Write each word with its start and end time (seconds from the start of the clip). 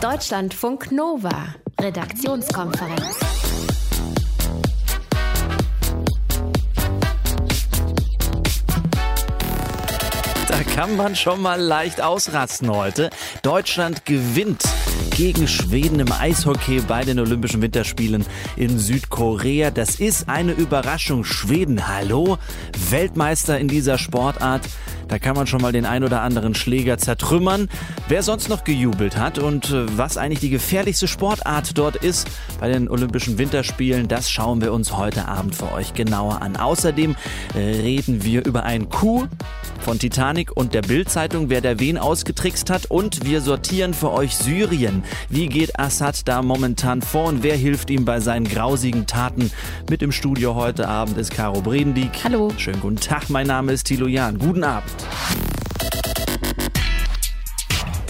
Deutschlandfunk 0.00 0.92
Nova, 0.92 1.54
Redaktionskonferenz. 1.78 3.18
Da 10.48 10.62
kann 10.74 10.96
man 10.96 11.14
schon 11.14 11.42
mal 11.42 11.60
leicht 11.60 12.00
ausrasten 12.00 12.74
heute. 12.74 13.10
Deutschland 13.42 14.06
gewinnt 14.06 14.62
gegen 15.10 15.48
Schweden 15.48 16.00
im 16.00 16.12
Eishockey 16.12 16.80
bei 16.80 17.04
den 17.04 17.18
Olympischen 17.18 17.62
Winterspielen 17.62 18.24
in 18.56 18.78
Südkorea. 18.78 19.70
Das 19.70 19.96
ist 19.96 20.28
eine 20.28 20.52
Überraschung. 20.52 21.24
Schweden, 21.24 21.88
hallo? 21.88 22.38
Weltmeister 22.90 23.58
in 23.58 23.68
dieser 23.68 23.98
Sportart. 23.98 24.62
Da 25.08 25.18
kann 25.18 25.34
man 25.34 25.48
schon 25.48 25.60
mal 25.60 25.72
den 25.72 25.86
ein 25.86 26.04
oder 26.04 26.22
anderen 26.22 26.54
Schläger 26.54 26.96
zertrümmern. 26.96 27.68
Wer 28.08 28.22
sonst 28.22 28.48
noch 28.48 28.62
gejubelt 28.62 29.16
hat 29.16 29.40
und 29.40 29.70
äh, 29.70 29.98
was 29.98 30.16
eigentlich 30.16 30.38
die 30.38 30.50
gefährlichste 30.50 31.08
Sportart 31.08 31.76
dort 31.76 31.96
ist 31.96 32.28
bei 32.60 32.68
den 32.68 32.88
Olympischen 32.88 33.36
Winterspielen, 33.36 34.06
das 34.06 34.30
schauen 34.30 34.60
wir 34.60 34.72
uns 34.72 34.96
heute 34.96 35.26
Abend 35.26 35.56
für 35.56 35.72
euch 35.72 35.94
genauer 35.94 36.42
an. 36.42 36.56
Außerdem 36.56 37.16
äh, 37.54 37.58
reden 37.58 38.22
wir 38.22 38.46
über 38.46 38.62
ein 38.62 38.88
Coup 38.88 39.28
von 39.80 39.98
Titanic 39.98 40.56
und 40.56 40.74
der 40.74 40.82
Bild-Zeitung, 40.82 41.50
wer 41.50 41.60
der 41.60 41.80
wen 41.80 41.98
ausgetrickst 41.98 42.70
hat. 42.70 42.86
Und 42.86 43.24
wir 43.24 43.40
sortieren 43.40 43.94
für 43.94 44.12
euch 44.12 44.36
Syrien. 44.36 44.89
Wie 45.28 45.48
geht 45.48 45.78
Assad 45.78 46.26
da 46.28 46.42
momentan 46.42 47.02
vor 47.02 47.26
und 47.26 47.42
wer 47.42 47.56
hilft 47.56 47.90
ihm 47.90 48.04
bei 48.04 48.20
seinen 48.20 48.46
grausigen 48.46 49.06
Taten? 49.06 49.50
Mit 49.88 50.02
im 50.02 50.12
Studio 50.12 50.54
heute 50.54 50.88
Abend 50.88 51.16
ist 51.18 51.32
Caro 51.32 51.60
Bredendieck. 51.60 52.24
Hallo. 52.24 52.52
Schönen 52.56 52.80
guten 52.80 52.96
Tag, 52.96 53.30
mein 53.30 53.46
Name 53.46 53.72
ist 53.72 53.84
Thilo 53.84 54.06
Jahn. 54.06 54.38
Guten 54.38 54.64
Abend. 54.64 54.90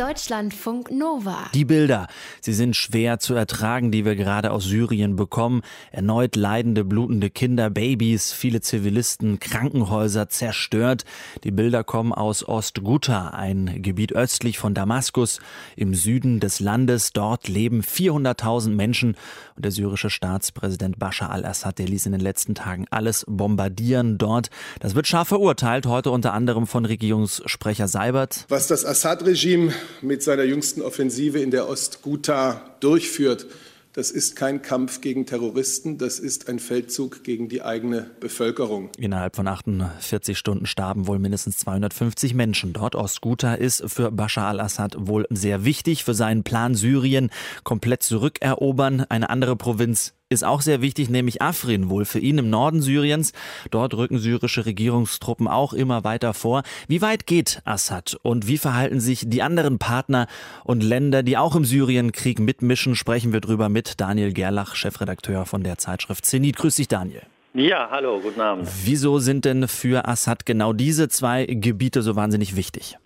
Deutschlandfunk 0.00 0.90
Nova. 0.90 1.50
Die 1.52 1.66
Bilder, 1.66 2.06
sie 2.40 2.54
sind 2.54 2.74
schwer 2.74 3.18
zu 3.18 3.34
ertragen, 3.34 3.92
die 3.92 4.06
wir 4.06 4.16
gerade 4.16 4.50
aus 4.50 4.64
Syrien 4.64 5.14
bekommen. 5.14 5.60
Erneut 5.92 6.36
leidende, 6.36 6.84
blutende 6.84 7.28
Kinder, 7.28 7.68
Babys, 7.68 8.32
viele 8.32 8.62
Zivilisten, 8.62 9.40
Krankenhäuser 9.40 10.30
zerstört. 10.30 11.04
Die 11.44 11.50
Bilder 11.50 11.84
kommen 11.84 12.14
aus 12.14 12.48
Ostguta, 12.48 13.28
ein 13.28 13.82
Gebiet 13.82 14.14
östlich 14.14 14.58
von 14.58 14.72
Damaskus 14.72 15.38
im 15.76 15.92
Süden 15.92 16.40
des 16.40 16.60
Landes. 16.60 17.12
Dort 17.12 17.46
leben 17.46 17.82
400.000 17.82 18.70
Menschen 18.70 19.16
und 19.54 19.66
der 19.66 19.72
syrische 19.72 20.08
Staatspräsident 20.08 20.98
Bashar 20.98 21.28
al-Assad, 21.28 21.78
der 21.78 21.88
ließ 21.88 22.06
in 22.06 22.12
den 22.12 22.22
letzten 22.22 22.54
Tagen 22.54 22.86
alles 22.88 23.26
bombardieren 23.28 24.16
dort. 24.16 24.48
Das 24.78 24.94
wird 24.94 25.06
scharf 25.06 25.28
verurteilt, 25.28 25.84
heute 25.84 26.10
unter 26.10 26.32
anderem 26.32 26.66
von 26.66 26.86
Regierungssprecher 26.86 27.86
Seibert. 27.86 28.46
Was 28.48 28.66
das 28.66 28.86
Assad-Regime 28.86 29.74
mit 30.02 30.22
seiner 30.22 30.44
jüngsten 30.44 30.82
Offensive 30.82 31.40
in 31.40 31.50
der 31.50 31.68
Ostguta 31.68 32.76
durchführt, 32.80 33.46
das 33.92 34.12
ist 34.12 34.36
kein 34.36 34.62
Kampf 34.62 35.00
gegen 35.00 35.26
Terroristen, 35.26 35.98
das 35.98 36.20
ist 36.20 36.48
ein 36.48 36.60
Feldzug 36.60 37.24
gegen 37.24 37.48
die 37.48 37.62
eigene 37.62 38.08
Bevölkerung. 38.20 38.90
Innerhalb 38.96 39.34
von 39.34 39.48
48 39.48 40.38
Stunden 40.38 40.66
starben 40.66 41.08
wohl 41.08 41.18
mindestens 41.18 41.56
250 41.58 42.34
Menschen 42.34 42.72
dort. 42.72 42.94
Ostguta 42.94 43.54
ist 43.54 43.82
für 43.90 44.12
Bashar 44.12 44.46
al-Assad 44.46 44.94
wohl 44.96 45.26
sehr 45.30 45.64
wichtig 45.64 46.04
für 46.04 46.14
seinen 46.14 46.44
Plan, 46.44 46.76
Syrien 46.76 47.30
komplett 47.64 48.04
zurückerobern. 48.04 49.06
Eine 49.08 49.28
andere 49.28 49.56
Provinz 49.56 50.14
ist 50.32 50.44
auch 50.44 50.60
sehr 50.60 50.80
wichtig, 50.80 51.10
nämlich 51.10 51.42
Afrin 51.42 51.90
wohl 51.90 52.04
für 52.04 52.20
ihn 52.20 52.38
im 52.38 52.50
Norden 52.50 52.80
Syriens. 52.80 53.32
Dort 53.72 53.94
rücken 53.94 54.20
syrische 54.20 54.64
Regierungstruppen 54.64 55.48
auch 55.48 55.72
immer 55.72 56.04
weiter 56.04 56.34
vor. 56.34 56.62
Wie 56.86 57.02
weit 57.02 57.26
geht 57.26 57.60
Assad 57.64 58.16
und 58.22 58.46
wie 58.46 58.56
verhalten 58.56 59.00
sich 59.00 59.24
die 59.26 59.42
anderen 59.42 59.80
Partner 59.80 60.28
und 60.62 60.84
Länder, 60.84 61.24
die 61.24 61.36
auch 61.36 61.56
im 61.56 61.64
Syrienkrieg 61.64 62.38
mitmischen? 62.38 62.94
Sprechen 62.94 63.32
wir 63.32 63.40
drüber 63.40 63.68
mit 63.68 64.00
Daniel 64.00 64.32
Gerlach, 64.32 64.76
Chefredakteur 64.76 65.46
von 65.46 65.64
der 65.64 65.78
Zeitschrift 65.78 66.24
Zenit. 66.24 66.56
Grüß 66.56 66.76
dich, 66.76 66.86
Daniel. 66.86 67.22
Ja, 67.52 67.88
hallo, 67.90 68.20
guten 68.20 68.40
Abend. 68.40 68.68
Wieso 68.84 69.18
sind 69.18 69.44
denn 69.44 69.66
für 69.66 70.06
Assad 70.06 70.46
genau 70.46 70.72
diese 70.72 71.08
zwei 71.08 71.44
Gebiete 71.46 72.02
so 72.02 72.14
wahnsinnig 72.14 72.54
wichtig? 72.54 72.98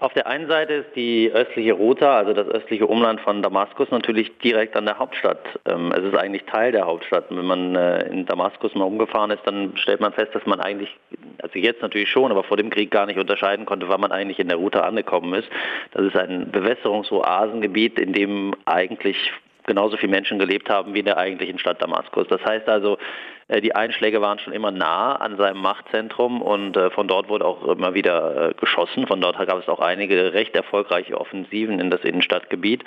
Auf 0.00 0.14
der 0.14 0.28
einen 0.28 0.46
Seite 0.46 0.74
ist 0.74 0.94
die 0.94 1.28
östliche 1.34 1.72
Rota, 1.72 2.18
also 2.18 2.32
das 2.32 2.46
östliche 2.46 2.86
Umland 2.86 3.20
von 3.20 3.42
Damaskus, 3.42 3.90
natürlich 3.90 4.38
direkt 4.38 4.76
an 4.76 4.86
der 4.86 5.00
Hauptstadt. 5.00 5.40
Ähm, 5.66 5.90
es 5.90 6.04
ist 6.04 6.16
eigentlich 6.16 6.44
Teil 6.44 6.70
der 6.70 6.86
Hauptstadt. 6.86 7.24
Wenn 7.30 7.44
man 7.44 7.74
äh, 7.74 8.06
in 8.06 8.24
Damaskus 8.24 8.76
mal 8.76 8.84
umgefahren 8.84 9.32
ist, 9.32 9.42
dann 9.44 9.76
stellt 9.76 9.98
man 9.98 10.12
fest, 10.12 10.32
dass 10.36 10.46
man 10.46 10.60
eigentlich, 10.60 10.96
also 11.42 11.58
jetzt 11.58 11.82
natürlich 11.82 12.08
schon, 12.08 12.30
aber 12.30 12.44
vor 12.44 12.56
dem 12.56 12.70
Krieg 12.70 12.92
gar 12.92 13.06
nicht 13.06 13.18
unterscheiden 13.18 13.66
konnte, 13.66 13.88
wann 13.88 14.00
man 14.00 14.12
eigentlich 14.12 14.38
in 14.38 14.46
der 14.46 14.58
Rota 14.58 14.82
angekommen 14.82 15.34
ist. 15.34 15.48
Das 15.90 16.04
ist 16.04 16.16
ein 16.16 16.52
Bewässerungsoasengebiet, 16.52 17.98
in 17.98 18.12
dem 18.12 18.54
eigentlich 18.66 19.32
genauso 19.68 19.96
viele 19.96 20.10
Menschen 20.10 20.40
gelebt 20.40 20.68
haben 20.68 20.94
wie 20.94 20.98
in 20.98 21.04
der 21.04 21.18
eigentlichen 21.18 21.60
Stadt 21.60 21.80
Damaskus. 21.80 22.26
Das 22.26 22.44
heißt 22.44 22.68
also, 22.68 22.98
äh, 23.48 23.60
die 23.60 23.74
Einschläge 23.74 24.20
waren 24.20 24.38
schon 24.38 24.52
immer 24.52 24.70
nah 24.70 25.14
an 25.16 25.36
seinem 25.36 25.60
Machtzentrum 25.60 26.42
und 26.42 26.76
äh, 26.76 26.90
von 26.90 27.06
dort 27.08 27.28
wurde 27.28 27.44
auch 27.44 27.64
immer 27.66 27.94
wieder 27.94 28.50
äh, 28.50 28.54
geschossen. 28.54 29.06
Von 29.06 29.20
dort 29.20 29.38
gab 29.38 29.58
es 29.58 29.68
auch 29.68 29.80
einige 29.80 30.32
recht 30.32 30.56
erfolgreiche 30.56 31.18
Offensiven 31.18 31.78
in 31.78 31.90
das 31.90 32.02
Innenstadtgebiet. 32.02 32.84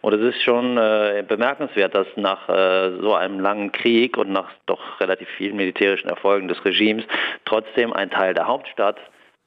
Und 0.00 0.14
es 0.14 0.34
ist 0.34 0.42
schon 0.42 0.76
bemerkenswert, 0.76 1.94
dass 1.94 2.06
nach 2.16 2.48
so 2.48 3.12
einem 3.12 3.38
langen 3.38 3.70
Krieg 3.70 4.16
und 4.16 4.32
nach 4.32 4.48
doch 4.64 4.98
relativ 4.98 5.28
vielen 5.36 5.56
militärischen 5.56 6.08
Erfolgen 6.08 6.48
des 6.48 6.64
Regimes 6.64 7.04
trotzdem 7.44 7.92
ein 7.92 8.08
Teil 8.08 8.32
der 8.32 8.46
Hauptstadt 8.46 8.96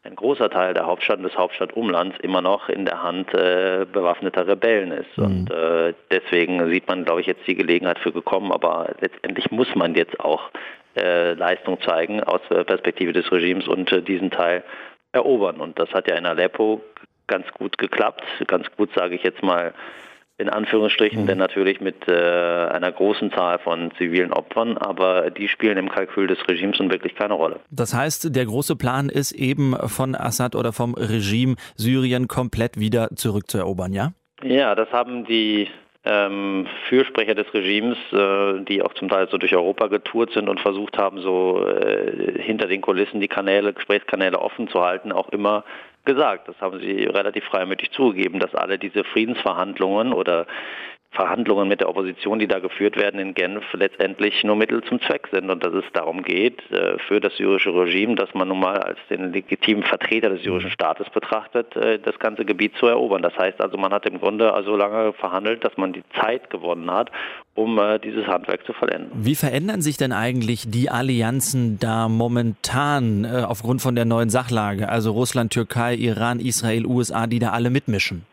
ein 0.04 0.16
großer 0.16 0.50
Teil 0.50 0.74
der 0.74 0.86
Hauptstadt 0.86 1.18
und 1.18 1.24
des 1.24 1.38
Hauptstadtumlands 1.38 2.18
immer 2.20 2.42
noch 2.42 2.68
in 2.68 2.86
der 2.86 3.02
Hand 3.02 3.34
äh, 3.34 3.86
bewaffneter 3.92 4.46
Rebellen 4.48 4.92
ist. 4.92 5.18
Mhm. 5.18 5.26
Und 5.26 5.52
äh, 5.52 5.94
deswegen 6.12 6.70
sieht 6.70 6.88
man, 6.88 7.06
glaube 7.06 7.22
ich, 7.22 7.28
jetzt 7.28 7.48
die 7.48 7.56
Gelegenheit 7.56 8.00
für 8.00 8.12
gekommen, 8.12 8.52
aber 8.52 8.94
letztendlich 9.00 9.50
muss 9.52 9.74
man 9.76 9.96
jetzt 9.96 10.20
auch 10.20 10.50
äh, 10.96 11.34
Leistung 11.34 11.82
zeigen 11.82 12.22
aus 12.22 12.42
Perspektive 12.50 13.14
des 13.14 13.32
Regimes 13.32 13.68
und 13.68 13.92
äh, 13.92 14.02
diesen 14.02 14.30
Teil 14.30 14.64
erobern. 15.14 15.62
Und 15.62 15.80
das 15.80 15.90
hat 15.94 16.08
ja 16.08 16.16
in 16.16 16.26
Aleppo 16.26 16.82
ganz 17.28 17.50
gut 17.54 17.78
geklappt. 17.78 18.24
Ganz 18.48 18.68
gut, 18.76 18.90
sage 18.94 19.16
ich 19.16 19.24
jetzt 19.24 19.42
mal, 19.42 19.74
in 20.38 20.50
Anführungsstrichen, 20.50 21.24
mhm. 21.24 21.28
denn 21.28 21.38
natürlich 21.38 21.80
mit 21.80 22.08
äh, 22.08 22.12
einer 22.12 22.92
großen 22.92 23.32
Zahl 23.32 23.60
von 23.60 23.92
zivilen 23.98 24.34
Opfern, 24.34 24.78
aber 24.78 25.30
die 25.30 25.48
spielen 25.48 25.78
im 25.78 25.90
Kalkül 25.90 26.28
des 26.28 26.40
Regimes 26.48 26.80
nun 26.80 26.92
wirklich 26.92 27.16
keine 27.16 27.36
Rolle. 27.36 27.60
Das 27.70 27.94
heißt, 27.94 28.36
der 28.36 28.46
große 28.46 28.76
Plan 28.76 29.10
ist 29.10 29.32
eben 29.32 29.76
von 29.88 30.16
Assad 30.16 30.56
oder 30.56 30.74
vom 30.74 30.96
Regime 30.96 31.56
Syrien 31.76 32.28
komplett 32.28 32.80
wieder 32.80 33.10
zurückzuerobern, 33.16 33.94
ja? 33.94 34.14
Ja, 34.42 34.76
das 34.76 34.92
haben 34.92 35.24
die 35.26 35.70
ähm, 36.06 36.68
Fürsprecher 36.90 37.36
des 37.36 37.54
Regimes, 37.54 37.98
äh, 38.12 38.62
die 38.66 38.82
auch 38.82 38.94
zum 38.96 39.10
Teil 39.10 39.30
so 39.30 39.38
durch 39.38 39.56
Europa 39.56 39.88
getourt 39.88 40.34
sind 40.34 40.50
und 40.50 40.60
versucht 40.60 40.98
haben, 40.98 41.22
so 41.22 41.66
äh, 41.66 42.42
hinter 42.42 42.68
den 42.68 42.82
Kulissen 42.82 43.22
die 43.22 43.30
Kanäle, 43.30 43.74
Gesprächskanäle 43.74 44.40
offen 44.40 44.68
zu 44.68 44.82
halten, 44.82 45.12
auch 45.12 45.30
immer 45.30 45.64
gesagt. 46.06 46.48
Das 46.48 46.60
haben 46.62 46.80
sie 46.80 47.06
relativ 47.06 47.44
freimütig 47.46 47.92
zugegeben, 47.92 48.40
dass 48.40 48.56
alle 48.56 48.78
diese 48.78 49.04
Friedensverhandlungen 49.04 50.14
oder 50.14 50.48
Verhandlungen 51.14 51.68
mit 51.68 51.80
der 51.80 51.90
Opposition, 51.90 52.40
die 52.40 52.48
da 52.48 52.60
geführt 52.60 52.98
werden 52.98 53.20
in 53.20 53.34
Genf, 53.36 53.64
letztendlich 53.74 54.44
nur 54.44 54.56
Mittel 54.56 54.84
zum 54.84 55.00
Zweck 55.02 55.30
sind 55.32 55.50
und 55.50 55.64
dass 55.64 55.74
es 55.74 55.84
darum 55.94 56.24
geht, 56.24 56.60
äh, 56.72 56.98
für 57.08 57.20
das 57.20 57.36
syrische 57.38 57.74
Regime, 57.74 58.16
das 58.16 58.34
man 58.34 58.48
nun 58.48 58.60
mal 58.60 58.80
als 58.80 58.98
den 59.10 59.32
legitimen 59.32 59.84
Vertreter 59.84 60.30
des 60.30 60.42
syrischen 60.42 60.72
Staates 60.72 61.10
betrachtet, 61.12 61.76
äh, 61.76 62.00
das 62.00 62.18
ganze 62.18 62.46
Gebiet 62.46 62.76
zu 62.80 62.88
erobern. 62.88 63.22
Das 63.22 63.38
heißt 63.38 63.62
also, 63.62 63.78
man 63.78 63.94
hat 63.94 64.08
im 64.08 64.20
Grunde 64.20 64.52
so 64.66 64.76
lange 64.76 65.14
verhandelt, 65.14 65.64
dass 65.64 65.78
man 65.78 65.94
die 65.94 66.04
Zeit 66.20 66.50
gewonnen 66.50 66.90
hat, 66.90 67.12
um 67.54 67.78
äh, 67.78 68.00
dieses 68.00 68.26
Handwerk 68.26 68.66
zu 68.66 68.74
vollenden. 68.74 69.12
Wie 69.14 69.36
verändern 69.36 69.82
sich 69.82 69.98
denn 69.98 70.12
eigentlich 70.12 70.70
die 70.70 70.90
Allianzen 70.90 71.78
da 71.80 72.10
momentan 72.10 73.26
aufgrund 73.26 73.82
von 73.82 73.96
der 73.96 74.06
neuen 74.06 74.30
Sachlage? 74.30 74.90
Also 74.90 75.12
Russland, 75.12 75.54
Türkei, 75.54 75.96
Iran, 75.96 76.40
Israel, 76.40 76.86
USA, 76.86 77.28
die 77.28 77.40
da 77.40 77.50
alle 77.50 77.70
mitmischen? 77.70 78.26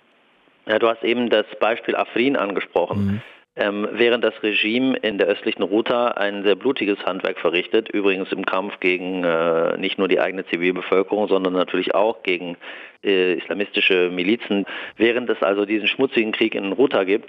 Ja, 0.66 0.78
du 0.78 0.88
hast 0.88 1.02
eben 1.02 1.30
das 1.30 1.46
Beispiel 1.58 1.96
Afrin 1.96 2.36
angesprochen. 2.36 3.06
Mhm. 3.06 3.22
Ähm, 3.56 3.88
während 3.92 4.22
das 4.22 4.40
Regime 4.44 4.96
in 4.98 5.18
der 5.18 5.26
östlichen 5.26 5.62
Ruta 5.62 6.12
ein 6.12 6.44
sehr 6.44 6.54
blutiges 6.54 7.04
Handwerk 7.04 7.38
verrichtet, 7.40 7.88
übrigens 7.88 8.30
im 8.30 8.46
Kampf 8.46 8.78
gegen 8.78 9.24
äh, 9.24 9.76
nicht 9.76 9.98
nur 9.98 10.06
die 10.06 10.20
eigene 10.20 10.46
Zivilbevölkerung, 10.46 11.28
sondern 11.28 11.54
natürlich 11.54 11.94
auch 11.94 12.22
gegen 12.22 12.56
äh, 13.04 13.34
islamistische 13.34 14.08
Milizen, 14.10 14.66
während 14.96 15.28
es 15.30 15.42
also 15.42 15.64
diesen 15.66 15.88
schmutzigen 15.88 16.30
Krieg 16.30 16.54
in 16.54 16.72
Ruta 16.72 17.02
gibt, 17.02 17.28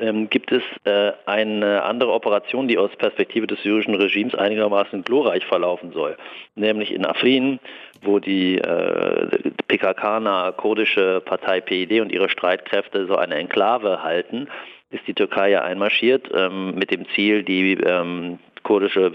ähm, 0.00 0.30
gibt 0.30 0.50
es 0.50 0.62
äh, 0.84 1.12
eine 1.26 1.82
andere 1.82 2.12
Operation, 2.12 2.66
die 2.66 2.78
aus 2.78 2.90
Perspektive 2.96 3.46
des 3.46 3.62
syrischen 3.62 3.94
Regimes 3.94 4.34
einigermaßen 4.34 5.04
glorreich 5.04 5.44
verlaufen 5.44 5.92
soll. 5.92 6.16
Nämlich 6.54 6.92
in 6.92 7.04
Afrin, 7.04 7.60
wo 8.02 8.18
die 8.18 8.58
äh, 8.58 9.50
PKK-nahe 9.68 10.52
kurdische 10.52 11.20
Partei 11.24 11.60
PID 11.60 12.00
und 12.00 12.12
ihre 12.12 12.28
Streitkräfte 12.28 13.06
so 13.06 13.16
eine 13.16 13.36
Enklave 13.36 14.02
halten, 14.02 14.48
ist 14.90 15.06
die 15.06 15.14
Türkei 15.14 15.50
ja 15.50 15.62
einmarschiert 15.62 16.30
ähm, 16.34 16.74
mit 16.74 16.90
dem 16.90 17.06
Ziel, 17.14 17.42
die 17.42 17.74
ähm, 17.74 18.38
kurdische, 18.62 19.06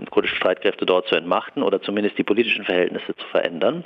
äh, 0.00 0.04
kurdische 0.10 0.36
Streitkräfte 0.36 0.86
dort 0.86 1.08
zu 1.08 1.16
entmachten 1.16 1.62
oder 1.62 1.82
zumindest 1.82 2.18
die 2.18 2.24
politischen 2.24 2.64
Verhältnisse 2.64 3.14
zu 3.16 3.26
verändern. 3.26 3.84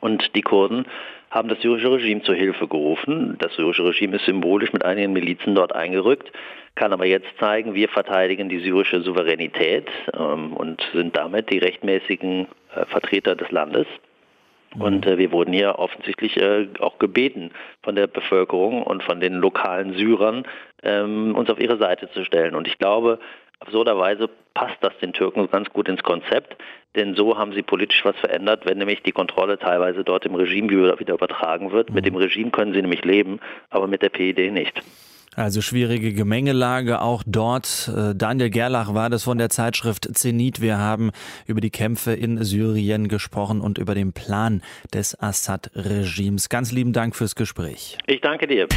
Und 0.00 0.34
die 0.34 0.42
Kurden 0.42 0.86
haben 1.30 1.48
das 1.48 1.60
syrische 1.60 1.90
Regime 1.90 2.22
zur 2.22 2.34
Hilfe 2.34 2.66
gerufen. 2.68 3.36
Das 3.38 3.54
syrische 3.54 3.84
Regime 3.84 4.16
ist 4.16 4.26
symbolisch 4.26 4.72
mit 4.72 4.84
einigen 4.84 5.12
Milizen 5.12 5.54
dort 5.54 5.74
eingerückt, 5.74 6.30
kann 6.74 6.92
aber 6.92 7.06
jetzt 7.06 7.28
zeigen, 7.38 7.74
wir 7.74 7.88
verteidigen 7.88 8.48
die 8.48 8.60
syrische 8.60 9.00
Souveränität 9.02 9.88
ähm, 10.14 10.52
und 10.54 10.82
sind 10.92 11.16
damit 11.16 11.50
die 11.50 11.58
rechtmäßigen 11.58 12.48
Vertreter 12.86 13.34
des 13.34 13.50
Landes. 13.50 13.86
Und 14.78 15.06
äh, 15.06 15.18
wir 15.18 15.32
wurden 15.32 15.52
hier 15.52 15.78
offensichtlich 15.78 16.36
äh, 16.36 16.68
auch 16.80 16.98
gebeten 16.98 17.50
von 17.82 17.94
der 17.94 18.06
Bevölkerung 18.06 18.82
und 18.82 19.02
von 19.02 19.20
den 19.20 19.34
lokalen 19.34 19.94
Syrern, 19.94 20.44
ähm, 20.82 21.34
uns 21.34 21.50
auf 21.50 21.60
ihre 21.60 21.76
Seite 21.76 22.10
zu 22.10 22.24
stellen. 22.24 22.54
Und 22.54 22.66
ich 22.66 22.78
glaube, 22.78 23.18
absurderweise 23.60 24.28
passt 24.54 24.76
das 24.80 24.96
den 24.98 25.12
Türken 25.12 25.48
ganz 25.50 25.70
gut 25.70 25.88
ins 25.88 26.02
Konzept, 26.02 26.56
denn 26.96 27.14
so 27.14 27.38
haben 27.38 27.52
sie 27.52 27.62
politisch 27.62 28.04
was 28.04 28.16
verändert, 28.16 28.66
wenn 28.66 28.78
nämlich 28.78 29.02
die 29.02 29.12
Kontrolle 29.12 29.58
teilweise 29.58 30.04
dort 30.04 30.26
im 30.26 30.34
Regime 30.34 30.68
wieder 30.70 31.14
übertragen 31.14 31.72
wird. 31.72 31.90
Mit 31.90 32.06
dem 32.06 32.16
Regime 32.16 32.50
können 32.50 32.72
sie 32.72 32.82
nämlich 32.82 33.04
leben, 33.04 33.40
aber 33.70 33.86
mit 33.86 34.02
der 34.02 34.10
PID 34.10 34.52
nicht. 34.52 34.82
Also 35.34 35.62
schwierige 35.62 36.12
Gemengelage 36.12 37.00
auch 37.00 37.22
dort. 37.26 37.90
Äh, 37.94 38.14
Daniel 38.14 38.50
Gerlach 38.50 38.92
war 38.92 39.08
das 39.08 39.22
von 39.22 39.38
der 39.38 39.48
Zeitschrift 39.48 40.08
Zenit. 40.14 40.60
Wir 40.60 40.76
haben 40.76 41.10
über 41.46 41.62
die 41.62 41.70
Kämpfe 41.70 42.12
in 42.12 42.44
Syrien 42.44 43.08
gesprochen 43.08 43.62
und 43.62 43.78
über 43.78 43.94
den 43.94 44.12
Plan 44.12 44.62
des 44.92 45.18
Assad-Regimes. 45.18 46.50
Ganz 46.50 46.70
lieben 46.70 46.92
Dank 46.92 47.16
fürs 47.16 47.34
Gespräch. 47.34 47.96
Ich 48.06 48.20
danke 48.20 48.46
dir. 48.46 48.68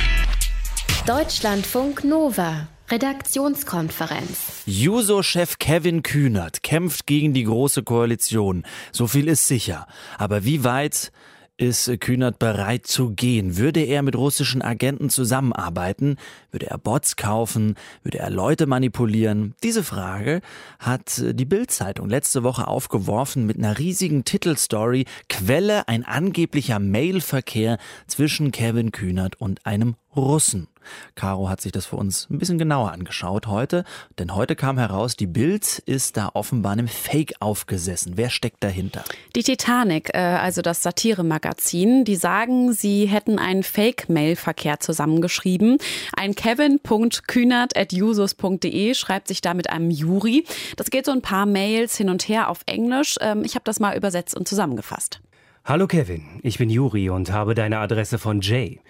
Deutschlandfunk 1.06 2.06
Nova. 2.06 2.68
Redaktionskonferenz. 2.90 4.64
Juso-Chef 4.68 5.58
Kevin 5.58 6.04
Kühnert 6.04 6.62
kämpft 6.62 7.08
gegen 7.08 7.34
die 7.34 7.44
Große 7.44 7.82
Koalition. 7.82 8.64
So 8.92 9.08
viel 9.08 9.28
ist 9.28 9.48
sicher. 9.48 9.88
Aber 10.20 10.46
wie 10.46 10.64
weit 10.64 11.12
ist 11.58 12.00
Kühnert 12.02 12.40
bereit 12.40 12.86
zu 12.86 13.12
gehen? 13.12 13.58
Würde 13.58 13.82
er 13.82 14.02
mit 14.02 14.16
russischen 14.16 14.62
Agenten 14.62 15.10
zusammenarbeiten? 15.10 16.18
Würde 16.52 16.68
er 16.68 16.78
Bots 16.78 17.16
kaufen? 17.16 17.76
Würde 18.04 18.20
er 18.20 18.30
Leute 18.30 18.66
manipulieren? 18.66 19.56
Diese 19.64 19.84
Frage 19.84 20.42
hat 20.80 21.22
die 21.24 21.46
Bild-Zeitung 21.46 22.10
letzte 22.10 22.44
Woche 22.44 22.68
aufgeworfen 22.68 23.46
mit 23.46 23.58
einer 23.58 23.78
riesigen 23.78 24.26
Titelstory. 24.26 25.06
Quelle 25.30 25.88
ein 25.88 26.04
angeblicher 26.04 26.80
Mailverkehr 26.80 27.78
zwischen 28.08 28.52
Kevin 28.52 28.92
Kühnert 28.92 29.40
und 29.40 29.66
einem 29.66 29.96
Russen. 30.16 30.68
Caro 31.16 31.50
hat 31.50 31.62
sich 31.62 31.72
das 31.72 31.86
für 31.86 31.96
uns 31.96 32.28
ein 32.30 32.38
bisschen 32.38 32.58
genauer 32.58 32.92
angeschaut 32.92 33.48
heute, 33.48 33.86
denn 34.20 34.36
heute 34.36 34.56
kam 34.56 34.78
heraus, 34.78 35.16
die 35.16 35.28
Bild 35.28 35.80
ist 35.86 36.18
da 36.18 36.30
offenbar 36.34 36.74
einem 36.74 36.88
Fake 36.88 37.36
aufgesessen. 37.40 38.14
Wer 38.16 38.30
steckt 38.30 38.64
dahinter? 38.64 39.04
Die 39.36 39.44
Titanic, 39.44 40.14
äh, 40.14 40.18
also 40.18 40.62
das 40.62 40.84
Satire-Magazin, 40.84 42.06
die 42.06 42.16
sagen, 42.16 42.74
sie 42.74 43.06
hätten 43.06 43.40
einen 43.40 43.64
Fake-Mail-Verkehr 43.64 44.80
zusammengeschrieben. 44.80 45.78
Ein 46.16 46.36
kevin.kühnert.jusos.de 46.36 48.94
schreibt 48.94 49.28
sich 49.28 49.42
da 49.42 49.54
mit 49.54 49.70
einem 49.70 49.92
Juri. 49.92 50.46
Das 50.78 50.90
geht 50.90 51.06
so 51.06 51.12
ein 51.12 51.22
paar 51.22 51.46
Mails 51.46 51.98
hin 51.98 52.10
und 52.10 52.28
her 52.28 52.50
auf 52.50 52.62
Englisch. 52.66 53.18
Ähm, 53.22 53.44
ich 53.44 53.56
habe 53.56 53.64
das 53.66 53.80
mal 53.80 53.98
übersetzt 53.98 54.36
und 54.36 54.48
zusammengefasst. 54.48 55.22
Hallo 55.68 55.88
Kevin, 55.88 56.22
ich 56.44 56.60
bin 56.60 56.70
Juri 56.70 57.10
und 57.10 57.32
habe 57.32 57.56
deine 57.56 57.80
Adresse 57.80 58.20
von 58.20 58.42
Jay. 58.42 58.82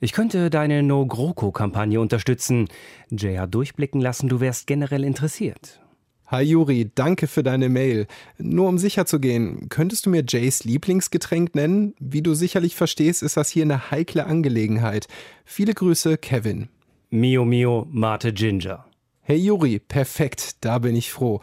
Ich 0.00 0.12
könnte 0.12 0.50
deine 0.50 0.82
No-GroKo-Kampagne 0.82 2.00
unterstützen. 2.00 2.68
Jay 3.10 3.36
hat 3.36 3.54
durchblicken 3.54 4.00
lassen, 4.00 4.28
du 4.28 4.40
wärst 4.40 4.66
generell 4.66 5.04
interessiert. 5.04 5.80
Hi 6.26 6.42
Juri, 6.42 6.90
danke 6.94 7.26
für 7.26 7.42
deine 7.42 7.68
Mail. 7.68 8.06
Nur 8.38 8.68
um 8.68 8.78
sicher 8.78 9.06
zu 9.06 9.20
gehen, 9.20 9.68
könntest 9.68 10.06
du 10.06 10.10
mir 10.10 10.24
Jays 10.26 10.64
Lieblingsgetränk 10.64 11.54
nennen? 11.54 11.94
Wie 12.00 12.22
du 12.22 12.34
sicherlich 12.34 12.74
verstehst, 12.74 13.22
ist 13.22 13.36
das 13.36 13.50
hier 13.50 13.64
eine 13.64 13.90
heikle 13.90 14.24
Angelegenheit. 14.26 15.06
Viele 15.44 15.74
Grüße, 15.74 16.16
Kevin. 16.16 16.68
Mio 17.10 17.44
Mio 17.44 17.86
Mate 17.90 18.32
Ginger. 18.32 18.86
Hey 19.20 19.36
Juri, 19.36 19.78
perfekt, 19.78 20.64
da 20.64 20.78
bin 20.78 20.96
ich 20.96 21.12
froh. 21.12 21.40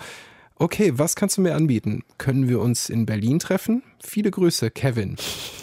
Okay, 0.56 0.92
was 0.96 1.16
kannst 1.16 1.38
du 1.38 1.42
mir 1.42 1.56
anbieten? 1.56 2.04
Können 2.18 2.50
wir 2.50 2.60
uns 2.60 2.90
in 2.90 3.06
Berlin 3.06 3.40
treffen? 3.40 3.84
Viele 4.04 4.32
Grüße, 4.32 4.72
Kevin. 4.72 5.16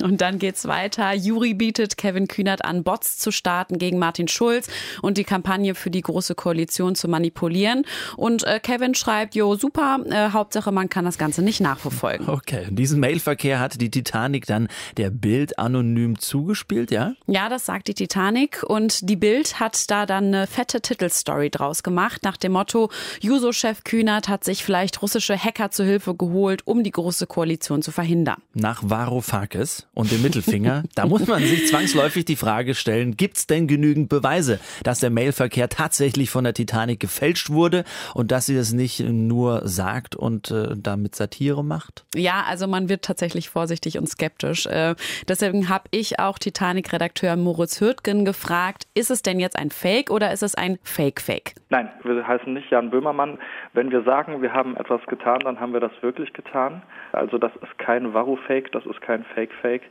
Und 0.02 0.20
dann 0.20 0.38
geht's 0.38 0.67
weiter. 0.67 1.12
Juri 1.12 1.55
bietet 1.55 1.96
Kevin 1.96 2.29
Kühnert 2.29 2.64
an, 2.64 2.85
Bots 2.85 3.19
zu 3.19 3.31
starten 3.31 3.79
gegen 3.79 3.99
Martin 3.99 4.29
Schulz 4.29 4.69
und 5.02 5.19
die 5.19 5.25
Kampagne 5.25 5.75
für 5.75 5.90
die 5.90 6.00
Große 6.00 6.35
Koalition 6.35 6.94
zu 6.94 7.08
manipulieren. 7.08 7.85
Und 8.17 8.44
äh, 8.44 8.61
Kevin 8.61 8.94
schreibt, 8.94 9.35
jo, 9.35 9.56
super, 9.56 10.00
äh, 10.08 10.31
Hauptsache 10.31 10.73
man 10.73 10.88
kann 10.88 11.05
das 11.05 11.19
Ganze 11.19 11.43
nicht 11.43 11.61
nachverfolgen. 11.61 12.29
Okay, 12.29 12.67
und 12.69 12.76
diesen 12.76 13.00
Mailverkehr 13.00 13.61
hat 13.61 13.81
die 13.81 13.90
Titanic 13.90 14.46
dann 14.46 14.69
der 14.96 15.11
Bild 15.11 15.58
anonym 15.58 16.19
zugespielt, 16.19 16.91
ja? 16.91 17.14
Ja, 17.26 17.49
das 17.49 17.67
sagt 17.67 17.88
die 17.88 17.94
Titanic. 17.94 18.62
Und 18.62 19.08
die 19.08 19.17
Bild 19.17 19.58
hat 19.61 19.91
da 19.91 20.06
dann 20.06 20.26
eine 20.26 20.46
fette 20.46 20.81
Titelstory 20.81 21.50
draus 21.50 21.82
gemacht, 21.82 22.23
nach 22.23 22.37
dem 22.37 22.52
Motto, 22.52 22.91
Juso-Chef 23.20 23.84
Kühnert 23.84 24.29
hat 24.29 24.44
sich 24.44 24.64
vielleicht 24.64 25.02
russische 25.02 25.37
Hacker 25.37 25.70
zu 25.70 25.84
Hilfe 25.84 26.14
geholt, 26.14 26.67
um 26.67 26.82
die 26.82 26.91
Große 26.91 27.26
Koalition 27.26 27.82
zu 27.82 27.91
verhindern. 27.91 28.28
Kinder. 28.29 28.43
Nach 28.55 28.83
Varoufakis 28.83 29.89
und 29.95 30.11
dem 30.11 30.23
Mittelfinger, 30.23 30.85
da 30.95 31.07
muss 31.07 31.27
man 31.27 31.41
sich 31.41 31.69
zwangsläufig 31.69 32.25
die 32.25 32.37
Frage 32.37 32.75
stellen, 32.75 33.17
gibt 33.17 33.37
es 33.37 33.47
denn 33.47 33.67
genügend 33.67 34.09
Beweise, 34.09 34.59
dass 34.83 35.01
der 35.01 35.11
Mailverkehr 35.11 35.69
tatsächlich 35.69 36.31
von 36.31 36.45
der 36.45 36.55
Titanic 36.55 37.01
gefälscht 37.01 37.51
wurde 37.51 37.85
und 38.15 38.33
dass 38.33 38.47
sie 38.47 38.57
das 38.57 38.73
nicht 38.73 39.01
nur 39.01 39.67
sagt 39.67 40.17
und 40.17 40.51
äh, 40.51 40.75
damit 40.77 41.15
Satire 41.15 41.65
macht? 41.65 42.05
Ja, 42.15 42.45
also 42.47 42.67
man 42.67 42.89
wird 42.89 43.03
tatsächlich 43.03 43.49
vorsichtig 43.49 43.99
und 43.99 44.09
skeptisch. 44.09 44.67
Äh, 44.67 44.95
deswegen 45.29 45.69
habe 45.69 45.85
ich 45.91 46.19
auch 46.19 46.39
Titanic-Redakteur 46.39 47.37
Moritz 47.37 47.81
Hürtgen 47.81 48.25
gefragt, 48.25 48.87
ist 48.95 49.11
es 49.11 49.23
denn 49.23 49.41
jetzt 49.41 49.59
ein 49.59 49.71
Fake 49.71 50.11
oder 50.11 50.33
ist 50.33 50.43
es 50.43 50.55
ein 50.55 50.79
Fake-Fake? 50.83 51.55
Nein, 51.71 51.89
wir 52.03 52.27
heißen 52.27 52.53
nicht 52.53 52.71
Jan 52.71 52.91
Böhmermann. 52.91 53.39
Wenn 53.73 53.91
wir 53.91 54.03
sagen, 54.03 54.43
wir 54.43 54.53
haben 54.53 54.77
etwas 54.77 55.05
getan, 55.07 55.41
dann 55.41 55.61
haben 55.61 55.73
wir 55.73 55.81
das 55.81 55.93
wirklich 56.01 56.33
getan. 56.33 56.83
Also 57.13 57.39
das 57.39 57.53
ist 57.57 57.79
kein 57.79 58.15
Varu-Fake, 58.19 58.73
das 58.73 58.85
ist 58.85 59.00
kein 59.00 59.25
Fake-Fake, 59.35 59.82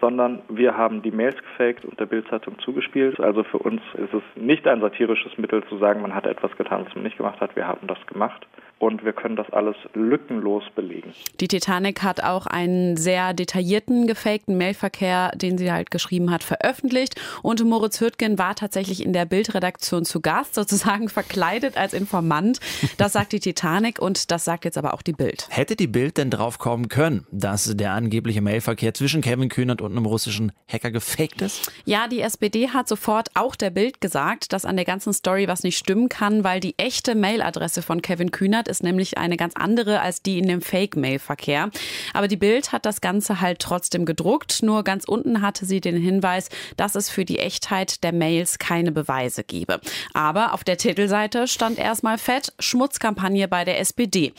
sondern 0.00 0.42
wir 0.48 0.76
haben 0.76 1.02
die 1.02 1.10
Mails 1.10 1.36
gefaked 1.36 1.84
und 1.84 1.98
der 1.98 2.06
Bildzeitung 2.06 2.58
zugespielt. 2.58 3.20
Also 3.20 3.44
für 3.44 3.58
uns 3.58 3.80
ist 3.94 4.12
es 4.12 4.22
nicht 4.34 4.66
ein 4.66 4.80
satirisches 4.80 5.36
Mittel 5.38 5.64
zu 5.68 5.78
sagen, 5.78 6.02
man 6.02 6.14
hat 6.14 6.26
etwas 6.26 6.56
getan, 6.56 6.84
was 6.86 6.94
man 6.94 7.04
nicht 7.04 7.16
gemacht 7.16 7.40
hat. 7.40 7.56
Wir 7.56 7.66
haben 7.66 7.86
das 7.86 7.98
gemacht 8.06 8.46
und 8.78 9.04
wir 9.04 9.12
können 9.12 9.36
das 9.36 9.48
alles 9.50 9.76
lückenlos 9.94 10.64
belegen. 10.74 11.14
Die 11.40 11.48
Titanic 11.48 12.02
hat 12.02 12.22
auch 12.22 12.46
einen 12.46 12.96
sehr 12.96 13.32
detaillierten, 13.32 14.06
gefakten 14.06 14.58
Mailverkehr, 14.58 15.32
den 15.34 15.56
sie 15.56 15.72
halt 15.72 15.90
geschrieben 15.90 16.30
hat, 16.30 16.42
veröffentlicht. 16.42 17.18
Und 17.42 17.64
Moritz 17.64 18.00
Hürtgen 18.00 18.38
war 18.38 18.54
tatsächlich 18.54 19.04
in 19.04 19.12
der 19.12 19.24
Bildredaktion 19.24 20.04
zu 20.04 20.20
Gast, 20.20 20.54
sozusagen 20.54 21.08
verkleidet 21.08 21.78
als 21.78 21.94
Informant. 21.94 22.60
Das 22.98 23.14
sagt 23.14 23.32
die 23.32 23.40
Titanic 23.40 23.98
und 23.98 24.30
das 24.30 24.44
sagt 24.44 24.64
jetzt 24.64 24.76
aber 24.76 24.92
auch 24.92 25.02
die 25.02 25.12
Bild. 25.12 25.46
Hätte 25.50 25.76
die 25.76 25.86
Bild 25.86 26.18
denn 26.18 26.30
drauf 26.30 26.58
kommen 26.58 26.88
können, 26.88 27.26
dass 27.30 27.76
der 27.76 27.92
angebliche 27.92 28.42
Mailverkehr 28.42 28.92
zwischen 28.92 29.22
Kevin 29.22 29.48
Kühnert 29.48 29.80
und 29.80 29.85
einem 29.90 30.06
russischen 30.06 30.52
Hacker 30.68 30.90
gefaked 30.90 31.42
ist? 31.42 31.70
Ja, 31.84 32.08
die 32.08 32.20
SPD 32.20 32.70
hat 32.70 32.88
sofort 32.88 33.30
auch 33.34 33.56
der 33.56 33.70
Bild 33.70 34.00
gesagt, 34.00 34.52
dass 34.52 34.64
an 34.64 34.76
der 34.76 34.84
ganzen 34.84 35.12
Story 35.12 35.48
was 35.48 35.62
nicht 35.62 35.78
stimmen 35.78 36.08
kann, 36.08 36.44
weil 36.44 36.60
die 36.60 36.78
echte 36.78 37.14
Mailadresse 37.14 37.82
von 37.82 38.02
Kevin 38.02 38.30
Kühnert 38.30 38.68
ist 38.68 38.82
nämlich 38.82 39.18
eine 39.18 39.36
ganz 39.36 39.54
andere 39.56 40.00
als 40.00 40.22
die 40.22 40.38
in 40.38 40.48
dem 40.48 40.60
Fake-Mail-Verkehr. 40.60 41.70
Aber 42.12 42.28
die 42.28 42.36
Bild 42.36 42.72
hat 42.72 42.86
das 42.86 43.00
Ganze 43.00 43.40
halt 43.40 43.60
trotzdem 43.60 44.04
gedruckt. 44.04 44.62
Nur 44.62 44.84
ganz 44.84 45.04
unten 45.04 45.42
hatte 45.42 45.66
sie 45.66 45.80
den 45.80 45.96
Hinweis, 45.96 46.48
dass 46.76 46.94
es 46.94 47.08
für 47.10 47.24
die 47.24 47.38
Echtheit 47.38 48.02
der 48.02 48.12
Mails 48.12 48.58
keine 48.58 48.92
Beweise 48.92 49.44
gebe. 49.44 49.80
Aber 50.14 50.52
auf 50.52 50.64
der 50.64 50.78
Titelseite 50.78 51.48
stand 51.48 51.78
erstmal 51.78 52.18
fett 52.18 52.52
Schmutzkampagne 52.58 53.48
bei 53.48 53.64
der 53.64 53.80
SPD. 53.80 54.32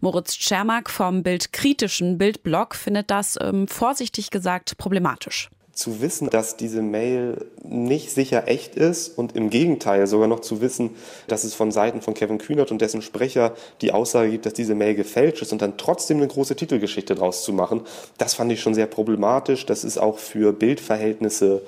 Moritz 0.00 0.38
Czermak 0.38 0.90
vom 0.90 1.22
bildkritischen 1.22 2.18
Bildblog 2.18 2.74
findet 2.74 3.10
das 3.10 3.38
ähm, 3.40 3.68
vorsichtig 3.68 4.30
gesagt 4.30 4.76
problematisch 4.78 4.93
zu 5.74 6.00
wissen, 6.00 6.30
dass 6.30 6.56
diese 6.56 6.82
Mail 6.82 7.46
nicht 7.62 8.10
sicher 8.10 8.46
echt 8.46 8.76
ist 8.76 9.18
und 9.18 9.34
im 9.34 9.50
Gegenteil 9.50 10.06
sogar 10.06 10.28
noch 10.28 10.40
zu 10.40 10.60
wissen, 10.60 10.90
dass 11.26 11.44
es 11.44 11.54
von 11.54 11.72
Seiten 11.72 12.00
von 12.00 12.14
Kevin 12.14 12.38
Kühnert 12.38 12.70
und 12.70 12.80
dessen 12.80 13.02
Sprecher 13.02 13.54
die 13.80 13.92
Aussage 13.92 14.30
gibt, 14.30 14.46
dass 14.46 14.54
diese 14.54 14.74
Mail 14.74 14.94
gefälscht 14.94 15.42
ist 15.42 15.52
und 15.52 15.62
dann 15.62 15.76
trotzdem 15.76 16.18
eine 16.18 16.28
große 16.28 16.56
Titelgeschichte 16.56 17.14
draus 17.14 17.42
zu 17.44 17.52
machen, 17.52 17.82
das 18.18 18.34
fand 18.34 18.52
ich 18.52 18.60
schon 18.60 18.74
sehr 18.74 18.86
problematisch. 18.86 19.66
Das 19.66 19.84
ist 19.84 19.98
auch 19.98 20.18
für 20.18 20.52
Bildverhältnisse 20.52 21.62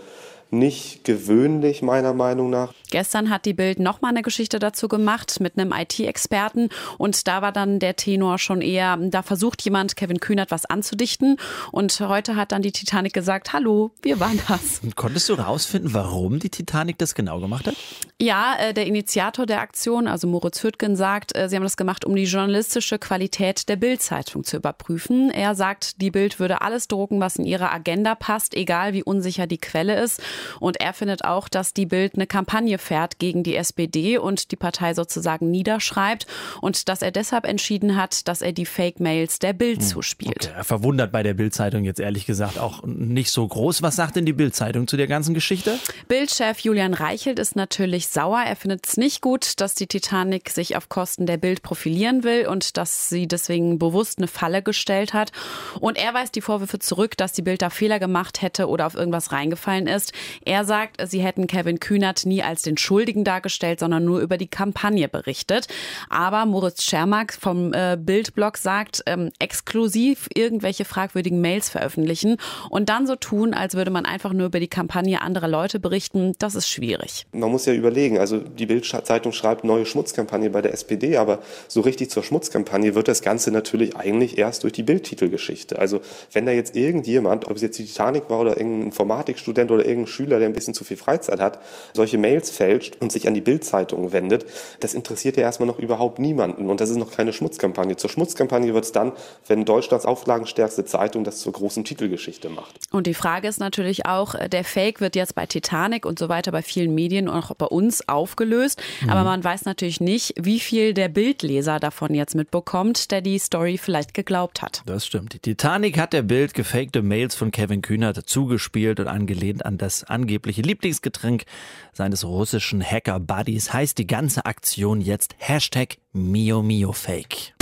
nicht 0.51 1.05
gewöhnlich, 1.05 1.83
meiner 1.83 2.15
Meinung 2.15 2.51
nach. 2.51 2.73
Gestern 2.91 3.31
hat 3.31 3.45
die 3.45 3.55
Bild 3.55 3.79
nochmal 3.79 4.13
eine 4.13 4.23
Geschichte 4.23 4.59
dazu 4.59 4.89
gemacht 4.89 5.41
mit 5.41 5.59
einem 5.59 5.73
IT-Experten 5.73 6.69
und 6.99 7.27
da 7.27 7.43
war 7.43 7.53
dann 7.53 7.79
der 7.79 7.97
Tenor 7.97 8.39
schon 8.39 8.61
eher, 8.61 8.97
da 8.97 9.23
versucht 9.23 9.63
jemand 9.63 9.97
Kevin 9.97 10.21
Kühnert 10.21 10.51
was 10.51 10.67
anzudichten 10.67 11.37
und 11.73 11.99
heute 12.01 12.37
hat 12.37 12.53
dann 12.53 12.63
die 12.63 12.73
Titanic 12.73 13.13
gesagt, 13.13 13.53
hallo, 13.53 13.91
wir 14.03 14.21
waren 14.21 14.41
das. 14.49 14.81
Und 14.83 14.97
konntest 14.97 15.29
du 15.29 15.35
rausfinden, 15.35 15.95
warum 15.95 16.39
die 16.39 16.51
Titanic 16.51 16.99
das 16.99 17.15
genau 17.15 17.41
gemacht 17.41 17.67
hat? 17.67 17.75
Ja, 18.21 18.55
äh, 18.59 18.73
der 18.73 18.87
Initiator 18.87 19.45
der 19.45 19.61
Aktion, 19.61 20.07
also 20.07 20.27
Moritz 20.27 20.63
Hüttgen, 20.63 20.97
sagt, 20.97 21.37
äh, 21.37 21.49
sie 21.49 21.57
haben 21.57 21.63
das 21.63 21.77
gemacht, 21.77 22.05
um 22.05 22.17
die 22.17 22.25
journalistische 22.25 22.99
Qualität 22.99 23.69
der 23.69 23.77
Bild-Zeitung 23.77 24.45
zu 24.45 24.57
überprüfen. 24.57 25.31
Er 25.31 25.55
sagt, 25.55 26.01
die 26.01 26.11
Bild 26.11 26.39
würde 26.39 26.63
alles 26.63 26.89
drucken, 26.89 27.21
was 27.21 27.37
in 27.37 27.45
ihre 27.45 27.71
Agenda 27.71 28.15
passt, 28.15 28.55
egal 28.55 28.95
wie 28.95 29.03
unsicher 29.03 29.47
die 29.47 29.59
Quelle 29.59 30.01
ist. 30.01 30.23
Und 30.61 30.81
er 30.81 30.93
findet 30.93 31.25
auch, 31.25 31.49
dass 31.49 31.73
die 31.73 31.87
Bild 31.87 32.15
eine 32.15 32.27
Kampagne 32.27 32.79
fährt 32.79 33.19
gegen 33.19 33.43
die 33.43 33.57
SPD 33.57 34.19
und 34.19 34.51
die 34.51 34.57
Partei 34.57 34.95
sozusagen 34.95 35.51
niederschreibt 35.51 36.27
und 36.61 36.89
dass 36.89 37.03
er 37.03 37.11
deshalb 37.11 37.47
entschieden 37.47 37.97
hat, 37.97 38.29
dass 38.29 38.43
er 38.43 38.53
die 38.53 38.67
Fake-Mails 38.67 39.39
der 39.39 39.53
Bild 39.53 39.81
hm, 39.81 39.87
zuspielt. 39.87 40.51
Okay. 40.53 40.65
Verwundert 40.65 41.13
bei 41.13 41.23
der 41.23 41.35
Bild-Zeitung 41.35 41.85
jetzt 41.85 42.01
ehrlich 42.01 42.27
gesagt 42.27 42.59
auch 42.59 42.83
nicht 42.85 43.31
so 43.31 43.47
groß. 43.47 43.83
Was 43.83 43.97
sagt 43.97 44.17
denn 44.17 44.27
die 44.27 44.33
Bild-Zeitung 44.33 44.87
zu 44.87 44.97
der 44.97 45.07
ganzen 45.07 45.35
Geschichte? 45.35 45.79
Bild-Chef 46.09 46.61
Julian 46.61 46.95
Reichelt 46.95 47.39
ist 47.39 47.57
natürlich 47.57 48.09
sauer. 48.09 48.43
Er 48.47 48.57
findet 48.57 48.87
es 48.87 48.97
nicht 48.97 49.21
gut, 49.21 49.61
dass 49.61 49.75
die 49.75 49.87
Titanic 49.87 50.51
sich 50.51 50.77
auf 50.77 50.89
Kosten 50.89 51.27
der 51.27 51.37
Bild 51.37 51.63
profilieren 51.63 52.25
will 52.25 52.47
und 52.47 52.77
dass 52.77 53.09
sie 53.09 53.27
deswegen 53.27 53.79
bewusst 53.79 54.19
eine 54.19 54.29
Falle 54.29 54.63
gestellt 54.63 55.15
hat. 55.15 55.33
Und 55.81 55.99
er 55.99 56.15
weist 56.15 56.35
die 56.35 56.41
Vorwürfe 56.41 56.79
zurück, 56.79 57.17
dass 57.17 57.33
die 57.33 57.43
Bild 57.43 57.63
da 57.63 57.71
Fehler 57.71 57.99
gemacht 57.99 58.43
hätte 58.43 58.69
oder 58.69 58.87
auf 58.87 58.95
irgendwas 58.95 59.33
reingefallen 59.33 59.87
ist. 59.87 60.13
Er 60.45 60.65
sagt, 60.65 60.97
sie 61.09 61.21
hätten 61.21 61.47
Kevin 61.47 61.81
Kühnert 61.81 62.27
nie 62.27 62.43
als 62.43 62.63
den 62.63 62.77
Schuldigen 62.77 63.25
dargestellt, 63.25 63.81
sondern 63.81 64.05
nur 64.05 64.21
über 64.21 64.39
die 64.39 64.49
Kampagne 64.49 65.09
berichtet. 65.09 65.69
Aber 66.09 66.47
Moritz 66.47 66.83
Schermack 66.83 67.33
vom 67.33 67.73
äh, 67.73 67.97
Bildblog 68.01 68.57
sagt, 68.57 69.03
ähm, 69.07 69.31
exklusiv 69.39 70.29
irgendwelche 70.35 70.85
fragwürdigen 70.85 71.41
Mails 71.41 71.69
veröffentlichen 71.69 72.37
und 72.71 72.89
dann 72.89 73.07
so 73.07 73.17
tun, 73.17 73.55
als 73.55 73.75
würde 73.75 73.91
man 73.91 74.07
einfach 74.07 74.33
nur 74.33 74.47
über 74.47 74.61
die 74.61 74.69
Kampagne 74.69 75.21
anderer 75.23 75.49
Leute 75.49 75.81
berichten, 75.81 76.35
das 76.39 76.55
ist 76.55 76.69
schwierig. 76.69 77.27
Man 77.33 77.51
muss 77.51 77.67
ja 77.67 77.73
überlegen, 77.73 78.19
also 78.19 78.39
die 78.39 78.67
Bild-Zeitung 78.67 79.33
schreibt 79.33 79.65
neue 79.65 79.87
Schmutzkampagne 79.87 80.51
bei 80.51 80.63
der 80.63 80.73
SPD, 80.73 81.17
aber 81.17 81.41
so 81.69 81.81
richtig 81.81 82.11
zur 82.11 82.23
Schmutzkampagne 82.23 82.95
wird 82.95 83.09
das 83.09 83.23
Ganze 83.23 83.51
natürlich 83.51 83.97
eigentlich 83.97 84.39
erst 84.39 84.65
durch 84.65 84.73
die 84.73 84.83
Bildtitelgeschichte. 84.83 85.79
Also 85.79 86.01
wenn 86.33 86.47
da 86.47 86.53
jetzt 86.53 86.77
irgendjemand, 86.77 87.47
ob 87.47 87.57
es 87.57 87.63
jetzt 87.63 87.79
die 87.79 87.85
Titanic 87.85 88.29
war 88.31 88.41
oder 88.41 88.57
irgendein 88.57 88.87
Informatikstudent 88.87 89.71
oder 89.71 89.85
irgendein 89.85 90.07
Schüler, 90.17 90.39
der 90.39 90.49
ein 90.49 90.55
bisschen 90.55 90.75
zu 90.75 90.85
viel 90.85 90.97
Freizeit 90.97 91.41
hat, 91.41 91.59
solche 91.93 92.19
Mails 92.19 92.51
fälscht 92.51 92.97
und 93.01 93.13
sich 93.13 93.29
an 93.29 93.35
die 93.35 93.41
Bildzeitung 93.41 94.13
wendet, 94.13 94.47
das 94.81 94.95
interessiert 94.95 95.37
ja 95.37 95.43
erstmal 95.43 95.67
noch 95.67 95.79
überhaupt 95.79 96.19
niemanden. 96.19 96.71
Und 96.71 96.81
das 96.81 96.91
ist 96.91 96.97
noch 96.97 97.13
keine 97.13 97.33
Schmutzkampagne. 97.33 97.97
Zur 97.97 98.11
Schmutzkampagne 98.11 98.73
wird 98.75 98.85
es 98.85 98.93
dann, 98.93 99.13
wenn 99.47 99.65
Deutschlands 99.65 100.07
auflagenstärkste 100.07 100.85
Zeitung 100.85 101.25
das 101.25 101.41
zur 101.41 101.53
großen 101.53 101.85
Titelgeschichte 101.85 102.49
macht. 102.49 102.81
Und 102.91 103.07
die 103.07 103.15
Frage 103.15 103.49
ist 103.49 103.61
natürlich 103.61 104.07
auch, 104.07 104.35
äh, 104.35 104.49
der 104.49 104.65
Fake 104.65 105.01
wird 105.01 105.17
jetzt 105.17 105.35
bei 105.35 105.47
Titanic 105.47 106.07
und 106.07 106.19
so 106.19 106.29
weiter 106.29 106.53
bei 106.53 106.63
vielen 106.63 106.95
Medien 106.95 107.29
und 107.29 107.37
auch 107.37 107.55
bei 107.55 107.67
uns 107.67 108.09
aufgelöst. 108.09 108.81
Mhm. 109.03 109.11
Aber 109.11 109.25
man 109.25 109.45
weiß 109.45 109.65
natürlich 109.65 110.01
nicht, 110.01 110.35
wie 110.41 110.61
viel 110.61 110.95
der 110.95 111.09
Bildleser 111.09 111.79
davon 111.79 112.15
jetzt 112.15 112.35
mitbekommt, 112.35 113.11
der 113.11 113.21
die 113.21 113.39
Story 113.39 113.79
vielleicht 113.79 114.15
geglaubt 114.15 114.63
hat. 114.63 114.83
Das 114.87 115.07
stimmt. 115.07 115.35
Die 115.35 115.39
Titanic 115.39 115.99
hat 115.99 116.13
der 116.13 116.23
Bild 116.23 116.55
gefakte 116.55 117.03
Mails 117.03 117.35
von 117.35 117.51
Kevin 117.51 117.83
Kühnert 117.83 118.17
zugespielt 118.29 119.01
und 119.01 119.09
angelehnt 119.09 119.65
an 119.65 119.79
das 119.79 120.05
angebliche 120.09 120.63
Lieblingsgetränk 120.63 121.45
seines 121.93 122.25
russischen 122.25 122.83
Hacker-Buddies 122.83 123.73
heißt 123.73 123.99
die 123.99 124.07
ganze 124.07 124.47
Aktion 124.47 125.01
jetzt 125.01 125.35
Hashtag 125.39 125.99
MioMioFake. 126.13 127.53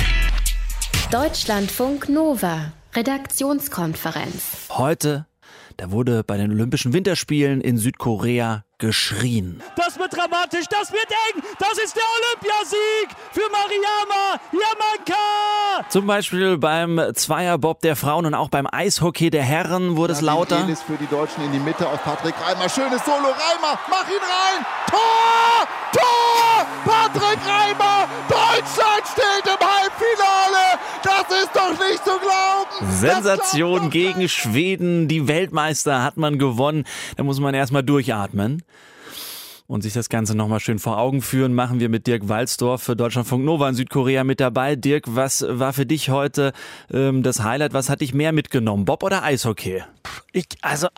Deutschlandfunk 1.11 2.09
Nova, 2.09 2.73
Redaktionskonferenz. 2.95 4.69
Heute, 4.71 5.27
da 5.77 5.91
wurde 5.91 6.25
bei 6.25 6.37
den 6.37 6.51
Olympischen 6.51 6.93
Winterspielen 6.93 7.61
in 7.61 7.79
Südkorea 7.79 8.65
geschrien. 8.79 9.63
Das 9.77 9.99
wird 9.99 10.13
dramatisch, 10.13 10.67
das 10.69 10.93
wird 10.93 11.11
eng. 11.35 11.43
Das 11.59 11.79
ist 11.79 11.95
der 11.97 12.03
Olympiasieg 12.03 13.17
für 13.33 13.49
Mariama 13.51 14.41
Yamanka. 14.53 15.44
Zum 15.89 16.07
Beispiel 16.07 16.59
beim 16.59 17.01
Zweierbob 17.15 17.81
der 17.81 17.95
Frauen 17.95 18.27
und 18.27 18.35
auch 18.35 18.49
beim 18.49 18.67
Eishockey 18.71 19.31
der 19.31 19.43
Herren 19.43 19.97
wurde 19.97 20.13
es 20.13 20.21
lauter. 20.21 20.69
Ist 20.69 20.83
für 20.83 20.97
die 20.97 21.07
Deutschen 21.07 21.45
in 21.45 21.53
die 21.53 21.59
Mitte 21.59 21.87
auf 21.89 22.03
Patrick 22.03 22.35
Reimer. 22.41 22.69
Schönes 22.69 23.05
Solo. 23.05 23.29
Reimer, 23.29 23.79
mach 23.89 24.09
ihn 24.09 24.19
rein. 24.19 24.67
Tor! 24.91 25.69
Tor! 25.93 26.67
Patrick 26.85 27.39
Reimer! 27.47 28.09
Deutschland 28.29 29.05
steht 29.13 29.47
im 29.47 29.67
Halbfinale! 29.67 30.79
Das 31.03 31.39
ist 31.39 31.51
doch 31.55 31.71
nicht 31.71 32.05
zu 32.05 32.19
glauben! 32.19 32.93
Sensation 32.93 33.91
gegen 33.91 34.29
Schweden. 34.29 35.07
Die 35.07 35.29
Weltmeister 35.29 36.03
hat 36.03 36.17
man 36.17 36.39
gewonnen. 36.39 36.85
Da 37.17 37.23
muss 37.23 37.39
man 37.39 37.55
erstmal 37.55 37.83
durchatmen 37.83 38.63
und 39.67 39.83
sich 39.83 39.93
das 39.93 40.09
Ganze 40.09 40.35
nochmal 40.37 40.61
schön 40.61 40.79
vor 40.79 40.99
Augen 40.99 41.23
führen, 41.23 41.55
machen 41.55 41.81
wir 41.81 41.89
mit 41.89 42.07
Dirk 42.07 42.29
Walzdorf 42.29 42.83
für 42.83 42.97
Deutschlandfunk 42.97 43.45
Nova 43.45 43.69
in 43.69 43.75
Südkorea 43.75 44.25
mit 44.25 44.41
dabei. 44.41 44.77
Dirk, 44.77 45.05
was 45.09 45.45
war 45.49 45.73
für 45.73 45.87
dich 45.87 46.11
heute 46.11 46.53
ähm, 46.93 47.23
das 47.23 47.43
Highlight? 47.43 47.73
Was 47.73 47.89
hat 47.89 48.01
dich 48.01 48.13
mehr 48.13 48.33
mitgenommen, 48.33 48.85
Bob 48.85 49.03
oder 49.03 49.23
Eishockey? 49.23 49.83
Ich, 50.33 50.47
also, 50.61 50.89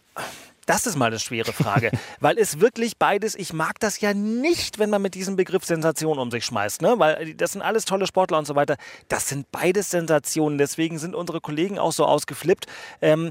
das 0.67 0.85
ist 0.87 0.97
mal 0.97 1.07
eine 1.07 1.21
schwere 1.21 1.53
Frage, 1.53 1.93
weil 2.21 2.39
es 2.39 2.61
wirklich 2.61 2.99
beides, 2.99 3.37
ich 3.37 3.53
mag 3.53 3.79
das 3.79 4.01
ja 4.01 4.15
nicht, 4.15 4.81
wenn 4.81 4.91
man 4.91 5.01
mit 5.01 5.15
diesem 5.15 5.37
Begriff 5.37 5.65
Sensation 5.65 6.19
um 6.19 6.33
sich 6.33 6.45
schmeißt, 6.45 6.83
ne? 6.83 6.95
weil 6.99 7.35
das 7.35 7.53
sind 7.53 7.63
alles 7.63 7.85
tolle 7.85 8.07
Sportler 8.09 8.39
und 8.39 8.47
so 8.47 8.57
weiter. 8.57 8.77
Das 9.09 9.29
sind 9.29 9.51
beides 9.53 9.91
Sensationen, 9.91 10.59
deswegen 10.59 10.99
sind 10.99 11.15
unsere 11.15 11.41
Kollegen 11.41 11.79
auch 11.79 11.93
so 11.93 12.05
ausgeflippt. 12.05 12.67
Ähm, 13.01 13.31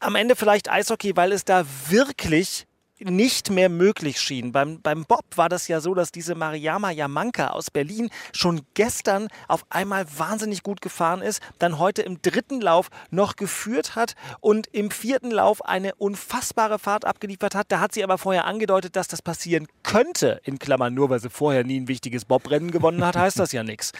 am 0.00 0.14
Ende 0.14 0.36
vielleicht 0.36 0.70
Eishockey, 0.70 1.14
weil 1.16 1.32
es 1.32 1.44
da 1.44 1.66
wirklich 1.88 2.66
nicht 3.00 3.50
mehr 3.50 3.68
möglich 3.68 4.20
schien. 4.20 4.52
Beim, 4.52 4.80
beim 4.80 5.04
Bob 5.04 5.24
war 5.36 5.48
das 5.48 5.68
ja 5.68 5.80
so, 5.80 5.94
dass 5.94 6.12
diese 6.12 6.34
Mariama 6.34 6.90
Yamanka 6.90 7.48
aus 7.48 7.70
Berlin 7.70 8.10
schon 8.32 8.62
gestern 8.74 9.28
auf 9.48 9.64
einmal 9.70 10.06
wahnsinnig 10.18 10.62
gut 10.62 10.80
gefahren 10.80 11.22
ist, 11.22 11.40
dann 11.58 11.78
heute 11.78 12.02
im 12.02 12.20
dritten 12.20 12.60
Lauf 12.60 12.90
noch 13.10 13.36
geführt 13.36 13.96
hat 13.96 14.14
und 14.40 14.66
im 14.68 14.90
vierten 14.90 15.30
Lauf 15.30 15.64
eine 15.64 15.94
unfassbare 15.94 16.78
Fahrt 16.78 17.04
abgeliefert 17.04 17.54
hat. 17.54 17.72
Da 17.72 17.80
hat 17.80 17.94
sie 17.94 18.04
aber 18.04 18.18
vorher 18.18 18.44
angedeutet, 18.44 18.96
dass 18.96 19.08
das 19.08 19.22
passieren 19.22 19.66
könnte, 19.82 20.40
in 20.44 20.58
Klammern 20.58 20.94
nur, 20.94 21.10
weil 21.10 21.20
sie 21.20 21.30
vorher 21.30 21.64
nie 21.64 21.80
ein 21.80 21.88
wichtiges 21.88 22.24
Bobrennen 22.24 22.70
gewonnen 22.70 23.04
hat, 23.04 23.16
heißt 23.16 23.38
das 23.38 23.52
ja 23.52 23.62
nichts. 23.62 23.92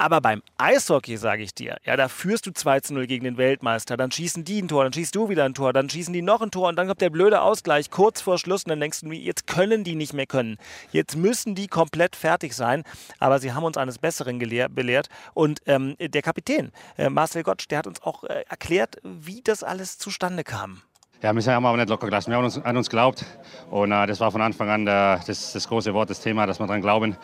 Aber 0.00 0.22
beim 0.22 0.42
Eishockey, 0.56 1.18
sage 1.18 1.42
ich 1.42 1.54
dir, 1.54 1.76
ja, 1.84 1.94
da 1.94 2.08
führst 2.08 2.46
du 2.46 2.52
2 2.52 2.80
zu 2.80 2.94
0 2.94 3.06
gegen 3.06 3.24
den 3.24 3.36
Weltmeister, 3.36 3.98
dann 3.98 4.10
schießen 4.10 4.44
die 4.44 4.62
ein 4.62 4.66
Tor, 4.66 4.84
dann 4.84 4.94
schießt 4.94 5.14
du 5.14 5.28
wieder 5.28 5.44
ein 5.44 5.52
Tor, 5.52 5.74
dann 5.74 5.90
schießen 5.90 6.14
die 6.14 6.22
noch 6.22 6.40
ein 6.40 6.50
Tor 6.50 6.70
und 6.70 6.76
dann 6.76 6.88
kommt 6.88 7.02
der 7.02 7.10
blöde 7.10 7.42
Ausgleich 7.42 7.90
kurz 7.90 8.22
vor 8.22 8.38
Schluss 8.38 8.64
und 8.64 8.70
dann 8.70 8.80
denkst 8.80 9.02
du, 9.02 9.12
jetzt 9.12 9.46
können 9.46 9.84
die 9.84 9.96
nicht 9.96 10.14
mehr 10.14 10.24
können. 10.24 10.56
Jetzt 10.90 11.18
müssen 11.18 11.54
die 11.54 11.66
komplett 11.66 12.16
fertig 12.16 12.54
sein. 12.54 12.84
Aber 13.18 13.40
sie 13.40 13.52
haben 13.52 13.64
uns 13.64 13.76
eines 13.76 13.98
Besseren 13.98 14.38
belehrt. 14.38 15.10
Und 15.34 15.60
ähm, 15.66 15.96
der 15.98 16.22
Kapitän, 16.22 16.72
äh, 16.96 17.10
Marcel 17.10 17.42
Gottsch, 17.42 17.66
der 17.68 17.80
hat 17.80 17.86
uns 17.86 18.00
auch 18.00 18.24
äh, 18.24 18.44
erklärt, 18.48 18.96
wie 19.02 19.42
das 19.42 19.62
alles 19.62 19.98
zustande 19.98 20.44
kam. 20.44 20.80
Ja, 21.22 21.36
wir 21.36 21.54
haben 21.54 21.66
aber 21.66 21.76
nicht 21.76 21.90
locker 21.90 22.06
gelassen. 22.06 22.30
Wir 22.30 22.38
haben 22.38 22.44
uns, 22.44 22.56
an 22.58 22.76
uns 22.78 22.88
geglaubt. 22.88 23.26
Und 23.70 23.92
äh, 23.92 24.06
das 24.06 24.20
war 24.20 24.32
von 24.32 24.40
Anfang 24.40 24.70
an 24.70 24.86
der, 24.86 25.20
das, 25.26 25.52
das, 25.52 25.68
große 25.68 25.92
Wort, 25.92 26.08
das 26.08 26.20
Thema, 26.20 26.46
dass 26.46 26.58
wir 26.58 26.66
daran 26.66 26.80
glauben, 26.80 27.14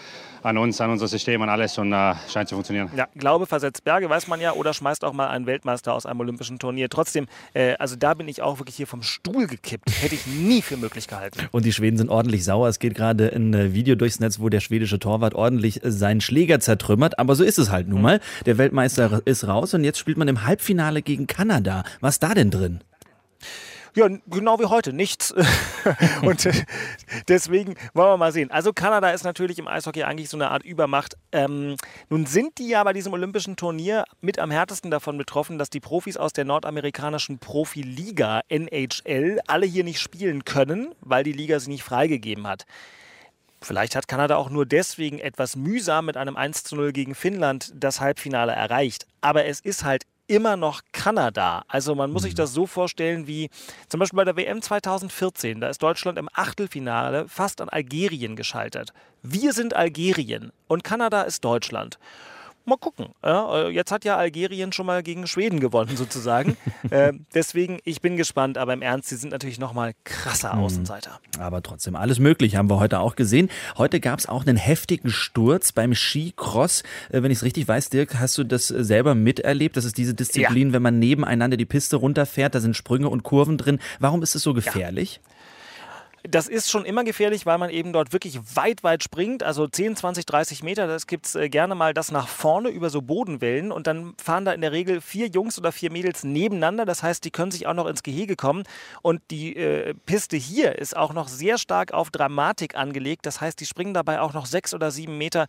an 0.42 0.58
uns, 0.58 0.78
an 0.82 0.90
unser 0.90 1.08
System, 1.08 1.40
an 1.40 1.48
alles 1.48 1.78
und 1.78 1.94
äh, 1.94 2.14
scheint 2.30 2.50
zu 2.50 2.56
funktionieren. 2.56 2.90
Ja, 2.94 3.08
Glaube 3.14 3.46
versetzt 3.46 3.84
Berge, 3.84 4.10
weiß 4.10 4.28
man 4.28 4.38
ja, 4.38 4.52
oder 4.52 4.74
schmeißt 4.74 5.02
auch 5.02 5.14
mal 5.14 5.28
einen 5.28 5.46
Weltmeister 5.46 5.94
aus 5.94 6.04
einem 6.04 6.20
olympischen 6.20 6.58
Turnier. 6.58 6.90
Trotzdem, 6.90 7.26
äh, 7.54 7.74
also 7.78 7.96
da 7.96 8.12
bin 8.12 8.28
ich 8.28 8.42
auch 8.42 8.58
wirklich 8.58 8.76
hier 8.76 8.86
vom 8.86 9.02
Stuhl 9.02 9.46
gekippt. 9.46 9.90
Hätte 10.02 10.14
ich 10.14 10.26
nie 10.26 10.60
für 10.60 10.76
möglich 10.76 11.08
gehalten. 11.08 11.48
Und 11.50 11.64
die 11.64 11.72
Schweden 11.72 11.96
sind 11.96 12.10
ordentlich 12.10 12.44
sauer. 12.44 12.68
Es 12.68 12.78
geht 12.78 12.94
gerade 12.94 13.32
ein 13.34 13.54
äh, 13.54 13.72
Video 13.72 13.94
durchs 13.94 14.20
Netz, 14.20 14.38
wo 14.40 14.50
der 14.50 14.60
schwedische 14.60 14.98
Torwart 14.98 15.34
ordentlich 15.34 15.82
äh, 15.82 15.90
seinen 15.90 16.20
Schläger 16.20 16.60
zertrümmert. 16.60 17.18
Aber 17.18 17.34
so 17.34 17.44
ist 17.44 17.58
es 17.58 17.70
halt 17.70 17.88
nun 17.88 18.02
mal. 18.02 18.20
Der 18.44 18.58
Weltmeister 18.58 19.22
ist 19.24 19.48
raus 19.48 19.72
und 19.72 19.84
jetzt 19.84 19.98
spielt 19.98 20.18
man 20.18 20.28
im 20.28 20.44
Halbfinale 20.44 21.00
gegen 21.00 21.26
Kanada. 21.26 21.82
Was 22.00 22.18
da 22.18 22.34
denn 22.34 22.50
drin? 22.50 22.80
Ja, 23.96 24.10
genau 24.26 24.60
wie 24.60 24.66
heute, 24.66 24.92
nichts. 24.92 25.32
und 26.22 26.44
äh, 26.44 26.52
deswegen 27.28 27.76
wollen 27.94 28.10
wir 28.10 28.16
mal 28.18 28.30
sehen. 28.30 28.50
Also 28.50 28.74
Kanada 28.74 29.10
ist 29.10 29.24
natürlich 29.24 29.58
im 29.58 29.66
Eishockey 29.66 30.02
eigentlich 30.02 30.28
so 30.28 30.36
eine 30.36 30.50
Art 30.50 30.64
Übermacht. 30.64 31.16
Ähm, 31.32 31.76
nun 32.10 32.26
sind 32.26 32.58
die 32.58 32.68
ja 32.68 32.84
bei 32.84 32.92
diesem 32.92 33.14
olympischen 33.14 33.56
Turnier 33.56 34.04
mit 34.20 34.38
am 34.38 34.50
härtesten 34.50 34.90
davon 34.90 35.16
betroffen, 35.16 35.56
dass 35.56 35.70
die 35.70 35.80
Profis 35.80 36.18
aus 36.18 36.34
der 36.34 36.44
nordamerikanischen 36.44 37.38
Profiliga 37.38 38.42
NHL 38.50 39.40
alle 39.46 39.64
hier 39.64 39.82
nicht 39.82 40.00
spielen 40.00 40.44
können, 40.44 40.94
weil 41.00 41.24
die 41.24 41.32
Liga 41.32 41.58
sie 41.58 41.70
nicht 41.70 41.82
freigegeben 41.82 42.46
hat. 42.46 42.66
Vielleicht 43.62 43.96
hat 43.96 44.08
Kanada 44.08 44.36
auch 44.36 44.50
nur 44.50 44.66
deswegen 44.66 45.18
etwas 45.20 45.56
mühsam 45.56 46.04
mit 46.04 46.18
einem 46.18 46.36
1 46.36 46.64
zu 46.64 46.76
0 46.76 46.92
gegen 46.92 47.14
Finnland 47.14 47.72
das 47.74 48.02
Halbfinale 48.02 48.52
erreicht. 48.52 49.06
Aber 49.22 49.46
es 49.46 49.60
ist 49.60 49.84
halt 49.84 50.02
immer 50.26 50.56
noch 50.56 50.82
Kanada. 50.92 51.64
Also 51.68 51.94
man 51.94 52.10
muss 52.10 52.22
sich 52.22 52.34
das 52.34 52.52
so 52.52 52.66
vorstellen 52.66 53.26
wie 53.26 53.50
zum 53.88 54.00
Beispiel 54.00 54.16
bei 54.16 54.24
der 54.24 54.36
WM 54.36 54.62
2014. 54.62 55.60
Da 55.60 55.68
ist 55.68 55.82
Deutschland 55.82 56.18
im 56.18 56.28
Achtelfinale 56.32 57.28
fast 57.28 57.60
an 57.60 57.68
Algerien 57.68 58.36
gescheitert. 58.36 58.92
Wir 59.22 59.52
sind 59.52 59.74
Algerien 59.74 60.52
und 60.68 60.84
Kanada 60.84 61.22
ist 61.22 61.44
Deutschland 61.44 61.98
mal 62.66 62.76
gucken. 62.76 63.06
Ja, 63.24 63.66
äh, 63.66 63.70
jetzt 63.70 63.90
hat 63.90 64.04
ja 64.04 64.16
Algerien 64.16 64.72
schon 64.72 64.86
mal 64.86 65.02
gegen 65.02 65.26
Schweden 65.26 65.60
gewonnen, 65.60 65.96
sozusagen. 65.96 66.56
äh, 66.90 67.12
deswegen, 67.34 67.78
ich 67.84 68.00
bin 68.00 68.16
gespannt, 68.16 68.58
aber 68.58 68.72
im 68.72 68.82
Ernst, 68.82 69.08
sie 69.08 69.16
sind 69.16 69.30
natürlich 69.30 69.58
noch 69.58 69.72
mal 69.72 69.94
krasser 70.04 70.54
mhm. 70.54 70.62
Außenseiter. 70.62 71.20
Aber 71.38 71.62
trotzdem, 71.62 71.96
alles 71.96 72.18
möglich, 72.18 72.56
haben 72.56 72.70
wir 72.70 72.78
heute 72.78 73.00
auch 73.00 73.16
gesehen. 73.16 73.50
Heute 73.78 74.00
gab 74.00 74.18
es 74.18 74.26
auch 74.26 74.46
einen 74.46 74.56
heftigen 74.56 75.10
Sturz 75.10 75.72
beim 75.72 75.94
Skicross. 75.94 76.82
Äh, 77.10 77.22
wenn 77.22 77.30
ich 77.30 77.38
es 77.38 77.44
richtig 77.44 77.68
weiß, 77.68 77.90
Dirk, 77.90 78.18
hast 78.18 78.38
du 78.38 78.44
das 78.44 78.68
selber 78.68 79.14
miterlebt? 79.14 79.76
Das 79.76 79.84
ist 79.84 79.96
diese 79.98 80.14
Disziplin, 80.14 80.68
ja. 80.68 80.74
wenn 80.74 80.82
man 80.82 80.98
nebeneinander 80.98 81.56
die 81.56 81.66
Piste 81.66 81.96
runterfährt, 81.96 82.54
da 82.54 82.60
sind 82.60 82.76
Sprünge 82.76 83.08
und 83.08 83.22
Kurven 83.22 83.58
drin. 83.58 83.78
Warum 83.98 84.22
ist 84.22 84.34
es 84.34 84.42
so 84.42 84.54
gefährlich? 84.54 85.20
Ja. 85.22 85.35
Das 86.28 86.48
ist 86.48 86.70
schon 86.70 86.84
immer 86.84 87.04
gefährlich, 87.04 87.46
weil 87.46 87.58
man 87.58 87.70
eben 87.70 87.92
dort 87.92 88.12
wirklich 88.12 88.38
weit, 88.54 88.82
weit 88.82 89.02
springt. 89.02 89.42
Also 89.42 89.66
10, 89.66 89.96
20, 89.96 90.26
30 90.26 90.62
Meter. 90.62 90.86
Das 90.86 91.06
gibt 91.06 91.26
es 91.26 91.34
äh, 91.34 91.48
gerne 91.48 91.74
mal 91.74 91.94
das 91.94 92.10
nach 92.10 92.28
vorne 92.28 92.68
über 92.68 92.90
so 92.90 93.02
Bodenwellen. 93.02 93.72
Und 93.72 93.86
dann 93.86 94.14
fahren 94.22 94.44
da 94.44 94.52
in 94.52 94.60
der 94.60 94.72
Regel 94.72 95.00
vier 95.00 95.28
Jungs 95.28 95.58
oder 95.58 95.72
vier 95.72 95.90
Mädels 95.92 96.24
nebeneinander. 96.24 96.84
Das 96.84 97.02
heißt, 97.02 97.24
die 97.24 97.30
können 97.30 97.50
sich 97.50 97.66
auch 97.66 97.74
noch 97.74 97.86
ins 97.86 98.02
Gehege 98.02 98.36
kommen. 98.36 98.64
Und 99.02 99.20
die 99.30 99.56
äh, 99.56 99.94
Piste 100.06 100.36
hier 100.36 100.78
ist 100.78 100.96
auch 100.96 101.12
noch 101.12 101.28
sehr 101.28 101.58
stark 101.58 101.92
auf 101.92 102.10
Dramatik 102.10 102.76
angelegt. 102.76 103.26
Das 103.26 103.40
heißt, 103.40 103.60
die 103.60 103.66
springen 103.66 103.94
dabei 103.94 104.20
auch 104.20 104.32
noch 104.32 104.46
sechs 104.46 104.74
oder 104.74 104.90
sieben 104.90 105.18
Meter 105.18 105.46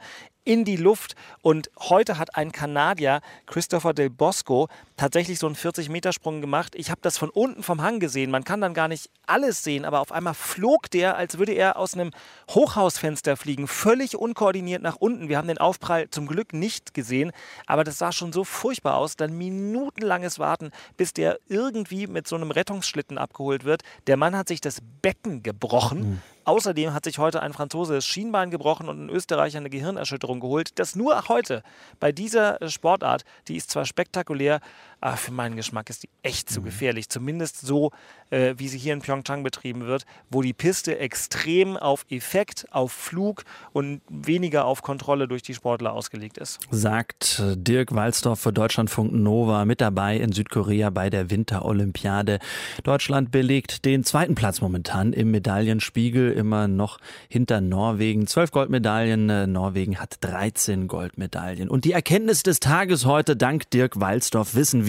in 0.47 0.63
die 0.63 0.77
Luft. 0.77 1.15
Und 1.41 1.69
heute 1.77 2.17
hat 2.17 2.37
ein 2.37 2.53
Kanadier, 2.53 3.19
Christopher 3.47 3.93
Del 3.93 4.09
Bosco, 4.09 4.69
tatsächlich 4.95 5.39
so 5.39 5.45
einen 5.45 5.57
40-Meter-Sprung 5.57 6.39
gemacht. 6.39 6.73
Ich 6.75 6.89
habe 6.89 7.01
das 7.01 7.17
von 7.17 7.29
unten 7.29 7.63
vom 7.63 7.81
Hang 7.81 7.99
gesehen. 7.99 8.31
Man 8.31 8.45
kann 8.45 8.61
dann 8.61 8.73
gar 8.73 8.87
nicht 8.87 9.09
alles 9.25 9.63
sehen, 9.63 9.83
aber 9.83 9.99
auf 9.99 10.13
einmal 10.13 10.33
flog 10.33 10.89
der, 10.89 11.17
als 11.17 11.37
würde 11.37 11.51
er 11.51 11.75
aus 11.75 11.95
einem 11.95 12.11
Hochhausfenster 12.49 13.35
fliegen, 13.35 13.67
völlig 13.67 14.15
unkoordiniert 14.15 14.81
nach 14.81 14.95
unten. 14.95 15.27
Wir 15.27 15.37
haben 15.37 15.49
den 15.49 15.57
Aufprall 15.57 16.09
zum 16.11 16.27
Glück 16.27 16.53
nicht 16.53 16.93
gesehen, 16.93 17.33
aber 17.65 17.83
das 17.83 17.97
sah 17.97 18.13
schon 18.13 18.31
so 18.31 18.45
furchtbar 18.45 18.95
aus. 18.95 19.17
Dann 19.17 19.37
minutenlanges 19.37 20.39
Warten, 20.39 20.71
bis 20.95 21.11
der 21.11 21.39
irgendwie 21.49 22.07
mit 22.07 22.25
so 22.25 22.37
einem 22.37 22.51
Rettungsschlitten 22.51 23.17
abgeholt 23.17 23.65
wird. 23.65 23.81
Der 24.07 24.15
Mann 24.15 24.35
hat 24.37 24.47
sich 24.47 24.61
das 24.61 24.79
Becken 25.01 25.43
gebrochen. 25.43 25.99
Mhm. 25.99 26.21
Außerdem 26.47 26.93
hat 26.93 27.03
sich 27.03 27.17
heute 27.17 27.41
ein 27.41 27.51
Franzose 27.51 27.95
das 27.95 28.05
Schienbein 28.05 28.51
gebrochen 28.51 28.87
und 28.87 29.05
ein 29.05 29.09
Österreicher 29.09 29.57
eine 29.57 29.69
Gehirnerschütterung 29.69 30.39
geholt. 30.39 30.79
Das 30.79 30.95
nur 30.95 31.27
heute 31.27 31.61
bei 31.99 32.13
dieser 32.13 32.57
Sportart, 32.69 33.25
die 33.49 33.57
ist 33.57 33.69
zwar 33.69 33.83
spektakulär, 33.83 34.61
aber 34.99 35.17
für 35.17 35.31
meinen 35.31 35.55
Geschmack 35.55 35.89
ist 35.89 36.03
die 36.03 36.09
echt 36.23 36.49
zu 36.49 36.61
mhm. 36.61 36.65
gefährlich. 36.65 37.09
Zumindest 37.09 37.61
so, 37.61 37.91
äh, 38.29 38.55
wie 38.57 38.67
sie 38.67 38.77
hier 38.77 38.93
in 38.93 39.01
Pyeongchang 39.01 39.43
betrieben 39.43 39.85
wird, 39.85 40.05
wo 40.29 40.41
die 40.41 40.53
Piste 40.53 40.97
extrem 40.97 41.77
auf 41.77 42.05
Effekt, 42.09 42.65
auf 42.71 42.91
Flug 42.91 43.43
und 43.73 44.01
weniger 44.09 44.65
auf 44.65 44.81
Kontrolle 44.81 45.27
durch 45.27 45.43
die 45.43 45.53
Sportler 45.53 45.93
ausgelegt 45.93 46.37
ist. 46.37 46.59
Sagt 46.71 47.39
äh, 47.39 47.55
Dirk 47.55 47.93
Walzdorf 47.93 48.39
für 48.39 48.51
Deutschlandfunk 48.51 49.13
Nova 49.13 49.65
mit 49.65 49.81
dabei 49.81 50.17
in 50.17 50.31
Südkorea 50.31 50.89
bei 50.89 51.09
der 51.09 51.29
Winterolympiade. 51.29 52.39
Deutschland 52.83 53.31
belegt 53.31 53.85
den 53.85 54.03
zweiten 54.03 54.35
Platz 54.35 54.61
momentan 54.61 55.13
im 55.13 55.31
Medaillenspiegel, 55.31 56.31
immer 56.31 56.67
noch 56.67 56.97
hinter 57.29 57.61
Norwegen. 57.61 58.25
Zwölf 58.27 58.51
Goldmedaillen, 58.51 59.29
äh, 59.29 59.47
Norwegen 59.47 59.99
hat 59.99 60.17
13 60.21 60.87
Goldmedaillen. 60.87 61.69
Und 61.69 61.85
die 61.85 61.91
Erkenntnis 61.91 62.41
des 62.41 62.59
Tages 62.59 63.05
heute, 63.05 63.35
dank 63.35 63.69
Dirk 63.69 63.99
Walzdorf, 63.99 64.55
wissen 64.55 64.85
wir, 64.85 64.86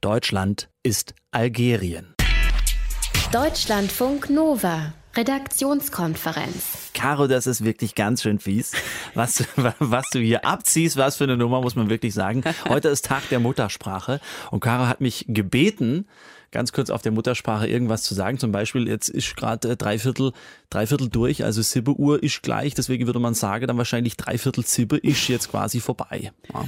Deutschland 0.00 0.68
ist 0.82 1.14
Algerien. 1.30 2.16
Deutschlandfunk 3.30 4.30
Nova. 4.30 4.94
Redaktionskonferenz. 5.16 6.90
Caro, 6.92 7.28
das 7.28 7.46
ist 7.46 7.64
wirklich 7.64 7.94
ganz 7.94 8.22
schön 8.22 8.40
fies. 8.40 8.72
Was, 9.14 9.44
was 9.78 10.10
du 10.10 10.18
hier 10.18 10.44
abziehst, 10.44 10.96
was 10.96 11.18
für 11.18 11.24
eine 11.24 11.36
Nummer, 11.36 11.60
muss 11.60 11.76
man 11.76 11.88
wirklich 11.88 12.14
sagen. 12.14 12.42
Heute 12.68 12.88
ist 12.88 13.04
Tag 13.04 13.28
der 13.28 13.38
Muttersprache 13.38 14.20
und 14.50 14.58
Caro 14.58 14.88
hat 14.88 15.00
mich 15.00 15.24
gebeten, 15.28 16.08
ganz 16.50 16.72
kurz 16.72 16.90
auf 16.90 17.02
der 17.02 17.12
Muttersprache 17.12 17.66
irgendwas 17.66 18.02
zu 18.02 18.14
sagen. 18.14 18.38
Zum 18.38 18.52
Beispiel, 18.52 18.88
jetzt 18.88 19.08
ist 19.08 19.36
gerade 19.36 19.70
äh, 19.70 19.76
Dreiviertel, 19.76 20.32
Dreiviertel 20.70 21.08
durch, 21.08 21.44
also 21.44 21.62
Sibbe 21.62 21.92
Uhr 21.92 22.22
ist 22.22 22.42
gleich, 22.42 22.74
deswegen 22.74 23.06
würde 23.06 23.20
man 23.20 23.34
sagen, 23.34 23.66
dann 23.66 23.78
wahrscheinlich 23.78 24.16
Dreiviertel 24.16 24.64
Sibbe 24.64 24.96
ist 24.96 25.28
jetzt 25.28 25.50
quasi 25.50 25.80
vorbei. 25.80 26.32
Ja. 26.52 26.64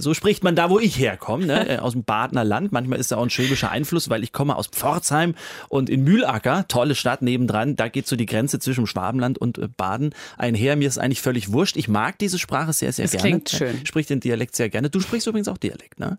So 0.00 0.14
spricht 0.14 0.44
man 0.44 0.56
da, 0.56 0.70
wo 0.70 0.78
ich 0.78 0.98
herkomme, 0.98 1.46
ne? 1.46 1.68
Äh, 1.68 1.78
aus 1.78 1.92
dem 1.92 2.04
Badener 2.04 2.44
Land. 2.44 2.72
Manchmal 2.72 2.98
ist 2.98 3.12
da 3.12 3.16
auch 3.16 3.22
ein 3.22 3.30
schwäbischer 3.30 3.70
Einfluss, 3.70 4.10
weil 4.10 4.22
ich 4.22 4.32
komme 4.32 4.56
aus 4.56 4.66
Pforzheim 4.68 5.34
und 5.68 5.90
in 5.90 6.02
Mühlacker, 6.04 6.66
tolle 6.68 6.94
Stadt 6.94 7.22
nebendran, 7.22 7.76
da 7.76 7.88
geht 7.88 8.06
so 8.06 8.16
die 8.16 8.26
Grenze 8.26 8.58
zwischen 8.58 8.86
Schwabenland 8.86 9.38
und 9.38 9.58
äh, 9.58 9.68
Baden 9.68 10.14
einher. 10.36 10.76
Mir 10.76 10.88
ist 10.88 10.98
eigentlich 10.98 11.20
völlig 11.20 11.52
wurscht. 11.52 11.76
Ich 11.76 11.88
mag 11.88 12.18
diese 12.18 12.38
Sprache 12.38 12.72
sehr, 12.72 12.92
sehr 12.92 13.04
das 13.04 13.12
gerne. 13.12 13.28
Klingt 13.28 13.50
schön. 13.50 13.86
Sprich 13.86 14.06
den 14.06 14.20
Dialekt 14.20 14.56
sehr 14.56 14.68
gerne. 14.68 14.90
Du 14.90 15.00
sprichst 15.00 15.26
übrigens 15.26 15.48
auch 15.48 15.58
Dialekt, 15.58 15.98
ne? 16.00 16.18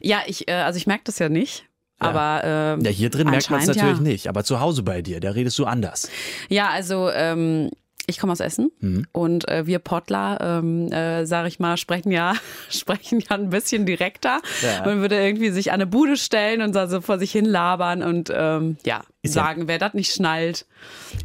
Ja, 0.00 0.20
ich, 0.26 0.48
also 0.48 0.76
ich 0.76 0.86
merke 0.86 1.04
das 1.04 1.18
ja 1.18 1.28
nicht. 1.28 1.64
Ja. 2.00 2.08
Aber 2.08 2.44
ähm, 2.44 2.80
ja, 2.82 2.90
hier 2.90 3.10
drin 3.10 3.30
merkt 3.30 3.50
man 3.50 3.60
es 3.60 3.66
natürlich 3.66 3.96
ja. 3.96 4.02
nicht. 4.02 4.28
Aber 4.28 4.44
zu 4.44 4.60
Hause 4.60 4.82
bei 4.82 5.02
dir, 5.02 5.20
da 5.20 5.30
redest 5.30 5.58
du 5.58 5.64
anders. 5.64 6.10
Ja, 6.48 6.68
also 6.68 7.10
ähm, 7.10 7.70
ich 8.06 8.18
komme 8.18 8.32
aus 8.32 8.40
Essen 8.40 8.70
mhm. 8.80 9.06
und 9.12 9.48
äh, 9.48 9.66
wir 9.66 9.78
Pottler, 9.78 10.38
ähm, 10.40 10.92
äh, 10.92 11.26
sage 11.26 11.48
ich 11.48 11.58
mal, 11.58 11.76
sprechen 11.76 12.12
ja, 12.12 12.34
sprechen 12.70 13.20
ja 13.20 13.36
ein 13.36 13.50
bisschen 13.50 13.86
direkter. 13.86 14.40
Ja. 14.62 14.84
Man 14.84 15.00
würde 15.00 15.16
irgendwie 15.16 15.50
sich 15.50 15.70
an 15.70 15.76
eine 15.76 15.86
Bude 15.86 16.16
stellen 16.16 16.62
und 16.62 16.74
so 16.88 17.00
vor 17.00 17.18
sich 17.18 17.32
hin 17.32 17.44
labern 17.44 18.02
und 18.02 18.30
ähm, 18.34 18.76
ja, 18.84 19.02
ist 19.22 19.32
sagen, 19.32 19.62
ja, 19.62 19.68
wer 19.68 19.78
das 19.78 19.94
nicht 19.94 20.12
schnallt, 20.12 20.66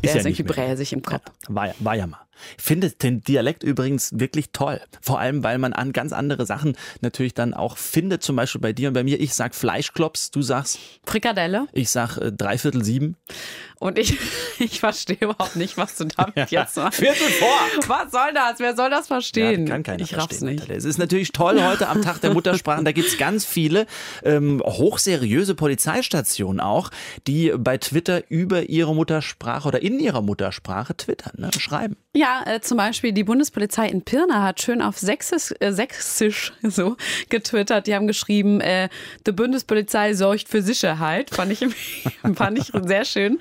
der 0.03 0.09
ist, 0.09 0.15
ist 0.15 0.25
irgendwie 0.25 0.43
bräsig 0.43 0.93
im 0.93 1.03
Kopf. 1.03 1.23
War, 1.47 1.67
ja, 1.67 1.73
war 1.79 1.95
ja 1.95 2.07
mal. 2.07 2.21
Finde 2.57 2.89
den 2.89 3.21
Dialekt 3.21 3.63
übrigens 3.63 4.11
wirklich 4.13 4.51
toll. 4.51 4.81
Vor 5.01 5.19
allem, 5.19 5.43
weil 5.43 5.57
man 5.57 5.73
an 5.73 5.93
ganz 5.93 6.13
andere 6.13 6.45
Sachen 6.45 6.75
natürlich 7.01 7.33
dann 7.33 7.53
auch 7.53 7.77
findet. 7.77 8.23
Zum 8.23 8.35
Beispiel 8.35 8.61
bei 8.61 8.73
dir 8.73 8.87
und 8.87 8.93
bei 8.93 9.03
mir. 9.03 9.19
Ich 9.19 9.33
sag 9.33 9.55
Fleischklops, 9.55 10.31
du 10.31 10.41
sagst 10.41 10.79
Frikadelle. 11.05 11.67
Ich 11.71 11.89
sag 11.89 12.17
äh, 12.17 12.31
Dreiviertel 12.31 12.83
sieben. 12.83 13.15
Und 13.79 13.97
ich, 13.97 14.17
ich 14.59 14.79
verstehe 14.79 15.17
überhaupt 15.19 15.55
nicht, 15.55 15.75
was 15.77 15.95
du 15.95 16.05
damit 16.05 16.35
ja, 16.35 16.45
jetzt 16.49 16.77
machst. 16.77 16.99
Viertel 16.99 17.27
vor. 17.29 17.49
Was 17.87 18.11
soll 18.11 18.33
das? 18.33 18.59
Wer 18.59 18.75
soll 18.75 18.89
das 18.89 19.07
verstehen? 19.07 19.65
Ja, 19.65 19.73
kann 19.73 19.83
keiner 19.83 20.03
ich 20.03 20.15
raff's 20.15 20.41
nicht. 20.41 20.69
Es 20.69 20.85
ist 20.85 20.99
natürlich 20.99 21.31
toll 21.31 21.61
heute 21.63 21.87
am 21.87 22.01
Tag 22.01 22.21
der 22.21 22.31
Muttersprachen. 22.31 22.85
Da 22.85 22.91
gibt 22.91 23.07
es 23.07 23.17
ganz 23.17 23.43
viele 23.43 23.87
ähm, 24.23 24.61
hochseriöse 24.63 25.55
Polizeistationen 25.55 26.59
auch, 26.59 26.91
die 27.27 27.53
bei 27.57 27.77
Twitter 27.77 28.23
über 28.29 28.69
ihre 28.69 28.93
Muttersprache 28.93 29.67
oder 29.67 29.81
in 29.81 29.99
ihrer 29.99 30.21
Muttersprache 30.21 30.95
twittern, 30.95 31.33
ne, 31.37 31.49
schreiben. 31.57 31.97
Ja, 32.13 32.30
äh, 32.45 32.61
zum 32.61 32.77
Beispiel 32.77 33.11
die 33.11 33.23
Bundespolizei 33.23 33.87
in 33.87 34.01
Pirna 34.01 34.43
hat 34.43 34.61
schön 34.61 34.81
auf 34.81 34.97
Sächsisch, 34.97 35.53
äh, 35.59 35.71
Sächsisch 35.71 36.53
so 36.63 36.97
getwittert. 37.29 37.87
Die 37.87 37.95
haben 37.95 38.07
geschrieben, 38.07 38.61
äh, 38.61 38.89
die 39.25 39.31
Bundespolizei 39.31 40.13
sorgt 40.13 40.47
für 40.47 40.61
Sicherheit. 40.61 41.29
Fand 41.31 41.51
ich, 41.51 41.65
fand 42.35 42.57
ich 42.57 42.71
sehr 42.85 43.05
schön. 43.05 43.39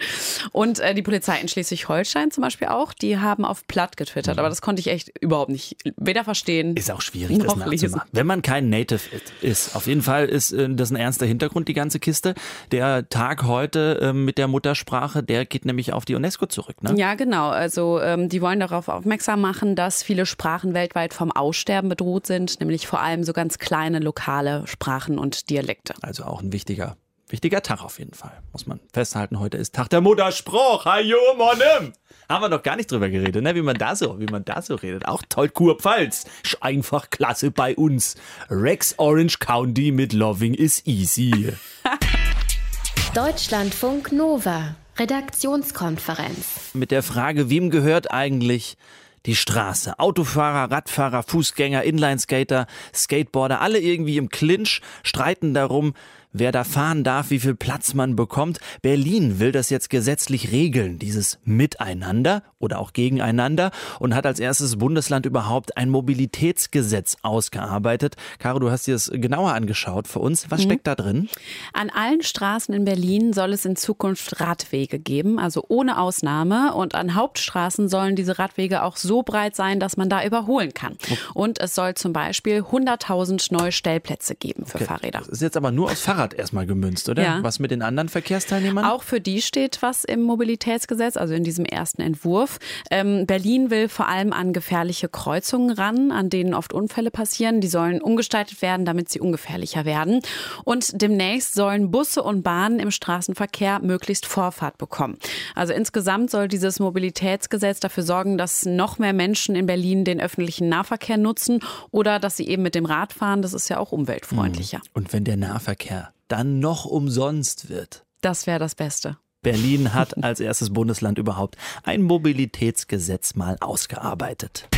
Und 0.52 0.80
äh, 0.80 0.94
die 0.94 1.02
Polizei 1.02 1.38
in 1.40 1.48
Schleswig-Holstein 1.48 2.30
zum 2.30 2.42
Beispiel 2.42 2.68
auch, 2.68 2.92
die 2.92 3.18
haben 3.18 3.44
auf 3.44 3.66
Platt 3.66 3.96
getwittert. 3.96 4.38
Aber 4.38 4.48
das 4.48 4.62
konnte 4.62 4.80
ich 4.80 4.88
echt 4.88 5.12
überhaupt 5.20 5.50
nicht 5.50 5.76
weder 5.96 6.24
verstehen. 6.24 6.76
Ist 6.76 6.90
auch 6.90 7.02
schwierig, 7.02 7.38
das 7.38 7.56
nachzumachen. 7.56 8.08
Wenn 8.12 8.26
man 8.26 8.42
kein 8.42 8.70
Native 8.70 9.00
ist. 9.40 9.76
Auf 9.76 9.86
jeden 9.86 10.02
Fall 10.02 10.26
ist 10.26 10.52
äh, 10.52 10.68
das 10.70 10.90
ein 10.90 10.96
ernster 10.96 11.26
Hintergrund, 11.26 11.68
die 11.68 11.74
ganze 11.74 12.00
Kiste. 12.00 12.34
Der 12.72 13.08
Tag 13.08 13.44
heute 13.44 14.00
äh, 14.00 14.12
mit 14.12 14.38
der 14.38 14.48
Muttersprache, 14.48 15.22
der 15.22 15.46
geht 15.46 15.64
nämlich 15.64 15.92
auf 15.92 16.04
die 16.04 16.14
UNESCO 16.14 16.46
zurück. 16.46 16.82
Ne? 16.82 16.94
Ja, 16.96 17.14
genau. 17.14 17.48
Also 17.48 18.00
ähm, 18.00 18.28
die 18.28 18.40
wollen 18.42 18.60
darauf 18.60 18.79
aufmerksam 18.88 19.40
machen, 19.40 19.76
dass 19.76 20.02
viele 20.02 20.26
Sprachen 20.26 20.74
weltweit 20.74 21.14
vom 21.14 21.30
Aussterben 21.32 21.88
bedroht 21.88 22.26
sind, 22.26 22.60
nämlich 22.60 22.86
vor 22.86 23.00
allem 23.00 23.24
so 23.24 23.32
ganz 23.32 23.58
kleine 23.58 23.98
lokale 23.98 24.66
Sprachen 24.66 25.18
und 25.18 25.50
Dialekte. 25.50 25.94
Also 26.02 26.24
auch 26.24 26.42
ein 26.42 26.52
wichtiger 26.52 26.96
Wichtiger 27.30 27.62
Tag 27.62 27.84
auf 27.84 28.00
jeden 28.00 28.12
Fall, 28.12 28.32
muss 28.50 28.66
man 28.66 28.80
festhalten. 28.92 29.38
Heute 29.38 29.56
ist 29.56 29.72
Tag 29.72 29.88
der 29.90 30.00
Mutterspruch. 30.00 30.84
Hajo, 30.84 31.16
Monem! 31.36 31.92
Haben 32.28 32.42
wir 32.42 32.48
noch 32.48 32.62
gar 32.62 32.74
nicht 32.74 32.90
drüber 32.90 33.08
geredet, 33.08 33.42
ne? 33.42 33.54
wie 33.54 33.62
man 33.62 33.76
da 33.76 33.94
so, 33.94 34.18
wie 34.18 34.26
man 34.26 34.44
da 34.44 34.62
so 34.62 34.74
redet. 34.74 35.06
Auch 35.06 35.22
toll, 35.28 35.48
Kurpfalz. 35.48 36.26
Einfach 36.60 37.08
klasse 37.10 37.52
bei 37.52 37.76
uns. 37.76 38.16
Rex 38.50 38.96
Orange 38.98 39.38
County 39.38 39.92
mit 39.92 40.12
Loving 40.12 40.54
is 40.54 40.84
easy. 40.86 41.52
Deutschlandfunk 43.14 44.10
Nova. 44.10 44.74
Redaktionskonferenz. 45.00 46.74
Mit 46.74 46.90
der 46.90 47.02
Frage, 47.02 47.48
wem 47.48 47.70
gehört 47.70 48.10
eigentlich 48.10 48.76
die 49.24 49.34
Straße. 49.34 49.98
Autofahrer, 49.98 50.70
Radfahrer, 50.70 51.22
Fußgänger, 51.22 51.84
Inlineskater, 51.84 52.66
Skateboarder, 52.92 53.62
alle 53.62 53.78
irgendwie 53.80 54.18
im 54.18 54.28
Clinch, 54.28 54.82
streiten 55.02 55.54
darum, 55.54 55.94
wer 56.32 56.52
da 56.52 56.64
fahren 56.64 57.04
darf, 57.04 57.30
wie 57.30 57.40
viel 57.40 57.54
Platz 57.54 57.94
man 57.94 58.16
bekommt. 58.16 58.58
Berlin 58.82 59.38
will 59.38 59.52
das 59.52 59.70
jetzt 59.70 59.90
gesetzlich 59.90 60.52
regeln, 60.52 60.98
dieses 60.98 61.38
Miteinander 61.44 62.42
oder 62.58 62.78
auch 62.78 62.92
gegeneinander 62.92 63.70
und 63.98 64.14
hat 64.14 64.26
als 64.26 64.38
erstes 64.38 64.76
Bundesland 64.76 65.26
überhaupt 65.26 65.76
ein 65.76 65.90
Mobilitätsgesetz 65.90 67.16
ausgearbeitet. 67.22 68.16
Caro, 68.38 68.58
du 68.58 68.70
hast 68.70 68.86
dir 68.86 68.94
das 68.94 69.10
genauer 69.12 69.52
angeschaut 69.54 70.06
für 70.06 70.20
uns. 70.20 70.50
Was 70.50 70.60
mhm. 70.60 70.64
steckt 70.64 70.86
da 70.86 70.94
drin? 70.94 71.28
An 71.72 71.90
allen 71.90 72.22
Straßen 72.22 72.74
in 72.74 72.84
Berlin 72.84 73.32
soll 73.32 73.52
es 73.52 73.64
in 73.64 73.76
Zukunft 73.76 74.40
Radwege 74.40 74.98
geben, 74.98 75.38
also 75.38 75.64
ohne 75.68 75.98
Ausnahme. 75.98 76.74
Und 76.74 76.94
an 76.94 77.14
Hauptstraßen 77.14 77.88
sollen 77.88 78.14
diese 78.14 78.38
Radwege 78.38 78.82
auch 78.82 78.96
so 78.96 79.22
breit 79.22 79.56
sein, 79.56 79.80
dass 79.80 79.96
man 79.96 80.08
da 80.08 80.24
überholen 80.24 80.74
kann. 80.74 80.96
Und 81.34 81.60
es 81.60 81.74
soll 81.74 81.94
zum 81.94 82.12
Beispiel 82.12 82.60
100.000 82.60 83.52
neue 83.52 83.72
Stellplätze 83.72 84.34
geben 84.34 84.66
für 84.66 84.76
okay. 84.76 84.84
Fahrräder. 84.84 85.20
Das 85.20 85.28
ist 85.28 85.42
jetzt 85.42 85.56
aber 85.56 85.72
nur 85.72 85.90
aus 85.90 86.00
Fahrrad 86.00 86.19
erstmal 86.28 86.66
gemünzt, 86.66 87.08
oder? 87.08 87.22
Ja. 87.22 87.42
Was 87.42 87.58
mit 87.58 87.70
den 87.70 87.82
anderen 87.82 88.08
Verkehrsteilnehmern? 88.08 88.84
Auch 88.84 89.02
für 89.02 89.20
die 89.20 89.42
steht 89.42 89.82
was 89.82 90.04
im 90.04 90.22
Mobilitätsgesetz, 90.22 91.16
also 91.16 91.34
in 91.34 91.44
diesem 91.44 91.64
ersten 91.64 92.02
Entwurf. 92.02 92.58
Ähm, 92.90 93.26
Berlin 93.26 93.70
will 93.70 93.88
vor 93.88 94.08
allem 94.08 94.32
an 94.32 94.52
gefährliche 94.52 95.08
Kreuzungen 95.08 95.70
ran, 95.70 96.12
an 96.12 96.30
denen 96.30 96.54
oft 96.54 96.72
Unfälle 96.72 97.10
passieren. 97.10 97.60
Die 97.60 97.68
sollen 97.68 98.00
umgestaltet 98.00 98.62
werden, 98.62 98.84
damit 98.84 99.08
sie 99.08 99.20
ungefährlicher 99.20 99.84
werden. 99.84 100.20
Und 100.64 101.00
demnächst 101.00 101.54
sollen 101.54 101.90
Busse 101.90 102.22
und 102.22 102.42
Bahnen 102.42 102.78
im 102.78 102.90
Straßenverkehr 102.90 103.80
möglichst 103.80 104.26
Vorfahrt 104.26 104.78
bekommen. 104.78 105.18
Also 105.54 105.72
insgesamt 105.72 106.30
soll 106.30 106.48
dieses 106.48 106.80
Mobilitätsgesetz 106.80 107.80
dafür 107.80 108.02
sorgen, 108.02 108.38
dass 108.38 108.64
noch 108.66 108.98
mehr 108.98 109.12
Menschen 109.12 109.54
in 109.54 109.66
Berlin 109.66 110.04
den 110.04 110.20
öffentlichen 110.20 110.68
Nahverkehr 110.68 111.16
nutzen 111.16 111.60
oder 111.90 112.18
dass 112.18 112.36
sie 112.36 112.48
eben 112.48 112.62
mit 112.62 112.74
dem 112.74 112.84
Rad 112.84 113.12
fahren. 113.12 113.42
Das 113.42 113.54
ist 113.54 113.68
ja 113.68 113.78
auch 113.78 113.92
umweltfreundlicher. 113.92 114.78
Mhm. 114.78 114.90
Und 114.94 115.12
wenn 115.12 115.24
der 115.24 115.36
Nahverkehr 115.36 116.09
dann 116.30 116.60
noch 116.60 116.84
umsonst 116.84 117.68
wird. 117.68 118.04
Das 118.20 118.46
wäre 118.46 118.58
das 118.58 118.74
Beste. 118.74 119.18
Berlin 119.42 119.94
hat 119.94 120.16
als 120.22 120.40
erstes 120.40 120.72
Bundesland 120.72 121.18
überhaupt 121.18 121.56
ein 121.82 122.02
Mobilitätsgesetz 122.02 123.34
mal 123.34 123.56
ausgearbeitet. 123.60 124.68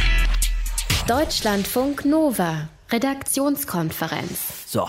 Deutschlandfunk 1.06 2.04
Nova, 2.04 2.68
Redaktionskonferenz. 2.90 4.70
So, 4.70 4.88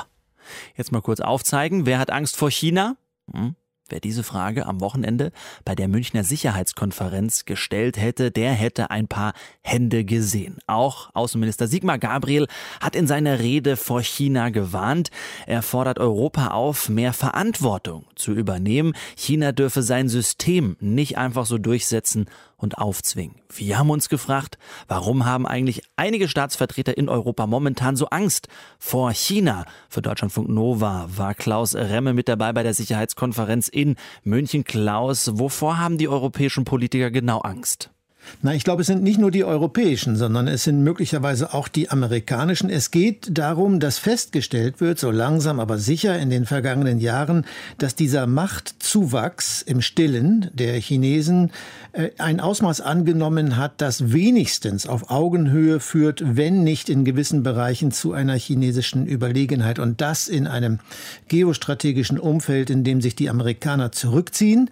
jetzt 0.76 0.92
mal 0.92 1.02
kurz 1.02 1.20
aufzeigen, 1.20 1.86
wer 1.86 2.00
hat 2.00 2.12
Angst 2.12 2.36
vor 2.36 2.52
China? 2.52 2.96
Hm? 3.32 3.56
Wer 3.90 4.00
diese 4.00 4.24
Frage 4.24 4.66
am 4.66 4.80
Wochenende 4.80 5.34
bei 5.66 5.76
der 5.76 5.90
Münchner 5.90 6.24
Sicherheitskonferenz 6.24 7.44
gestellt 7.44 7.98
hätte, 7.98 8.32
der 8.32 8.54
hätte 8.54 8.92
ein 8.92 9.10
paar 9.10 9.34
Hände 9.62 10.06
gesehen. 10.06 10.60
Auch 10.68 11.10
Außenminister 11.14 11.68
Sigmar 11.68 12.00
Gabriel 12.00 12.48
hat 12.80 12.96
in 12.96 13.08
seiner 13.08 13.40
Rede 13.40 13.76
vor 13.76 14.02
China 14.02 14.50
gewarnt. 14.50 15.12
Er 15.48 15.62
fordert 15.62 16.00
Europa 16.00 16.48
auf, 16.48 16.88
mehr 16.88 17.12
Verantwortung 17.12 18.06
zu 18.16 18.32
übernehmen. 18.32 18.94
China 19.18 19.52
dürfe 19.52 19.82
sein 19.82 20.08
System 20.08 20.78
nicht 20.80 21.18
einfach 21.18 21.46
so 21.46 21.58
durchsetzen 21.58 22.30
und 22.64 22.78
aufzwingen. 22.78 23.36
Wir 23.56 23.78
haben 23.78 23.92
uns 23.92 24.10
gefragt, 24.10 24.58
warum 24.88 25.26
haben 25.26 25.46
eigentlich 25.46 25.84
einige 25.96 26.28
Staatsvertreter 26.28 26.98
in 26.98 27.10
Europa 27.10 27.46
momentan 27.46 27.96
so 27.96 28.08
Angst 28.08 28.48
vor 28.80 29.12
China? 29.12 29.66
Für 29.90 30.02
Deutschlandfunk 30.02 30.50
Nova 30.50 31.08
war 31.16 31.36
Klaus 31.36 31.76
Remme 31.76 32.14
mit 32.14 32.28
dabei 32.28 32.54
bei 32.54 32.64
der 32.64 32.74
Sicherheitskonferenz 32.74 33.68
in 33.68 33.96
München. 34.24 34.64
Klaus, 34.64 35.38
wovor 35.38 35.78
haben 35.78 35.98
die 35.98 36.08
europäischen 36.08 36.66
Politiker 36.66 37.12
genau 37.12 37.40
Angst? 37.40 37.93
Na, 38.42 38.54
ich 38.54 38.64
glaube, 38.64 38.82
es 38.82 38.88
sind 38.88 39.04
nicht 39.04 39.20
nur 39.20 39.32
die 39.32 39.44
europäischen, 39.44 40.16
sondern 40.16 40.48
es 40.48 40.64
sind 40.66 40.84
möglicherweise 40.84 41.54
auch 41.54 41.68
die 41.68 41.90
amerikanischen. 41.90 42.70
Es 42.70 42.92
geht 42.92 43.38
darum, 43.38 43.80
dass 43.80 43.98
festgestellt 43.98 44.82
wird, 44.82 45.00
so 45.00 45.12
langsam 45.12 45.60
aber 45.60 45.78
sicher 45.78 46.20
in 46.20 46.30
den 46.30 46.46
vergangenen 46.46 47.00
Jahren, 47.00 47.46
dass 47.78 47.96
dieser 47.96 48.28
Machtzuwachs 48.28 49.62
im 49.62 49.82
Stillen 49.82 50.50
der 50.54 50.74
Chinesen 50.80 51.52
äh, 51.94 52.10
ein 52.18 52.40
Ausmaß 52.40 52.82
angenommen 52.82 53.56
hat, 53.56 53.74
das 53.78 54.12
wenigstens 54.12 54.88
auf 54.88 55.10
Augenhöhe 55.10 55.80
führt, 55.80 56.22
wenn 56.36 56.64
nicht 56.64 56.90
in 56.90 57.06
gewissen 57.06 57.44
Bereichen 57.44 57.92
zu 57.92 58.14
einer 58.14 58.36
chinesischen 58.36 59.06
Überlegenheit. 59.06 59.80
Und 59.80 60.02
das 60.02 60.28
in 60.28 60.48
einem 60.48 60.80
geostrategischen 61.28 62.20
Umfeld, 62.20 62.70
in 62.70 62.84
dem 62.84 63.00
sich 63.00 63.16
die 63.16 63.30
Amerikaner 63.30 63.92
zurückziehen 63.92 64.70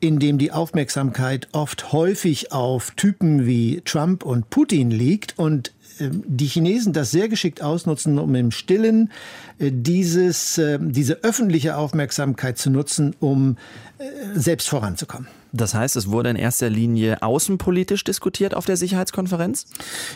in 0.00 0.18
dem 0.18 0.38
die 0.38 0.52
Aufmerksamkeit 0.52 1.48
oft 1.52 1.92
häufig 1.92 2.52
auf 2.52 2.92
Typen 2.92 3.46
wie 3.46 3.82
Trump 3.84 4.24
und 4.24 4.50
Putin 4.50 4.90
liegt 4.90 5.38
und 5.38 5.72
ähm, 6.00 6.22
die 6.26 6.46
Chinesen 6.46 6.92
das 6.92 7.10
sehr 7.10 7.28
geschickt 7.28 7.62
ausnutzen, 7.62 8.18
um 8.18 8.34
im 8.34 8.50
Stillen 8.50 9.10
äh, 9.58 9.70
dieses, 9.72 10.58
äh, 10.58 10.78
diese 10.80 11.24
öffentliche 11.24 11.76
Aufmerksamkeit 11.76 12.58
zu 12.58 12.70
nutzen, 12.70 13.14
um 13.20 13.56
äh, 13.98 14.04
selbst 14.38 14.68
voranzukommen. 14.68 15.28
Das 15.52 15.74
heißt, 15.74 15.96
es 15.96 16.10
wurde 16.10 16.30
in 16.30 16.36
erster 16.36 16.68
Linie 16.68 17.22
außenpolitisch 17.22 18.04
diskutiert 18.04 18.54
auf 18.54 18.66
der 18.66 18.76
Sicherheitskonferenz? 18.76 19.66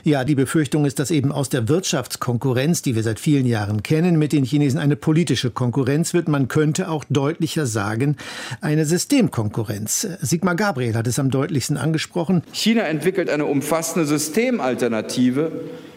Ja, 0.04 0.24
die 0.24 0.34
Befürchtung 0.34 0.84
ist, 0.84 0.98
dass 0.98 1.10
eben 1.10 1.32
aus 1.32 1.48
der 1.48 1.68
Wirtschaftskonkurrenz, 1.68 2.82
die 2.82 2.94
wir 2.94 3.02
seit 3.02 3.18
vielen 3.18 3.46
Jahren 3.46 3.82
kennen, 3.82 4.18
mit 4.18 4.32
den 4.32 4.44
Chinesen 4.44 4.78
eine 4.78 4.96
politische 4.96 5.50
Konkurrenz 5.50 6.14
wird. 6.14 6.28
Man 6.28 6.48
könnte 6.48 6.88
auch 6.88 7.04
deutlicher 7.08 7.66
sagen, 7.66 8.16
eine 8.60 8.84
Systemkonkurrenz. 8.84 10.06
Sigmar 10.20 10.54
Gabriel 10.54 10.94
hat 10.94 11.06
es 11.06 11.18
am 11.18 11.30
deutlichsten 11.30 11.76
angesprochen. 11.76 12.42
China 12.52 12.82
entwickelt 12.82 13.30
eine 13.30 13.46
umfassende 13.46 14.06
Systemalternative 14.06 15.52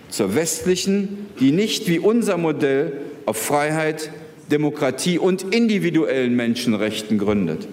zur 0.09 0.35
westlichen, 0.35 1.27
die 1.39 1.51
nicht 1.51 1.87
wie 1.87 1.99
unser 1.99 2.37
Modell 2.37 2.93
auf 3.25 3.37
Freiheit, 3.37 4.11
Demokratie 4.51 5.17
und 5.17 5.43
individuellen 5.53 6.35
Menschenrechten 6.35 7.17
gründet. 7.17 7.67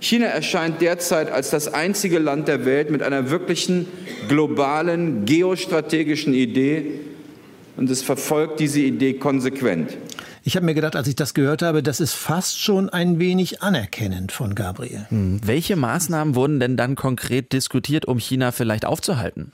China 0.00 0.26
erscheint 0.26 0.80
derzeit 0.80 1.30
als 1.30 1.50
das 1.50 1.72
einzige 1.72 2.18
Land 2.18 2.48
der 2.48 2.64
Welt 2.64 2.90
mit 2.90 3.02
einer 3.02 3.30
wirklichen 3.30 3.86
globalen 4.28 5.24
geostrategischen 5.24 6.34
Idee 6.34 7.00
und 7.76 7.90
es 7.90 8.02
verfolgt 8.02 8.60
diese 8.60 8.80
Idee 8.80 9.14
konsequent. 9.14 9.96
Ich 10.44 10.56
habe 10.56 10.64
mir 10.64 10.74
gedacht, 10.74 10.96
als 10.96 11.08
ich 11.08 11.16
das 11.16 11.34
gehört 11.34 11.62
habe, 11.62 11.82
das 11.82 12.00
ist 12.00 12.14
fast 12.14 12.60
schon 12.60 12.88
ein 12.88 13.18
wenig 13.18 13.60
anerkennend 13.60 14.32
von 14.32 14.54
Gabriel. 14.54 15.06
Hm. 15.10 15.40
Welche 15.44 15.76
Maßnahmen 15.76 16.34
wurden 16.34 16.58
denn 16.58 16.76
dann 16.76 16.94
konkret 16.94 17.52
diskutiert, 17.52 18.06
um 18.06 18.18
China 18.18 18.50
vielleicht 18.50 18.86
aufzuhalten? 18.86 19.52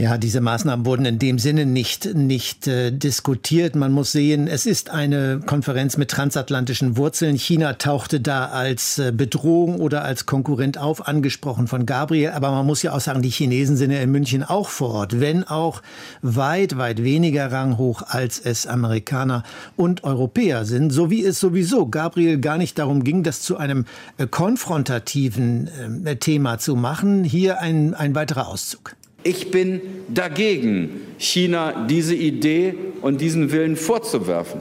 Ja, 0.00 0.16
diese 0.16 0.40
Maßnahmen 0.40 0.86
wurden 0.86 1.04
in 1.04 1.18
dem 1.18 1.38
Sinne 1.38 1.66
nicht, 1.66 2.14
nicht 2.14 2.66
äh, 2.66 2.90
diskutiert. 2.90 3.76
Man 3.76 3.92
muss 3.92 4.12
sehen, 4.12 4.48
es 4.48 4.64
ist 4.64 4.88
eine 4.88 5.40
Konferenz 5.44 5.98
mit 5.98 6.10
transatlantischen 6.10 6.96
Wurzeln. 6.96 7.36
China 7.36 7.74
tauchte 7.74 8.18
da 8.18 8.46
als 8.46 8.98
äh, 8.98 9.12
Bedrohung 9.14 9.78
oder 9.78 10.02
als 10.02 10.24
Konkurrent 10.24 10.78
auf, 10.78 11.06
angesprochen 11.06 11.66
von 11.66 11.84
Gabriel. 11.84 12.30
Aber 12.30 12.50
man 12.50 12.64
muss 12.64 12.82
ja 12.82 12.94
auch 12.94 13.00
sagen, 13.00 13.20
die 13.20 13.28
Chinesen 13.28 13.76
sind 13.76 13.90
ja 13.90 14.00
in 14.00 14.10
München 14.10 14.42
auch 14.42 14.70
vor 14.70 14.88
Ort, 14.94 15.20
wenn 15.20 15.44
auch 15.44 15.82
weit, 16.22 16.78
weit 16.78 17.04
weniger 17.04 17.52
ranghoch, 17.52 18.00
als 18.06 18.38
es 18.38 18.66
Amerikaner 18.66 19.42
und 19.76 20.02
Europäer 20.02 20.64
sind. 20.64 20.92
So 20.92 21.10
wie 21.10 21.22
es 21.22 21.38
sowieso 21.38 21.88
Gabriel 21.88 22.40
gar 22.40 22.56
nicht 22.56 22.78
darum 22.78 23.04
ging, 23.04 23.22
das 23.22 23.42
zu 23.42 23.58
einem 23.58 23.84
äh, 24.16 24.26
konfrontativen 24.26 26.06
äh, 26.06 26.16
Thema 26.16 26.56
zu 26.56 26.74
machen. 26.74 27.22
Hier 27.22 27.60
ein, 27.60 27.92
ein 27.92 28.14
weiterer 28.14 28.48
Auszug. 28.48 28.96
Ich 29.22 29.50
bin 29.50 29.80
dagegen, 30.08 31.00
China 31.18 31.86
diese 31.88 32.14
Idee 32.14 32.74
und 33.02 33.20
diesen 33.20 33.52
Willen 33.52 33.76
vorzuwerfen. 33.76 34.60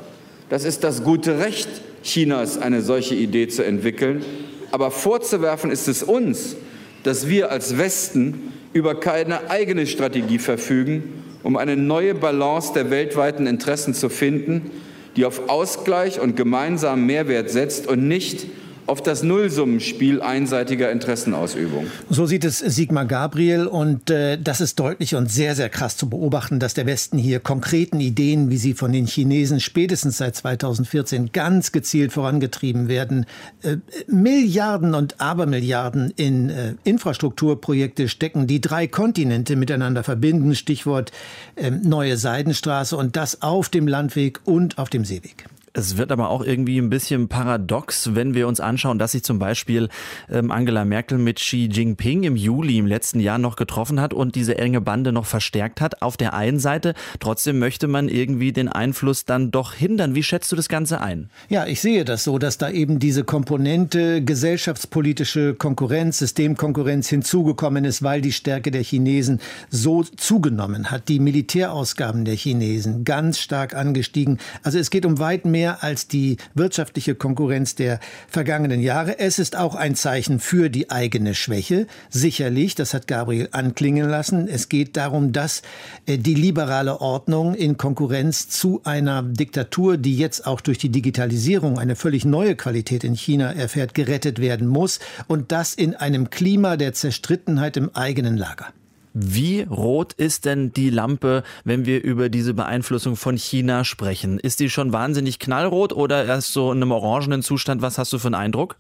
Das 0.50 0.66
ist 0.66 0.84
das 0.84 1.04
gute 1.04 1.40
Recht 1.40 1.70
Chinas, 2.04 2.58
eine 2.58 2.82
solche 2.82 3.16
Idee 3.16 3.48
zu 3.48 3.64
entwickeln. 3.64 4.24
Aber 4.72 4.92
vorzuwerfen 4.92 5.72
ist 5.72 5.88
es 5.88 6.04
uns, 6.04 6.56
dass 7.04 7.28
wir 7.30 7.52
als 7.52 7.78
Westen 7.78 8.54
über 8.74 9.00
keine 9.00 9.50
eigene 9.50 9.88
Strategie 9.88 10.40
verfügen, 10.40 11.24
um 11.44 11.58
eine 11.58 11.78
neue 11.78 12.14
Balance 12.14 12.74
der 12.74 12.90
weltweiten 12.90 13.48
Interessen 13.48 13.94
zu 13.94 14.10
finden, 14.10 14.70
die 15.16 15.26
auf 15.26 15.50
Ausgleich 15.50 16.20
und 16.20 16.36
gemeinsamen 16.36 17.06
Mehrwert 17.06 17.50
setzt 17.50 17.88
und 17.88 18.08
nicht 18.08 18.46
auf 18.90 19.04
das 19.04 19.22
Nullsummenspiel 19.22 20.22
einseitiger 20.22 20.92
Interessenausübung. 20.92 21.86
So 22.10 22.26
sieht 22.26 22.44
es 22.44 22.58
Sigmar 22.58 23.06
Gabriel 23.06 23.68
und 23.68 24.10
äh, 24.10 24.38
das 24.42 24.62
ist 24.62 24.80
deutlich 24.80 25.14
und 25.16 25.32
sehr, 25.32 25.56
sehr 25.56 25.70
krass 25.70 25.96
zu 25.96 26.10
beobachten, 26.10 26.60
dass 26.60 26.74
der 26.74 26.88
Westen 26.88 27.20
hier 27.20 27.40
konkreten 27.40 28.00
Ideen, 28.00 28.50
wie 28.50 28.58
sie 28.58 28.74
von 28.74 28.92
den 28.92 29.06
Chinesen 29.06 29.60
spätestens 29.60 30.18
seit 30.18 30.36
2014 30.36 31.32
ganz 31.32 31.72
gezielt 31.72 32.12
vorangetrieben 32.12 32.88
werden, 32.88 33.28
äh, 33.62 33.78
Milliarden 34.08 34.96
und 34.96 35.22
Abermilliarden 35.22 36.12
in 36.16 36.50
äh, 36.50 36.74
Infrastrukturprojekte 36.84 38.10
stecken, 38.10 38.48
die 38.48 38.60
drei 38.60 38.88
Kontinente 38.88 39.56
miteinander 39.56 40.04
verbinden, 40.04 40.56
Stichwort 40.56 41.12
ähm, 41.56 41.82
neue 41.84 42.18
Seidenstraße 42.18 42.98
und 42.98 43.16
das 43.16 43.44
auf 43.44 43.70
dem 43.70 43.88
Landweg 43.88 44.40
und 44.46 44.80
auf 44.80 44.90
dem 44.90 45.06
Seeweg. 45.06 45.46
Es 45.80 45.96
wird 45.96 46.12
aber 46.12 46.30
auch 46.30 46.44
irgendwie 46.44 46.78
ein 46.78 46.90
bisschen 46.90 47.30
paradox, 47.30 48.14
wenn 48.14 48.34
wir 48.34 48.50
uns 48.50 48.60
anschauen, 48.60 49.00
dass 49.00 49.14
sich 49.14 49.24
zum 49.24 49.40
Beispiel 49.40 49.88
ähm, 50.30 50.52
Angela 50.52 50.84
Merkel 50.84 51.18
mit 51.18 51.38
Xi 51.38 51.70
Jinping 51.72 52.24
im 52.24 52.36
Juli 52.36 52.78
im 52.78 52.86
letzten 52.86 53.22
Jahr 53.22 53.38
noch 53.38 53.56
getroffen 53.56 54.02
hat 54.02 54.14
und 54.14 54.36
diese 54.36 54.58
enge 54.58 54.82
Bande 54.82 55.14
noch 55.14 55.26
verstärkt 55.26 55.80
hat. 55.80 56.02
Auf 56.02 56.18
der 56.18 56.34
einen 56.34 56.60
Seite, 56.60 56.96
trotzdem 57.22 57.60
möchte 57.60 57.88
man 57.88 58.10
irgendwie 58.10 58.52
den 58.52 58.68
Einfluss 58.68 59.24
dann 59.24 59.52
doch 59.52 59.74
hindern. 59.74 60.16
Wie 60.16 60.24
schätzt 60.24 60.52
du 60.52 60.58
das 60.58 60.68
Ganze 60.68 61.00
ein? 61.00 61.30
Ja, 61.48 61.66
ich 61.66 61.80
sehe 61.80 62.04
das 62.04 62.26
so, 62.26 62.40
dass 62.40 62.58
da 62.58 62.70
eben 62.70 63.00
diese 63.00 63.24
Komponente 63.24 64.22
gesellschaftspolitische 64.22 65.54
Konkurrenz, 65.54 66.20
Systemkonkurrenz 66.20 67.08
hinzugekommen 67.08 67.86
ist, 67.86 68.04
weil 68.04 68.20
die 68.20 68.34
Stärke 68.34 68.72
der 68.72 68.84
Chinesen 68.84 69.40
so 69.70 70.04
zugenommen 70.04 70.92
hat. 70.92 71.08
Die 71.08 71.20
Militärausgaben 71.20 72.26
der 72.26 72.36
Chinesen 72.36 73.06
ganz 73.06 73.40
stark 73.40 73.76
angestiegen. 73.76 74.40
Also 74.62 74.78
es 74.78 74.90
geht 74.90 75.06
um 75.06 75.20
weit 75.20 75.46
mehr 75.46 75.69
mehr 75.70 75.84
als 75.84 76.08
die 76.08 76.38
wirtschaftliche 76.56 77.16
Konkurrenz 77.16 77.76
der 77.76 78.00
vergangenen 78.28 78.82
Jahre. 78.82 79.20
Es 79.20 79.40
ist 79.40 79.56
auch 79.56 79.76
ein 79.76 79.96
Zeichen 79.96 80.40
für 80.40 80.70
die 80.70 80.90
eigene 80.90 81.36
Schwäche. 81.36 81.88
Sicherlich, 82.10 82.76
das 82.76 82.94
hat 82.94 83.08
Gabriel 83.08 83.50
anklingen 83.52 84.10
lassen. 84.10 84.48
Es 84.48 84.70
geht 84.70 84.98
darum, 84.98 85.32
dass 85.32 85.62
äh, 86.06 86.18
die 86.18 86.34
liberale 86.34 87.02
Ordnung 87.02 87.54
in 87.54 87.78
Konkurrenz 87.78 88.50
zu 88.50 88.82
einer 88.84 89.22
Diktatur, 89.24 89.98
die 89.98 90.18
jetzt 90.18 90.48
auch 90.48 90.62
durch 90.62 90.78
die 90.78 90.90
Digitalisierung 90.90 91.78
eine 91.78 91.96
völlig 91.96 92.26
neue 92.26 92.56
Qualität 92.56 93.04
in 93.04 93.14
China 93.14 93.52
erfährt, 93.52 93.94
gerettet 93.94 94.40
werden 94.40 94.68
muss. 94.68 95.00
Und 95.28 95.52
das 95.52 95.74
in 95.74 95.96
einem 95.96 96.30
Klima 96.30 96.78
der 96.78 96.94
Zerstrittenheit 96.94 97.78
im 97.78 97.96
eigenen 97.96 98.38
Lager. 98.38 98.74
Wie 99.14 99.62
rot 99.62 100.14
ist 100.14 100.46
denn 100.46 100.72
die 100.72 100.90
Lampe, 100.90 101.44
wenn 101.64 101.86
wir 101.86 102.04
über 102.04 102.30
diese 102.30 102.54
Beeinflussung 102.54 103.16
von 103.16 103.38
China 103.38 103.84
sprechen? 103.84 104.40
Ist 104.40 104.60
die 104.60 104.70
schon 104.70 104.94
wahnsinnig 104.94 105.40
knallrot 105.40 105.94
oder 105.94 106.26
erst 106.26 106.54
so 106.54 106.72
in 106.72 106.78
einem 106.78 106.92
orangenen 106.92 107.42
Zustand? 107.42 107.82
Was 107.82 107.98
hast 107.98 108.14
du 108.14 108.20
für 108.20 108.28
einen 108.28 108.36
Eindruck? 108.36 108.78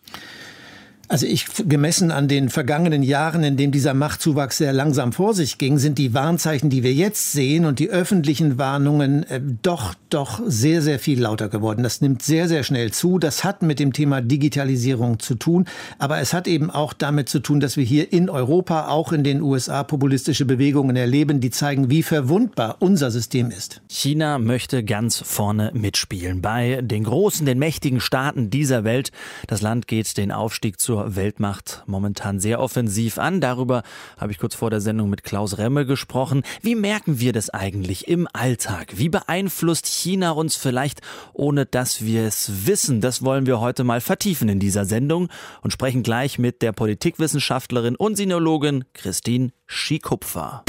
Also 1.11 1.25
ich 1.25 1.47
gemessen 1.67 2.11
an 2.11 2.27
den 2.27 2.49
vergangenen 2.49 3.01
Jahren, 3.01 3.43
in 3.43 3.57
dem 3.57 3.71
dieser 3.71 3.95
Machtzuwachs 3.95 4.59
sehr 4.59 4.73
langsam 4.73 5.11
vor 5.11 5.33
sich 5.33 5.57
ging, 5.57 5.79
sind 5.79 5.97
die 5.97 6.13
Warnzeichen, 6.13 6.69
die 6.69 6.83
wir 6.83 6.93
jetzt 6.93 7.31
sehen 7.31 7.65
und 7.65 7.79
die 7.79 7.89
öffentlichen 7.89 8.59
Warnungen 8.59 9.23
äh, 9.23 9.41
doch 9.63 9.95
doch 10.11 10.39
sehr 10.45 10.83
sehr 10.83 10.99
viel 10.99 11.19
lauter 11.19 11.49
geworden. 11.49 11.81
Das 11.81 12.01
nimmt 12.01 12.21
sehr 12.21 12.47
sehr 12.47 12.61
schnell 12.61 12.91
zu. 12.91 13.17
Das 13.17 13.43
hat 13.43 13.63
mit 13.63 13.79
dem 13.79 13.91
Thema 13.91 14.21
Digitalisierung 14.21 15.17
zu 15.17 15.33
tun, 15.33 15.65
aber 15.97 16.19
es 16.19 16.31
hat 16.31 16.47
eben 16.47 16.69
auch 16.69 16.93
damit 16.93 17.27
zu 17.27 17.39
tun, 17.39 17.59
dass 17.59 17.75
wir 17.75 17.83
hier 17.83 18.13
in 18.13 18.29
Europa, 18.29 18.89
auch 18.89 19.11
in 19.11 19.23
den 19.23 19.41
USA 19.41 19.83
populistische 19.83 20.45
Bewegungen 20.45 20.95
erleben, 20.95 21.41
die 21.41 21.49
zeigen, 21.49 21.89
wie 21.89 22.03
verwundbar 22.03 22.77
unser 22.81 23.09
System 23.09 23.49
ist. 23.49 23.81
China 23.89 24.37
möchte 24.37 24.83
ganz 24.83 25.23
vorne 25.25 25.71
mitspielen 25.73 26.43
bei 26.43 26.81
den 26.83 27.03
großen, 27.05 27.47
den 27.47 27.57
mächtigen 27.57 27.99
Staaten 27.99 28.51
dieser 28.51 28.83
Welt. 28.83 29.11
Das 29.47 29.63
Land 29.63 29.87
geht 29.87 30.15
den 30.15 30.31
Aufstieg 30.31 30.79
zur 30.79 30.98
Weltmacht 31.07 31.83
momentan 31.85 32.39
sehr 32.39 32.59
offensiv 32.59 33.17
an. 33.17 33.41
Darüber 33.41 33.83
habe 34.17 34.31
ich 34.31 34.37
kurz 34.37 34.55
vor 34.55 34.69
der 34.69 34.81
Sendung 34.81 35.09
mit 35.09 35.23
Klaus 35.23 35.57
Remme 35.57 35.85
gesprochen. 35.85 36.43
Wie 36.61 36.75
merken 36.75 37.19
wir 37.19 37.33
das 37.33 37.49
eigentlich 37.49 38.07
im 38.07 38.27
Alltag? 38.33 38.93
Wie 38.97 39.09
beeinflusst 39.09 39.85
China 39.85 40.31
uns 40.31 40.55
vielleicht, 40.55 41.01
ohne 41.33 41.65
dass 41.65 42.03
wir 42.03 42.23
es 42.23 42.65
wissen? 42.65 43.01
Das 43.01 43.23
wollen 43.23 43.45
wir 43.45 43.59
heute 43.59 43.83
mal 43.83 44.01
vertiefen 44.01 44.49
in 44.49 44.59
dieser 44.59 44.85
Sendung 44.85 45.29
und 45.61 45.71
sprechen 45.71 46.03
gleich 46.03 46.39
mit 46.39 46.61
der 46.61 46.71
Politikwissenschaftlerin 46.71 47.95
und 47.95 48.15
Sinologin 48.15 48.85
Christine 48.93 49.51
Schikupfer. 49.67 50.63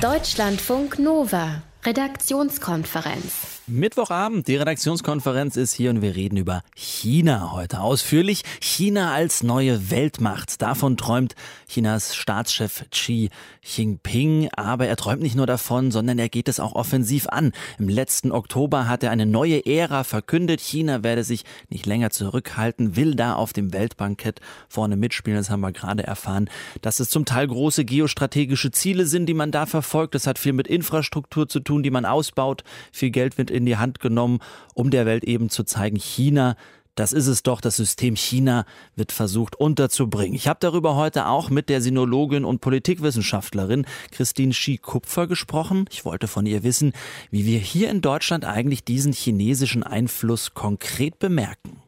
Deutschlandfunk 0.00 0.98
Nova, 0.98 1.62
Redaktionskonferenz. 1.84 3.59
Mittwochabend, 3.70 4.48
die 4.48 4.56
Redaktionskonferenz 4.56 5.56
ist 5.56 5.74
hier 5.74 5.90
und 5.90 6.02
wir 6.02 6.16
reden 6.16 6.36
über 6.36 6.62
China 6.74 7.52
heute 7.52 7.80
ausführlich. 7.80 8.42
China 8.60 9.12
als 9.14 9.44
neue 9.44 9.92
Weltmacht. 9.92 10.60
Davon 10.60 10.96
träumt 10.96 11.36
Chinas 11.68 12.16
Staatschef 12.16 12.84
Xi 12.90 13.30
Jinping. 13.62 14.48
Aber 14.56 14.88
er 14.88 14.96
träumt 14.96 15.22
nicht 15.22 15.36
nur 15.36 15.46
davon, 15.46 15.92
sondern 15.92 16.18
er 16.18 16.28
geht 16.28 16.48
es 16.48 16.58
auch 16.58 16.74
offensiv 16.74 17.28
an. 17.28 17.52
Im 17.78 17.88
letzten 17.88 18.32
Oktober 18.32 18.88
hat 18.88 19.04
er 19.04 19.12
eine 19.12 19.24
neue 19.24 19.64
Ära 19.64 20.02
verkündet. 20.02 20.60
China 20.60 21.04
werde 21.04 21.22
sich 21.22 21.44
nicht 21.68 21.86
länger 21.86 22.10
zurückhalten, 22.10 22.96
will 22.96 23.14
da 23.14 23.34
auf 23.34 23.52
dem 23.52 23.72
Weltbankett 23.72 24.40
vorne 24.68 24.96
mitspielen. 24.96 25.38
Das 25.38 25.48
haben 25.48 25.60
wir 25.60 25.70
gerade 25.70 26.02
erfahren, 26.02 26.50
dass 26.82 26.98
es 26.98 27.08
zum 27.08 27.24
Teil 27.24 27.46
große 27.46 27.84
geostrategische 27.84 28.72
Ziele 28.72 29.06
sind, 29.06 29.26
die 29.26 29.34
man 29.34 29.52
da 29.52 29.66
verfolgt. 29.66 30.16
Das 30.16 30.26
hat 30.26 30.40
viel 30.40 30.54
mit 30.54 30.66
Infrastruktur 30.66 31.48
zu 31.48 31.60
tun, 31.60 31.84
die 31.84 31.90
man 31.90 32.04
ausbaut. 32.04 32.64
Viel 32.90 33.10
Geld 33.10 33.38
wird 33.38 33.59
in 33.60 33.66
die 33.66 33.76
Hand 33.76 34.00
genommen, 34.00 34.40
um 34.74 34.90
der 34.90 35.06
Welt 35.06 35.24
eben 35.24 35.50
zu 35.50 35.64
zeigen, 35.64 35.96
China 35.96 36.56
das 37.00 37.14
ist 37.14 37.28
es 37.28 37.42
doch, 37.42 37.60
das 37.60 37.76
System 37.76 38.14
China 38.14 38.66
wird 38.94 39.12
versucht 39.12 39.56
unterzubringen. 39.56 40.34
Ich 40.34 40.48
habe 40.48 40.58
darüber 40.60 40.96
heute 40.96 41.28
auch 41.28 41.48
mit 41.48 41.68
der 41.68 41.80
Sinologin 41.80 42.44
und 42.44 42.60
Politikwissenschaftlerin 42.60 43.86
Christine 44.10 44.52
Schie-Kupfer 44.52 45.26
gesprochen. 45.26 45.86
Ich 45.90 46.04
wollte 46.04 46.28
von 46.28 46.44
ihr 46.46 46.62
wissen, 46.62 46.92
wie 47.30 47.46
wir 47.46 47.58
hier 47.58 47.90
in 47.90 48.02
Deutschland 48.02 48.44
eigentlich 48.44 48.84
diesen 48.84 49.12
chinesischen 49.12 49.82
Einfluss 49.82 50.52
konkret 50.52 51.18
bemerken. 51.18 51.80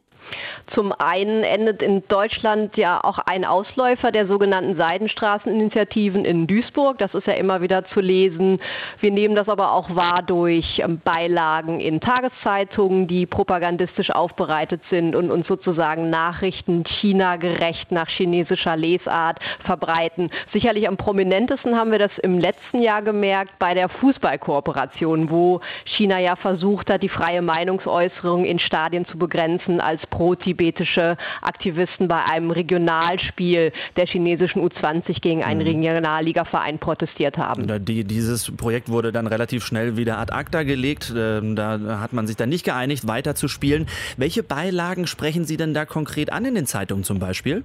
Zum 0.73 0.91
einen 0.91 1.43
endet 1.43 1.81
in 1.81 2.07
Deutschland 2.07 2.77
ja 2.77 3.03
auch 3.03 3.19
ein 3.19 3.45
Ausläufer 3.45 4.11
der 4.11 4.27
sogenannten 4.27 4.75
Seidenstraßeninitiativen 4.77 6.25
in 6.25 6.47
Duisburg. 6.47 6.97
Das 6.97 7.13
ist 7.13 7.27
ja 7.27 7.33
immer 7.33 7.61
wieder 7.61 7.85
zu 7.85 7.99
lesen. 7.99 8.59
Wir 8.99 9.11
nehmen 9.11 9.35
das 9.35 9.49
aber 9.49 9.71
auch 9.73 9.95
wahr 9.95 10.23
durch 10.25 10.79
ähm, 10.79 11.01
Beilagen 11.03 11.79
in 11.79 11.99
Tageszeitungen, 11.99 13.07
die 13.07 13.25
propagandistisch 13.25 14.11
aufbereitet 14.11 14.81
sind 14.89 15.15
und 15.15 15.31
uns 15.31 15.47
sozusagen 15.47 16.09
Nachrichten 16.09 16.83
China 16.85 17.35
gerecht 17.35 17.91
nach 17.91 18.09
chinesischer 18.09 18.75
Lesart 18.75 19.39
verbreiten. 19.65 20.29
Sicherlich 20.51 20.87
am 20.87 20.97
prominentesten 20.97 21.75
haben 21.75 21.91
wir 21.91 21.99
das 21.99 22.17
im 22.19 22.39
letzten 22.39 22.81
Jahr 22.81 23.01
gemerkt 23.01 23.59
bei 23.59 23.73
der 23.73 23.89
Fußballkooperation, 23.89 25.29
wo 25.29 25.61
China 25.85 26.19
ja 26.19 26.35
versucht 26.35 26.89
hat, 26.89 27.03
die 27.03 27.09
freie 27.09 27.41
Meinungsäußerung 27.41 28.45
in 28.45 28.59
Stadien 28.59 29.05
zu 29.05 29.17
begrenzen 29.17 29.79
als 29.79 30.05
pro-tibetische 30.23 31.17
Aktivisten 31.41 32.07
bei 32.07 32.23
einem 32.23 32.49
Regionalspiel 32.49 33.73
der 33.97 34.07
chinesischen 34.07 34.61
U20 34.61 35.19
gegen 35.19 35.43
einen 35.43 35.59
mhm. 35.59 35.83
Regionalligaverein 35.83 36.79
protestiert 36.79 37.37
haben. 37.37 37.67
Die, 37.83 38.05
dieses 38.05 38.55
Projekt 38.55 38.87
wurde 38.87 39.11
dann 39.11 39.27
relativ 39.27 39.65
schnell 39.65 39.97
wieder 39.97 40.17
ad 40.19 40.31
acta 40.33 40.63
gelegt. 40.63 41.13
Ähm, 41.15 41.57
da 41.57 41.99
hat 41.99 42.13
man 42.13 42.25
sich 42.25 42.37
dann 42.37 42.47
nicht 42.47 42.63
geeinigt, 42.63 43.05
weiter 43.05 43.35
zu 43.35 43.49
spielen. 43.49 43.87
Welche 44.15 44.43
Beilagen 44.43 45.07
sprechen 45.07 45.43
Sie 45.43 45.57
denn 45.57 45.73
da 45.73 45.83
konkret 45.83 46.31
an 46.31 46.45
in 46.45 46.55
den 46.55 46.67
Zeitungen 46.67 47.03
zum 47.03 47.19
Beispiel? 47.19 47.63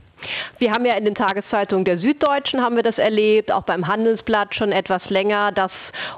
Wir 0.59 0.73
haben 0.73 0.85
ja 0.85 0.95
in 0.95 1.05
den 1.05 1.15
Tageszeitungen 1.15 1.85
der 1.85 1.99
Süddeutschen 1.99 2.61
haben 2.61 2.75
wir 2.75 2.83
das 2.83 2.99
erlebt, 2.99 3.53
auch 3.53 3.63
beim 3.63 3.87
Handelsblatt 3.87 4.57
schon 4.57 4.73
etwas 4.73 5.09
länger. 5.11 5.53
Das, 5.53 5.71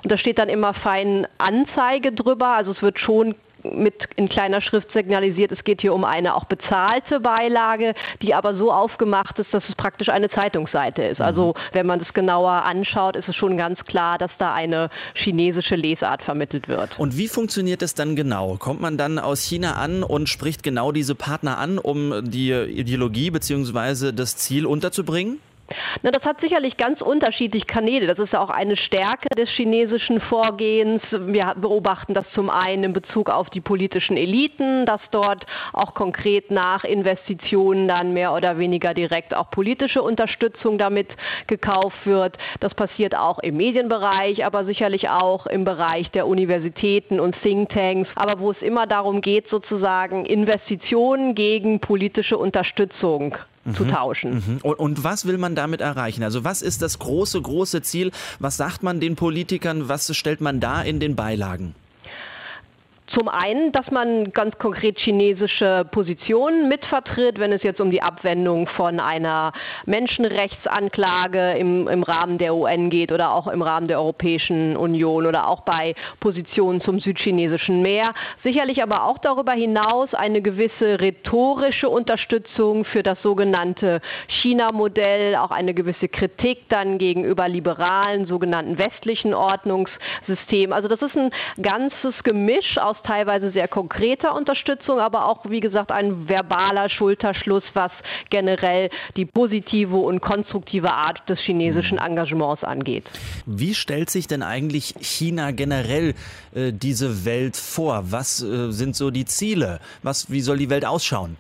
und 0.03 0.11
da 0.11 0.17
steht 0.17 0.39
dann 0.39 0.49
immer 0.49 0.73
fein 0.73 1.27
Anzeige 1.37 2.13
drüber. 2.13 2.57
Also 2.57 2.73
es 2.73 2.81
wird 2.81 2.99
schon 2.99 3.35
mit 3.65 3.95
in 4.17 4.29
kleiner 4.29 4.61
Schrift 4.61 4.93
signalisiert, 4.93 5.53
es 5.53 5.65
geht 5.65 5.81
hier 5.81 5.95
um 5.95 6.05
eine 6.05 6.35
auch 6.35 6.45
bezahlte 6.45 7.21
Beilage, 7.21 7.95
die 8.23 8.35
aber 8.35 8.57
so 8.57 8.73
aufgemacht 8.73 9.39
ist, 9.39 9.53
dass 9.53 9.63
es 9.69 9.75
praktisch 9.75 10.09
eine 10.09 10.31
Zeitungsseite 10.31 11.03
ist. 11.03 11.21
Also 11.21 11.49
mhm. 11.49 11.55
wenn 11.73 11.87
man 11.87 11.99
das 11.99 12.13
genauer 12.13 12.51
anschaut, 12.51 13.17
ist 13.17 13.29
es 13.29 13.37
schon 13.37 13.57
ganz 13.57 13.79
klar, 13.85 14.19
dass 14.19 14.31
da 14.39 14.53
eine 14.53 14.91
chinesische 15.15 15.77
Lesart 15.77 16.23
vermittelt 16.23 16.69
wird. 16.69 16.99
Und 16.99 17.17
wie 17.17 17.29
funktioniert 17.29 17.83
es 17.83 17.95
dann 17.95 18.17
genau? 18.17 18.57
Kommt 18.57 18.81
man 18.81 18.97
dann 18.97 19.19
aus 19.19 19.43
China 19.43 19.75
an 19.75 20.03
und 20.03 20.29
spricht 20.29 20.63
genau 20.63 20.93
diese 20.93 21.15
Partner 21.15 21.59
an, 21.59 21.79
um 21.79 22.31
die 22.31 22.53
Ideologie 22.53 23.31
bzw. 23.31 24.13
das 24.13 24.37
Ziel 24.37 24.67
unterzubringen? 24.67 25.39
Na, 26.03 26.11
das 26.11 26.25
hat 26.25 26.41
sicherlich 26.41 26.77
ganz 26.77 27.01
unterschiedliche 27.01 27.67
Kanäle. 27.67 28.07
Das 28.07 28.19
ist 28.19 28.33
ja 28.33 28.41
auch 28.41 28.51
eine 28.51 28.77
Stärke 28.77 29.29
des 29.37 29.49
chinesischen 29.51 30.21
Vorgehens. 30.21 31.03
Wir 31.11 31.55
beobachten 31.57 32.15
das 32.15 32.25
zum 32.35 32.51
einen 32.51 32.85
in 32.85 32.93
Bezug 32.93 33.31
auf 33.31 33.51
die 33.51 33.61
politischen 33.61 34.17
Eliten, 34.17 34.87
dass 34.87 35.01
dort 35.11 35.47
auch 35.73 35.95
konkret 35.95 36.51
nach 36.51 36.85
Investitionen 36.85 37.89
dann 37.89 38.13
mehr 38.13 38.33
oder 38.33 38.59
weniger 38.59 38.95
direkt 38.95 39.35
auch 39.35 39.51
politische 39.51 40.03
Unterstützung 40.03 40.79
damit 40.79 41.09
gekauft 41.47 42.05
wird. 42.05 42.37
Das 42.61 42.75
passiert 42.75 43.17
auch 43.17 43.39
im 43.39 43.57
Medienbereich, 43.57 44.45
aber 44.45 44.65
sicherlich 44.65 45.09
auch 45.09 45.47
im 45.47 45.65
Bereich 45.65 46.11
der 46.11 46.27
Universitäten 46.27 47.21
und 47.21 47.41
Thinktanks. 47.43 48.09
Aber 48.17 48.41
wo 48.41 48.51
es 48.51 48.63
immer 48.63 48.87
darum 48.87 49.21
geht, 49.21 49.49
sozusagen 49.49 50.27
Investitionen 50.27 51.35
gegen 51.35 51.81
politische 51.81 52.39
Unterstützung 52.39 53.37
mhm. 53.65 53.75
zu 53.75 53.85
tauschen. 53.85 54.35
Mhm. 54.35 54.59
Und, 54.63 54.79
und, 54.79 55.05
was 55.05 55.27
will 55.27 55.39
man 55.39 55.55
damit 55.55 55.81
erreichen? 55.81 56.23
Also 56.23 56.45
was 56.45 56.63
ist 56.63 56.83
das 56.83 56.99
große, 56.99 57.41
große 57.41 57.83
Ziel? 57.83 58.11
Was 58.39 58.57
sagt 58.57 58.83
man 58.83 59.01
den 59.01 59.17
Politikern? 59.17 59.89
Was 59.89 60.15
stellt 60.17 60.41
man 60.41 60.61
da 60.61 60.83
in 60.83 61.01
den 61.01 61.17
Beilagen? 61.17 61.75
Zum 63.15 63.29
einen, 63.29 63.73
dass 63.73 63.91
man 63.91 64.33
ganz 64.33 64.57
konkret 64.59 64.99
chinesische 65.01 65.85
Positionen 65.91 66.69
mitvertritt, 66.69 67.41
wenn 67.41 67.51
es 67.51 67.65
jetzt 67.65 67.81
um 67.81 67.91
die 67.91 68.03
Abwendung 68.03 68.69
von 68.69 69.01
einer 69.01 69.53
Menschenrechtsanklage 69.85 71.55
im, 71.55 71.89
im 71.89 72.05
Rahmen 72.05 72.39
der 72.39 72.55
UN 72.55 72.89
geht 72.89 73.11
oder 73.11 73.33
auch 73.33 73.49
im 73.49 73.63
Rahmen 73.63 73.89
der 73.89 73.99
Europäischen 73.99 74.77
Union 74.77 75.27
oder 75.27 75.49
auch 75.49 75.63
bei 75.63 75.97
Positionen 76.21 76.81
zum 76.83 77.01
südchinesischen 77.01 77.83
Meer. 77.83 78.15
Sicherlich 78.45 78.81
aber 78.81 79.03
auch 79.05 79.19
darüber 79.19 79.53
hinaus 79.53 80.15
eine 80.15 80.41
gewisse 80.41 81.01
rhetorische 81.01 81.89
Unterstützung 81.89 82.85
für 82.85 83.03
das 83.03 83.21
sogenannte 83.23 84.01
China-Modell, 84.29 85.35
auch 85.35 85.51
eine 85.51 85.75
gewisse 85.75 86.09
Kritik 86.09 86.69
dann 86.69 86.99
gegenüber 86.99 87.49
liberalen, 87.49 88.27
sogenannten 88.27 88.79
westlichen 88.79 89.35
Ordnungssystemen. 89.35 90.73
Also 90.73 90.87
das 90.87 91.03
ist 91.03 91.17
ein 91.17 91.33
ganzes 91.61 92.15
Gemisch 92.23 92.79
aus 92.79 93.00
teilweise 93.03 93.51
sehr 93.51 93.69
konkreter 93.69 94.35
Unterstützung, 94.35 95.01
aber 95.01 95.27
auch, 95.27 95.49
wie 95.49 95.61
gesagt, 95.61 95.93
ein 95.93 96.29
verbaler 96.29 96.89
Schulterschluss, 96.89 97.65
was 97.75 97.93
generell 98.31 98.91
die 99.17 99.27
positive 99.27 99.97
und 99.97 100.21
konstruktive 100.21 100.93
Art 100.93 101.29
des 101.29 101.39
chinesischen 101.41 101.99
mhm. 101.99 102.07
Engagements 102.07 102.65
angeht. 102.65 103.05
Wie 103.47 103.75
stellt 103.75 104.11
sich 104.11 104.27
denn 104.27 104.43
eigentlich 104.43 104.95
China 105.01 105.51
generell 105.51 106.15
äh, 106.55 106.73
diese 106.73 107.25
Welt 107.25 107.57
vor? 107.57 108.05
Was 108.11 108.43
äh, 108.43 108.71
sind 108.71 108.97
so 108.97 109.11
die 109.11 109.25
Ziele? 109.25 109.81
Was, 110.03 110.31
wie 110.31 110.41
soll 110.41 110.59
die 110.59 110.71
Welt 110.71 110.85
ausschauen? 110.85 111.37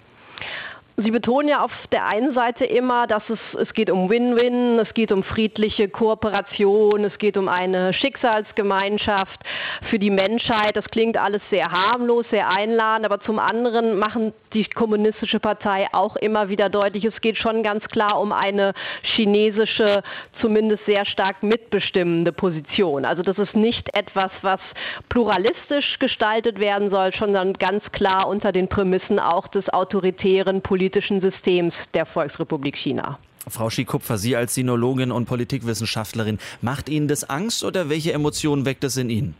Sie 0.96 1.10
betonen 1.10 1.48
ja 1.48 1.62
auf 1.64 1.70
der 1.92 2.06
einen 2.06 2.34
Seite 2.34 2.64
immer, 2.64 3.06
dass 3.06 3.22
es, 3.30 3.38
es 3.58 3.72
geht 3.72 3.90
um 3.90 4.10
Win-Win, 4.10 4.78
es 4.80 4.92
geht 4.92 5.12
um 5.12 5.22
friedliche 5.22 5.88
Kooperation, 5.88 7.04
es 7.04 7.16
geht 7.18 7.36
um 7.36 7.48
eine 7.48 7.94
Schicksalsgemeinschaft 7.94 9.40
für 9.88 9.98
die 9.98 10.10
Menschheit. 10.10 10.76
Das 10.76 10.84
klingt 10.86 11.16
alles 11.16 11.40
sehr 11.48 11.70
harmlos, 11.70 12.26
sehr 12.30 12.50
einladend, 12.50 13.06
aber 13.06 13.20
zum 13.20 13.38
anderen 13.38 13.98
machen 13.98 14.34
die 14.52 14.64
kommunistische 14.64 15.40
Partei 15.40 15.86
auch 15.92 16.16
immer 16.16 16.48
wieder 16.48 16.68
deutlich, 16.68 17.04
es 17.04 17.20
geht 17.20 17.38
schon 17.38 17.62
ganz 17.62 17.84
klar 17.84 18.20
um 18.20 18.32
eine 18.32 18.72
chinesische, 19.02 20.02
zumindest 20.40 20.84
sehr 20.86 21.06
stark 21.06 21.42
mitbestimmende 21.42 22.32
Position. 22.32 23.04
Also 23.04 23.22
das 23.22 23.38
ist 23.38 23.54
nicht 23.54 23.88
etwas, 23.94 24.32
was 24.42 24.60
pluralistisch 25.08 25.98
gestaltet 26.00 26.58
werden 26.58 26.90
soll, 26.90 27.12
sondern 27.16 27.54
ganz 27.54 27.84
klar 27.92 28.26
unter 28.26 28.50
den 28.50 28.68
Prämissen 28.68 29.20
auch 29.20 29.46
des 29.46 29.68
autoritären 29.68 30.60
politischen 30.60 30.89
politischen 30.90 31.20
Systems 31.20 31.72
der 31.94 32.04
Volksrepublik 32.04 32.76
China. 32.76 33.18
Frau 33.46 33.70
Schikupfer, 33.70 34.18
Sie 34.18 34.34
als 34.34 34.54
Sinologin 34.54 35.12
und 35.12 35.26
Politikwissenschaftlerin, 35.26 36.38
macht 36.62 36.88
Ihnen 36.88 37.06
das 37.06 37.22
Angst 37.30 37.62
oder 37.62 37.88
welche 37.88 38.12
Emotionen 38.12 38.64
weckt 38.64 38.82
es 38.82 38.96
in 38.96 39.08
Ihnen? 39.08 39.36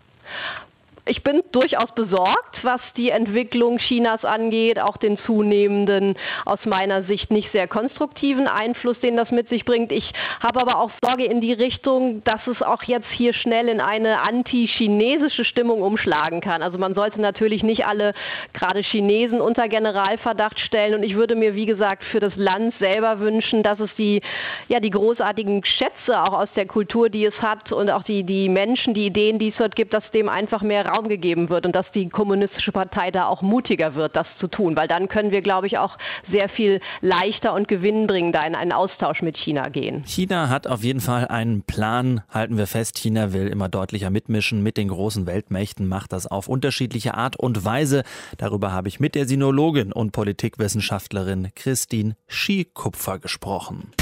Ich 1.07 1.23
bin 1.23 1.43
durchaus 1.53 1.93
besorgt, 1.95 2.63
was 2.63 2.81
die 2.97 3.11
Entwicklung 3.11 3.79
Chinas 3.79 4.25
angeht, 4.25 4.79
auch 4.79 4.97
den 4.97 5.19
zunehmenden, 5.19 6.17
aus 6.45 6.59
meiner 6.67 7.05
Sicht 7.05 7.31
nicht 7.31 7.51
sehr 7.53 7.69
konstruktiven 7.69 8.47
Einfluss, 8.47 8.99
den 9.01 9.17
das 9.17 9.31
mit 9.31 9.49
sich 9.49 9.65
bringt. 9.65 9.93
Ich 9.93 10.13
habe 10.41 10.61
aber 10.61 10.79
auch 10.79 10.91
Sorge 11.03 11.25
in 11.25 11.41
die 11.41 11.53
Richtung, 11.53 12.23
dass 12.25 12.47
es 12.47 12.61
auch 12.63 12.83
jetzt 12.83 13.09
hier 13.13 13.33
schnell 13.33 13.69
in 13.69 13.81
eine 13.81 14.21
anti-chinesische 14.21 15.45
Stimmung 15.45 15.83
umschlagen 15.83 16.41
kann. 16.41 16.63
Also 16.63 16.79
man 16.79 16.95
sollte 16.95 17.21
natürlich 17.21 17.63
nicht 17.63 17.87
alle 17.87 18.13
gerade 18.53 18.81
Chinesen 18.81 19.41
unter 19.41 19.69
Generalverdacht 19.69 20.59
stellen 20.61 20.95
und 20.95 21.03
ich 21.03 21.17
würde 21.17 21.35
mir, 21.35 21.55
wie 21.55 21.67
gesagt, 21.67 22.05
für 22.05 22.21
das 22.21 22.37
Land 22.37 22.75
selber 22.79 23.21
wünschen, 23.21 23.63
dass 23.63 23.81
es 23.81 23.91
die, 23.97 24.21
ja, 24.69 24.81
die 24.81 24.91
großartigen 24.91 25.65
Schätze 25.65 26.21
auch 26.21 26.35
aus 26.35 26.49
der 26.57 26.67
Kultur, 26.67 27.09
die 27.09 27.25
es 27.25 27.41
hat 27.41 27.73
und 27.73 27.91
auch 27.91 28.03
die, 28.03 28.25
die 28.25 28.49
Menschen, 28.49 28.95
die 28.95 29.07
Ideen, 29.07 29.39
die 29.39 29.49
es 29.49 29.57
dort 29.57 29.77
gibt, 29.77 29.95
dass 29.95 30.09
dem 30.11 30.29
einfach 30.29 30.63
mehr 30.63 30.90
Raum 30.91 31.09
gegeben 31.09 31.49
wird 31.49 31.67
und 31.67 31.75
dass 31.75 31.87
die 31.95 32.09
kommunistische 32.09 32.73
Partei 32.73 33.11
da 33.11 33.27
auch 33.27 33.43
mutiger 33.43 33.95
wird, 33.95 34.17
das 34.17 34.27
zu 34.39 34.49
tun, 34.49 34.77
weil 34.77 34.89
dann 34.89 35.09
können 35.09 35.31
wir, 35.31 35.43
glaube 35.43 35.67
ich, 35.67 35.79
auch 35.79 35.97
sehr 36.31 36.49
viel 36.49 36.81
leichter 37.01 37.55
und 37.55 37.69
gewinnbringender 37.69 38.47
in 38.47 38.55
einen 38.55 38.73
Austausch 38.73 39.23
mit 39.23 39.37
China 39.37 39.69
gehen. 39.69 40.05
China 40.05 40.49
hat 40.49 40.67
auf 40.67 40.83
jeden 40.83 41.01
Fall 41.01 41.29
einen 41.29 41.63
Plan, 41.63 42.23
halten 42.31 42.57
wir 42.57 42.67
fest. 42.67 42.99
China 42.99 43.33
will 43.33 43.47
immer 43.49 43.69
deutlicher 43.69 44.11
mitmischen 44.11 44.63
mit 44.63 44.77
den 44.77 44.89
großen 44.89 45.27
Weltmächten, 45.27 45.87
macht 45.89 46.13
das 46.13 46.27
auf 46.27 46.49
unterschiedliche 46.49 47.15
Art 47.15 47.37
und 47.37 47.65
Weise. 47.65 48.03
Darüber 48.39 48.73
habe 48.73 48.89
ich 48.89 49.01
mit 49.01 49.15
der 49.15 49.27
Sinologin 49.27 49.93
und 49.93 50.13
Politikwissenschaftlerin 50.13 51.49
Christine 51.55 52.17
Schiekupfer 52.27 53.19
gesprochen. 53.19 53.93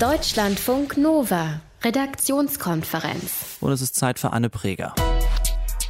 Deutschlandfunk 0.00 0.96
Nova, 0.96 1.60
Redaktionskonferenz. 1.82 3.58
Und 3.60 3.72
es 3.72 3.82
ist 3.82 3.96
Zeit 3.96 4.18
für 4.18 4.32
Anne 4.32 4.48
Preger. 4.48 4.94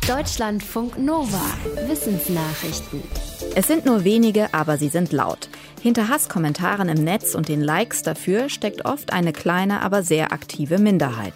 Deutschlandfunk 0.09 0.99
Nova. 0.99 1.45
Wissensnachrichten. 1.87 3.03
Es 3.55 3.67
sind 3.67 3.85
nur 3.85 4.05
wenige, 4.05 4.55
aber 4.55 4.79
sie 4.79 4.89
sind 4.89 5.13
laut. 5.13 5.51
Hinter 5.83 6.09
Hasskommentaren 6.09 6.89
im 6.89 7.05
Netz 7.05 7.35
und 7.35 7.51
den 7.51 7.61
Likes 7.61 8.05
dafür 8.05 8.49
steckt 8.49 8.87
oft 8.87 9.13
eine 9.13 9.35
kleine, 9.35 9.83
aber 9.83 10.03
sehr 10.03 10.33
aktive 10.33 10.79
Minderheit. 10.79 11.35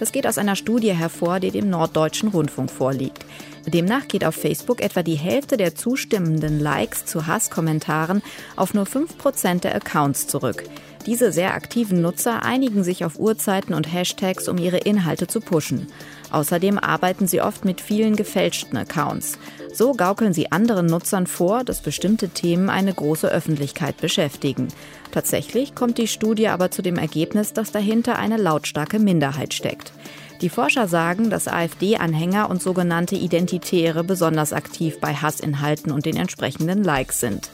Das 0.00 0.10
geht 0.10 0.26
aus 0.26 0.36
einer 0.36 0.56
Studie 0.56 0.92
hervor, 0.94 1.38
die 1.38 1.52
dem 1.52 1.70
Norddeutschen 1.70 2.30
Rundfunk 2.30 2.72
vorliegt. 2.72 3.24
Demnach 3.66 4.08
geht 4.08 4.24
auf 4.24 4.34
Facebook 4.34 4.80
etwa 4.80 5.04
die 5.04 5.14
Hälfte 5.14 5.56
der 5.56 5.76
zustimmenden 5.76 6.58
Likes 6.58 7.04
zu 7.04 7.28
Hasskommentaren 7.28 8.20
auf 8.56 8.74
nur 8.74 8.86
5% 8.86 9.60
der 9.60 9.76
Accounts 9.76 10.26
zurück. 10.26 10.64
Diese 11.06 11.30
sehr 11.30 11.54
aktiven 11.54 12.02
Nutzer 12.02 12.42
einigen 12.42 12.82
sich 12.82 13.04
auf 13.04 13.18
Uhrzeiten 13.18 13.74
und 13.74 13.92
Hashtags, 13.92 14.48
um 14.48 14.58
ihre 14.58 14.78
Inhalte 14.78 15.26
zu 15.28 15.40
pushen. 15.40 15.86
Außerdem 16.30 16.78
arbeiten 16.78 17.26
sie 17.26 17.40
oft 17.40 17.64
mit 17.64 17.80
vielen 17.80 18.16
gefälschten 18.16 18.76
Accounts. 18.76 19.38
So 19.72 19.92
gaukeln 19.92 20.32
sie 20.32 20.52
anderen 20.52 20.86
Nutzern 20.86 21.26
vor, 21.26 21.64
dass 21.64 21.80
bestimmte 21.80 22.28
Themen 22.28 22.70
eine 22.70 22.92
große 22.92 23.28
Öffentlichkeit 23.28 23.96
beschäftigen. 23.98 24.68
Tatsächlich 25.10 25.74
kommt 25.74 25.98
die 25.98 26.08
Studie 26.08 26.48
aber 26.48 26.70
zu 26.70 26.82
dem 26.82 26.96
Ergebnis, 26.96 27.52
dass 27.52 27.72
dahinter 27.72 28.18
eine 28.18 28.36
lautstarke 28.36 28.98
Minderheit 28.98 29.54
steckt. 29.54 29.92
Die 30.40 30.48
Forscher 30.48 30.86
sagen, 30.86 31.30
dass 31.30 31.48
AfD-Anhänger 31.48 32.48
und 32.48 32.62
sogenannte 32.62 33.16
Identitäre 33.16 34.04
besonders 34.04 34.52
aktiv 34.52 35.00
bei 35.00 35.14
Hassinhalten 35.14 35.90
und 35.90 36.06
den 36.06 36.16
entsprechenden 36.16 36.84
Likes 36.84 37.20
sind. 37.20 37.50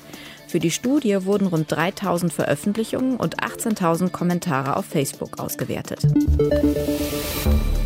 Für 0.55 0.61
die 0.61 0.71
Studie 0.71 1.25
wurden 1.25 1.49
rund 1.49 1.69
3000 1.73 2.33
Veröffentlichungen 2.33 3.17
und 3.17 3.43
18.000 3.43 4.11
Kommentare 4.11 4.77
auf 4.77 4.85
Facebook 4.85 5.41
ausgewertet. 5.41 5.99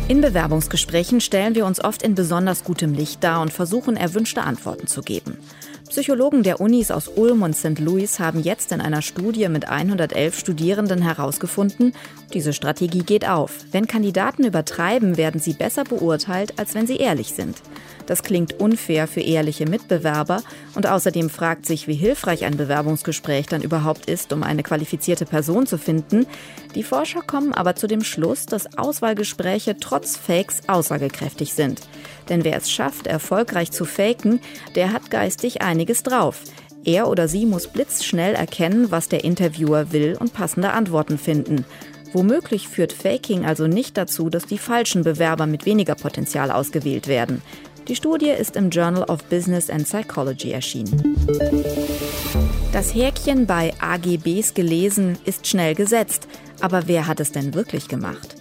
In 0.07 0.21
Bewerbungsgesprächen 0.21 1.19
stellen 1.19 1.55
wir 1.55 1.65
uns 1.65 1.83
oft 1.83 2.03
in 2.03 2.13
besonders 2.13 2.63
gutem 2.63 2.93
Licht 2.93 3.23
dar 3.23 3.41
und 3.41 3.51
versuchen 3.51 3.97
erwünschte 3.97 4.43
Antworten 4.43 4.85
zu 4.85 5.01
geben. 5.01 5.39
Psychologen 5.89 6.43
der 6.43 6.61
Unis 6.61 6.91
aus 6.91 7.07
Ulm 7.07 7.41
und 7.41 7.55
St. 7.55 7.79
Louis 7.79 8.19
haben 8.19 8.43
jetzt 8.43 8.71
in 8.71 8.81
einer 8.81 9.01
Studie 9.01 9.49
mit 9.49 9.67
111 9.67 10.37
Studierenden 10.37 11.01
herausgefunden, 11.01 11.93
diese 12.35 12.53
Strategie 12.53 13.01
geht 13.01 13.27
auf. 13.27 13.65
Wenn 13.71 13.87
Kandidaten 13.87 14.43
übertreiben, 14.43 15.17
werden 15.17 15.41
sie 15.41 15.53
besser 15.53 15.85
beurteilt, 15.85 16.59
als 16.59 16.75
wenn 16.75 16.85
sie 16.85 16.97
ehrlich 16.97 17.33
sind. 17.33 17.63
Das 18.09 18.23
klingt 18.23 18.59
unfair 18.59 19.07
für 19.07 19.21
ehrliche 19.21 19.67
Mitbewerber 19.67 20.41
und 20.73 20.87
außerdem 20.87 21.29
fragt 21.29 21.67
sich, 21.67 21.87
wie 21.87 21.93
hilfreich 21.93 22.43
ein 22.43 22.57
Bewerbungsgespräch 22.57 23.45
dann 23.45 23.61
überhaupt 23.61 24.07
ist, 24.07 24.33
um 24.33 24.41
eine 24.41 24.63
qualifizierte 24.63 25.27
Person 25.27 25.67
zu 25.67 25.77
finden. 25.77 26.25
Die 26.73 26.81
Forscher 26.81 27.21
kommen 27.21 27.53
aber 27.53 27.75
zu 27.75 27.85
dem 27.85 28.03
Schluss, 28.03 28.47
dass 28.47 28.79
Auswahlgespräche 28.79 29.77
trotz 29.79 30.17
Fakes 30.17 30.61
aussagekräftig 30.67 31.53
sind. 31.53 31.81
Denn 32.29 32.43
wer 32.43 32.57
es 32.57 32.71
schafft, 32.71 33.05
erfolgreich 33.05 33.69
zu 33.69 33.85
faken, 33.85 34.39
der 34.73 34.91
hat 34.91 35.11
geistig 35.11 35.61
einiges 35.61 36.01
drauf. 36.01 36.41
Er 36.83 37.09
oder 37.09 37.27
sie 37.27 37.45
muss 37.45 37.67
blitzschnell 37.67 38.33
erkennen, 38.33 38.89
was 38.89 39.09
der 39.09 39.23
Interviewer 39.23 39.91
will 39.91 40.17
und 40.19 40.33
passende 40.33 40.71
Antworten 40.71 41.19
finden. 41.19 41.63
Womöglich 42.11 42.67
führt 42.67 42.91
Faking 42.91 43.45
also 43.45 43.67
nicht 43.67 43.95
dazu, 43.95 44.31
dass 44.31 44.47
die 44.47 44.57
falschen 44.57 45.03
Bewerber 45.03 45.45
mit 45.45 45.67
weniger 45.67 45.93
Potenzial 45.93 46.49
ausgewählt 46.49 47.07
werden. 47.07 47.43
Die 47.89 47.95
Studie 47.95 48.29
ist 48.29 48.55
im 48.55 48.69
Journal 48.69 49.01
of 49.05 49.23
Business 49.25 49.67
and 49.67 49.83
Psychology 49.83 50.51
erschienen. 50.51 51.17
Das 52.71 52.93
Häkchen 52.93 53.47
bei 53.47 53.73
AGBs 53.79 54.53
gelesen 54.53 55.17
ist 55.25 55.47
schnell 55.47 55.73
gesetzt, 55.73 56.27
aber 56.61 56.83
wer 56.85 57.07
hat 57.07 57.19
es 57.19 57.31
denn 57.31 57.55
wirklich 57.55 57.87
gemacht? 57.87 58.35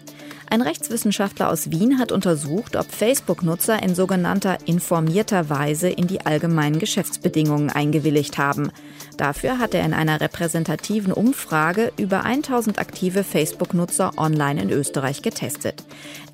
Ein 0.51 0.61
Rechtswissenschaftler 0.61 1.51
aus 1.51 1.71
Wien 1.71 1.99
hat 1.99 2.13
untersucht, 2.13 2.77
ob 2.77 2.91
Facebook-Nutzer 2.91 3.83
in 3.83 3.95
sogenannter 3.95 4.59
informierter 4.67 5.49
Weise 5.49 5.89
in 5.89 6.07
die 6.07 6.25
allgemeinen 6.25 6.79
Geschäftsbedingungen 6.79 7.71
eingewilligt 7.71 8.37
haben. 8.39 8.71
Dafür 9.17 9.59
hat 9.59 9.75
er 9.75 9.85
in 9.85 9.93
einer 9.93 10.21
repräsentativen 10.21 11.13
Umfrage 11.13 11.93
über 11.99 12.25
1000 12.25 12.79
aktive 12.79 13.25
Facebook-Nutzer 13.25 14.13
online 14.17 14.63
in 14.63 14.71
Österreich 14.71 15.21
getestet. 15.23 15.85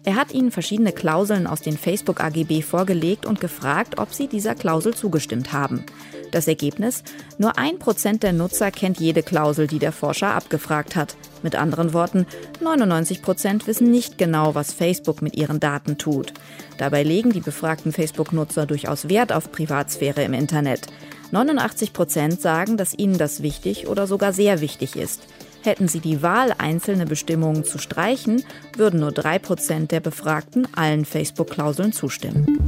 Er 0.07 0.17
hat 0.17 0.33
ihnen 0.33 0.51
verschiedene 0.51 0.93
Klauseln 0.93 1.47
aus 1.47 1.63
den 1.63 1.79
Facebook 1.79 2.21
AGB 2.21 2.61
vorgelegt 2.61 3.25
und 3.25 3.41
gefragt, 3.41 3.99
ob 3.99 4.13
sie 4.13 4.29
dieser 4.29 4.55
Klausel 4.55 4.95
zugestimmt 4.95 5.55
haben. 5.55 5.87
Das 6.31 6.47
Ergebnis? 6.47 7.03
Nur 7.39 7.57
ein 7.57 7.79
Prozent 7.79 8.23
der 8.23 8.35
Nutzer 8.35 8.71
kennt 8.71 9.01
jede 9.01 9.23
Klausel, 9.23 9.67
die 9.67 9.79
der 9.79 9.93
Forscher 9.93 10.35
abgefragt 10.35 10.95
hat. 10.95 11.17
Mit 11.43 11.55
anderen 11.55 11.95
Worten, 11.95 12.27
99 12.61 13.23
Prozent 13.23 13.67
wissen 13.67 13.91
nicht 13.91 14.19
genau, 14.19 14.55
was 14.55 14.75
Facebook 14.75 15.23
mit 15.23 15.37
ihren 15.37 15.59
Daten 15.59 15.97
tut. 15.97 16.35
Dabei 16.77 17.03
legen 17.03 17.33
die 17.33 17.41
befragten 17.41 17.93
Facebook-Nutzer 17.93 18.67
durchaus 18.67 19.09
Wert 19.09 19.33
auf 19.33 19.53
Privatsphäre 19.53 20.23
im 20.23 20.35
Internet. 20.35 20.89
89 21.31 21.93
Prozent 21.95 22.41
sagen, 22.41 22.77
dass 22.77 22.99
ihnen 22.99 23.17
das 23.17 23.43
wichtig 23.43 23.89
oder 23.89 24.07
sogar 24.07 24.33
sehr 24.33 24.61
wichtig 24.61 24.97
ist. 24.97 25.23
Hätten 25.65 25.89
sie 25.89 26.01
die 26.01 26.21
Wahl, 26.21 26.55
einzelne 26.59 27.07
Bestimmungen 27.07 27.65
zu 27.65 27.79
streichen, 27.79 28.45
würden 28.77 29.01
nur 29.01 29.13
3 29.13 29.39
Prozent 29.39 29.93
der 29.93 30.01
Befragten 30.01 30.69
allen 30.77 31.07
Facebook-Klauseln 31.07 31.95
zustimmen. 31.95 32.59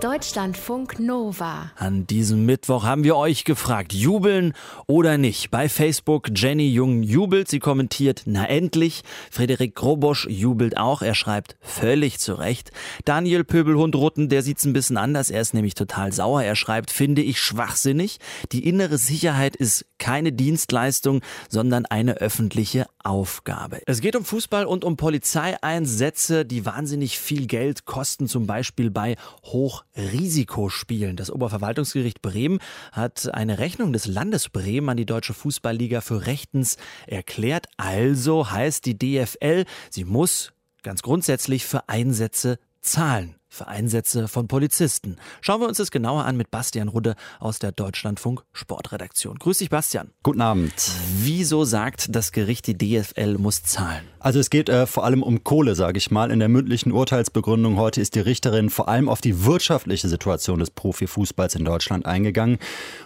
Deutschlandfunk 0.00 1.00
Nova. 1.00 1.72
An 1.76 2.06
diesem 2.06 2.44
Mittwoch 2.44 2.84
haben 2.84 3.02
wir 3.02 3.16
euch 3.16 3.44
gefragt, 3.44 3.94
jubeln 3.94 4.52
oder 4.86 5.16
nicht. 5.16 5.50
Bei 5.50 5.70
Facebook 5.70 6.28
Jenny 6.34 6.68
Jung 6.68 7.02
jubelt, 7.02 7.48
sie 7.48 7.58
kommentiert, 7.58 8.22
na 8.26 8.46
endlich. 8.46 9.02
Frederik 9.30 9.74
Grobosch 9.74 10.28
jubelt 10.28 10.76
auch, 10.76 11.00
er 11.00 11.14
schreibt 11.14 11.56
völlig 11.60 12.18
zurecht. 12.18 12.72
Daniel 13.04 13.42
Pöbelhund-Rutten, 13.42 14.28
der 14.28 14.42
sieht's 14.42 14.64
ein 14.64 14.74
bisschen 14.74 14.98
anders, 14.98 15.30
er 15.30 15.40
ist 15.40 15.54
nämlich 15.54 15.74
total 15.74 16.12
sauer. 16.12 16.42
Er 16.42 16.56
schreibt, 16.56 16.90
finde 16.90 17.22
ich 17.22 17.40
schwachsinnig. 17.40 18.18
Die 18.52 18.68
innere 18.68 18.98
Sicherheit 18.98 19.56
ist 19.56 19.86
keine 19.98 20.32
Dienstleistung, 20.32 21.22
sondern 21.48 21.86
eine 21.86 22.14
öffentliche 22.14 22.86
Aufgabe. 23.02 23.80
Es 23.86 24.00
geht 24.00 24.16
um 24.16 24.24
Fußball 24.24 24.66
und 24.66 24.84
um 24.84 24.96
Polizeieinsätze, 24.96 26.44
die 26.44 26.66
wahnsinnig 26.66 27.18
viel 27.18 27.46
Geld 27.46 27.84
kosten, 27.84 28.28
zum 28.28 28.46
Beispiel 28.46 28.90
bei 28.90 29.16
Hochrisikospielen. 29.44 31.16
Das 31.16 31.30
Oberverwaltungsgericht 31.30 32.22
Bremen 32.22 32.58
hat 32.92 33.32
eine 33.32 33.58
Rechnung 33.58 33.92
des 33.92 34.06
Landes 34.06 34.48
Bremen 34.48 34.88
an 34.88 34.96
die 34.96 35.06
Deutsche 35.06 35.34
Fußballliga 35.34 36.00
für 36.00 36.26
rechtens 36.26 36.76
erklärt. 37.06 37.66
Also 37.76 38.50
heißt 38.50 38.84
die 38.86 38.98
DFL, 38.98 39.64
sie 39.90 40.04
muss 40.04 40.52
ganz 40.82 41.02
grundsätzlich 41.02 41.64
für 41.64 41.88
Einsätze 41.88 42.58
zahlen 42.80 43.36
für 43.56 43.66
Einsätze 43.68 44.28
von 44.28 44.48
Polizisten. 44.48 45.16
Schauen 45.40 45.60
wir 45.60 45.68
uns 45.68 45.78
das 45.78 45.90
genauer 45.90 46.24
an 46.24 46.36
mit 46.36 46.50
Bastian 46.50 46.88
Rudde 46.88 47.16
aus 47.40 47.58
der 47.58 47.72
Deutschlandfunk 47.72 48.44
Sportredaktion. 48.52 49.38
Grüß 49.38 49.58
dich, 49.58 49.70
Bastian. 49.70 50.10
Guten 50.22 50.42
Abend. 50.42 50.74
Wieso 51.18 51.64
sagt 51.64 52.14
das 52.14 52.32
Gericht, 52.32 52.66
die 52.66 52.76
DFL 52.76 53.38
muss 53.38 53.62
zahlen? 53.62 54.04
Also 54.20 54.40
es 54.40 54.50
geht 54.50 54.68
äh, 54.68 54.86
vor 54.86 55.04
allem 55.04 55.22
um 55.22 55.44
Kohle, 55.44 55.74
sage 55.74 55.98
ich 55.98 56.10
mal. 56.10 56.30
In 56.30 56.40
der 56.40 56.48
mündlichen 56.48 56.92
Urteilsbegründung 56.92 57.76
heute 57.78 58.00
ist 58.00 58.14
die 58.14 58.20
Richterin 58.20 58.70
vor 58.70 58.88
allem 58.88 59.08
auf 59.08 59.20
die 59.20 59.44
wirtschaftliche 59.44 60.08
Situation 60.08 60.58
des 60.58 60.70
Profifußballs 60.70 61.54
in 61.54 61.64
Deutschland 61.64 62.06
eingegangen. 62.06 62.58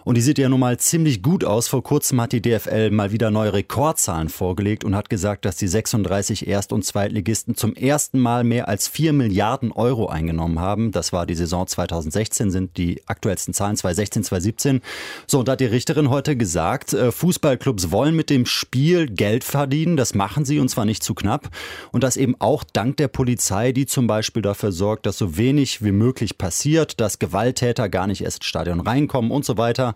Und 0.04 0.16
die 0.16 0.22
sieht 0.22 0.38
ja 0.38 0.48
nun 0.48 0.60
mal 0.60 0.78
ziemlich 0.78 1.22
gut 1.22 1.44
aus. 1.44 1.68
Vor 1.68 1.82
kurzem 1.82 2.20
hat 2.20 2.32
die 2.32 2.42
DFL 2.42 2.90
mal 2.90 3.12
wieder 3.12 3.30
neue 3.30 3.52
Rekordzahlen 3.52 4.30
vorgelegt 4.30 4.82
und 4.82 4.96
hat 4.96 5.10
gesagt, 5.10 5.44
dass 5.44 5.56
die 5.56 5.68
36 5.68 6.46
Erst- 6.48 6.72
und 6.72 6.84
Zweitligisten 6.84 7.54
zum 7.54 7.74
ersten 7.74 8.18
Mal 8.18 8.42
mehr 8.42 8.68
als 8.68 8.88
4 8.88 9.12
Milliarden 9.12 9.72
Euro 9.72 10.08
eingenommen 10.08 10.39
haben. 10.40 10.90
Das 10.90 11.12
war 11.12 11.26
die 11.26 11.34
Saison 11.34 11.66
2016, 11.66 12.50
sind 12.50 12.76
die 12.76 13.02
aktuellsten 13.06 13.54
Zahlen 13.54 13.76
2016, 13.76 14.24
2017. 14.24 14.80
So, 15.26 15.40
und 15.40 15.48
da 15.48 15.52
hat 15.52 15.60
die 15.60 15.66
Richterin 15.66 16.10
heute 16.10 16.36
gesagt, 16.36 16.92
äh, 16.92 17.12
Fußballclubs 17.12 17.90
wollen 17.90 18.16
mit 18.16 18.30
dem 18.30 18.46
Spiel 18.46 19.06
Geld 19.06 19.44
verdienen. 19.44 19.96
Das 19.96 20.14
machen 20.14 20.44
sie 20.44 20.58
und 20.58 20.68
zwar 20.68 20.84
nicht 20.84 21.02
zu 21.02 21.14
knapp. 21.14 21.50
Und 21.92 22.02
das 22.02 22.16
eben 22.16 22.34
auch 22.38 22.64
dank 22.64 22.96
der 22.96 23.08
Polizei, 23.08 23.72
die 23.72 23.86
zum 23.86 24.06
Beispiel 24.06 24.42
dafür 24.42 24.72
sorgt, 24.72 25.06
dass 25.06 25.18
so 25.18 25.36
wenig 25.36 25.84
wie 25.84 25.92
möglich 25.92 26.38
passiert, 26.38 27.00
dass 27.00 27.18
Gewalttäter 27.18 27.88
gar 27.88 28.06
nicht 28.06 28.22
erst 28.22 28.38
ins 28.38 28.46
Stadion 28.46 28.80
reinkommen 28.80 29.30
und 29.30 29.44
so 29.44 29.58
weiter. 29.58 29.94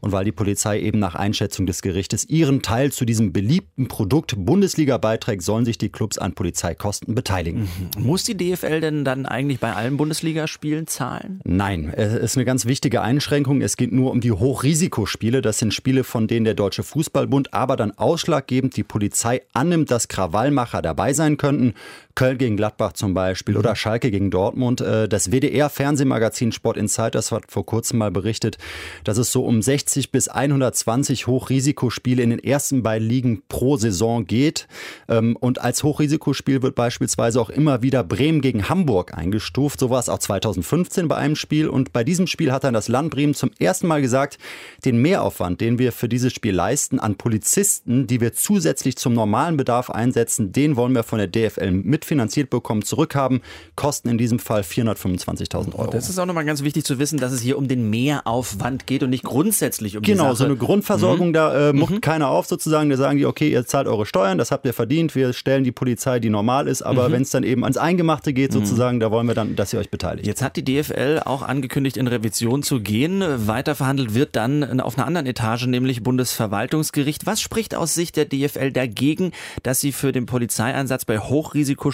Und 0.00 0.12
weil 0.12 0.24
die 0.24 0.32
Polizei 0.32 0.80
eben 0.80 0.98
nach 0.98 1.14
Einschätzung 1.14 1.66
des 1.66 1.82
Gerichtes 1.82 2.24
ihren 2.28 2.62
Teil 2.62 2.92
zu 2.92 3.04
diesem 3.04 3.32
beliebten 3.32 3.88
Produkt 3.88 4.34
Bundesliga 4.36 4.98
beiträgt, 4.98 5.42
sollen 5.42 5.64
sich 5.64 5.78
die 5.78 5.88
Clubs 5.88 6.18
an 6.18 6.34
Polizeikosten 6.34 7.14
beteiligen. 7.14 7.68
Mhm. 7.96 8.04
Muss 8.04 8.24
die 8.24 8.36
DFL 8.36 8.80
denn 8.80 9.04
dann 9.04 9.26
eigentlich 9.26 9.60
bei 9.60 9.74
allen 9.86 9.96
Bundesligaspielen 9.96 10.86
zahlen? 10.86 11.40
Nein, 11.44 11.92
es 11.94 12.14
ist 12.14 12.36
eine 12.36 12.44
ganz 12.44 12.66
wichtige 12.66 13.02
Einschränkung. 13.02 13.60
Es 13.62 13.76
geht 13.76 13.92
nur 13.92 14.10
um 14.10 14.20
die 14.20 14.32
Hochrisikospiele. 14.32 15.42
Das 15.42 15.58
sind 15.58 15.72
Spiele, 15.72 16.02
von 16.02 16.26
denen 16.26 16.44
der 16.44 16.54
Deutsche 16.54 16.82
Fußballbund 16.82 17.54
aber 17.54 17.76
dann 17.76 17.92
ausschlaggebend 17.92 18.76
die 18.76 18.82
Polizei 18.82 19.42
annimmt, 19.52 19.90
dass 19.90 20.08
Krawallmacher 20.08 20.82
dabei 20.82 21.12
sein 21.12 21.36
könnten. 21.36 21.74
Köln 22.16 22.38
gegen 22.38 22.56
Gladbach 22.56 22.94
zum 22.94 23.12
Beispiel 23.14 23.58
oder 23.58 23.76
Schalke 23.76 24.10
gegen 24.10 24.30
Dortmund. 24.30 24.80
Äh, 24.80 25.06
das 25.06 25.30
WDR-Fernsehmagazin 25.30 26.50
Sport 26.50 26.78
Insiders 26.78 27.30
hat 27.30 27.44
vor 27.48 27.66
kurzem 27.66 27.98
mal 27.98 28.10
berichtet, 28.10 28.56
dass 29.04 29.18
es 29.18 29.30
so 29.30 29.44
um 29.44 29.60
60 29.60 30.10
bis 30.10 30.28
120 30.28 31.26
Hochrisikospiele 31.26 32.22
in 32.22 32.30
den 32.30 32.38
ersten 32.38 32.82
beiden 32.82 33.06
Ligen 33.06 33.42
pro 33.48 33.76
Saison 33.76 34.24
geht. 34.26 34.66
Ähm, 35.08 35.36
und 35.36 35.60
als 35.60 35.84
Hochrisikospiel 35.84 36.62
wird 36.62 36.74
beispielsweise 36.74 37.38
auch 37.38 37.50
immer 37.50 37.82
wieder 37.82 38.02
Bremen 38.02 38.40
gegen 38.40 38.68
Hamburg 38.70 39.16
eingestuft. 39.16 39.78
So 39.78 39.90
war 39.90 40.00
es 40.00 40.08
auch 40.08 40.18
2015 40.18 41.08
bei 41.08 41.16
einem 41.16 41.36
Spiel. 41.36 41.68
Und 41.68 41.92
bei 41.92 42.02
diesem 42.02 42.26
Spiel 42.26 42.50
hat 42.50 42.64
dann 42.64 42.72
das 42.72 42.88
Land 42.88 43.10
Bremen 43.10 43.34
zum 43.34 43.50
ersten 43.58 43.88
Mal 43.88 44.00
gesagt, 44.00 44.38
den 44.86 45.02
Mehraufwand, 45.02 45.60
den 45.60 45.78
wir 45.78 45.92
für 45.92 46.08
dieses 46.08 46.32
Spiel 46.32 46.54
leisten 46.54 46.98
an 46.98 47.16
Polizisten, 47.16 48.06
die 48.06 48.22
wir 48.22 48.32
zusätzlich 48.32 48.96
zum 48.96 49.12
normalen 49.12 49.58
Bedarf 49.58 49.90
einsetzen, 49.90 50.52
den 50.52 50.76
wollen 50.76 50.94
wir 50.94 51.02
von 51.02 51.18
der 51.18 51.28
DFL 51.28 51.72
mitfinanziert 52.06 52.50
bekommen, 52.50 52.82
zurückhaben. 52.82 53.40
Kosten 53.74 54.08
in 54.08 54.16
diesem 54.18 54.38
Fall 54.38 54.62
425.000 54.62 55.74
Euro. 55.74 55.90
Das 55.90 56.08
ist 56.08 56.18
auch 56.18 56.26
nochmal 56.26 56.44
ganz 56.44 56.62
wichtig 56.62 56.84
zu 56.84 56.98
wissen, 56.98 57.18
dass 57.18 57.32
es 57.32 57.40
hier 57.40 57.58
um 57.58 57.66
den 57.68 57.90
Mehraufwand 57.90 58.86
geht 58.86 59.02
und 59.02 59.10
nicht 59.10 59.24
grundsätzlich 59.24 59.96
um 59.96 60.02
die 60.02 60.12
Genau, 60.12 60.34
so 60.34 60.44
eine 60.44 60.56
Grundversorgung, 60.56 61.28
Mhm. 61.28 61.32
da 61.32 61.70
äh, 61.70 61.72
muckt 61.72 62.02
keiner 62.02 62.28
auf 62.28 62.46
sozusagen. 62.46 62.90
Da 62.90 62.96
sagen 62.96 63.18
die, 63.18 63.26
okay, 63.26 63.50
ihr 63.50 63.66
zahlt 63.66 63.88
eure 63.88 64.06
Steuern, 64.06 64.38
das 64.38 64.50
habt 64.52 64.64
ihr 64.66 64.72
verdient, 64.72 65.14
wir 65.14 65.32
stellen 65.32 65.64
die 65.64 65.72
Polizei, 65.72 66.20
die 66.20 66.30
normal 66.30 66.68
ist. 66.68 66.82
Aber 66.82 67.08
Mhm. 67.08 67.12
wenn 67.12 67.22
es 67.22 67.30
dann 67.30 67.42
eben 67.42 67.64
ans 67.64 67.76
Eingemachte 67.76 68.32
geht 68.32 68.52
sozusagen, 68.52 69.00
da 69.00 69.10
wollen 69.10 69.26
wir 69.26 69.34
dann, 69.34 69.56
dass 69.56 69.72
ihr 69.72 69.80
euch 69.80 69.90
beteiligt. 69.90 70.26
Jetzt 70.26 70.42
hat 70.42 70.56
die 70.56 70.64
DFL 70.64 71.22
auch 71.24 71.42
angekündigt, 71.42 71.96
in 71.96 72.06
Revision 72.06 72.62
zu 72.62 72.80
gehen. 72.80 73.24
Weiter 73.48 73.74
verhandelt 73.74 74.14
wird 74.14 74.36
dann 74.36 74.80
auf 74.80 74.96
einer 74.96 75.06
anderen 75.06 75.26
Etage, 75.26 75.66
nämlich 75.66 76.02
Bundesverwaltungsgericht. 76.02 77.26
Was 77.26 77.40
spricht 77.40 77.74
aus 77.74 77.94
Sicht 77.94 78.16
der 78.16 78.26
DFL 78.26 78.70
dagegen, 78.72 79.32
dass 79.62 79.80
sie 79.80 79.92
für 79.92 80.12
den 80.12 80.26
Polizeieinsatz 80.26 81.04
bei 81.04 81.18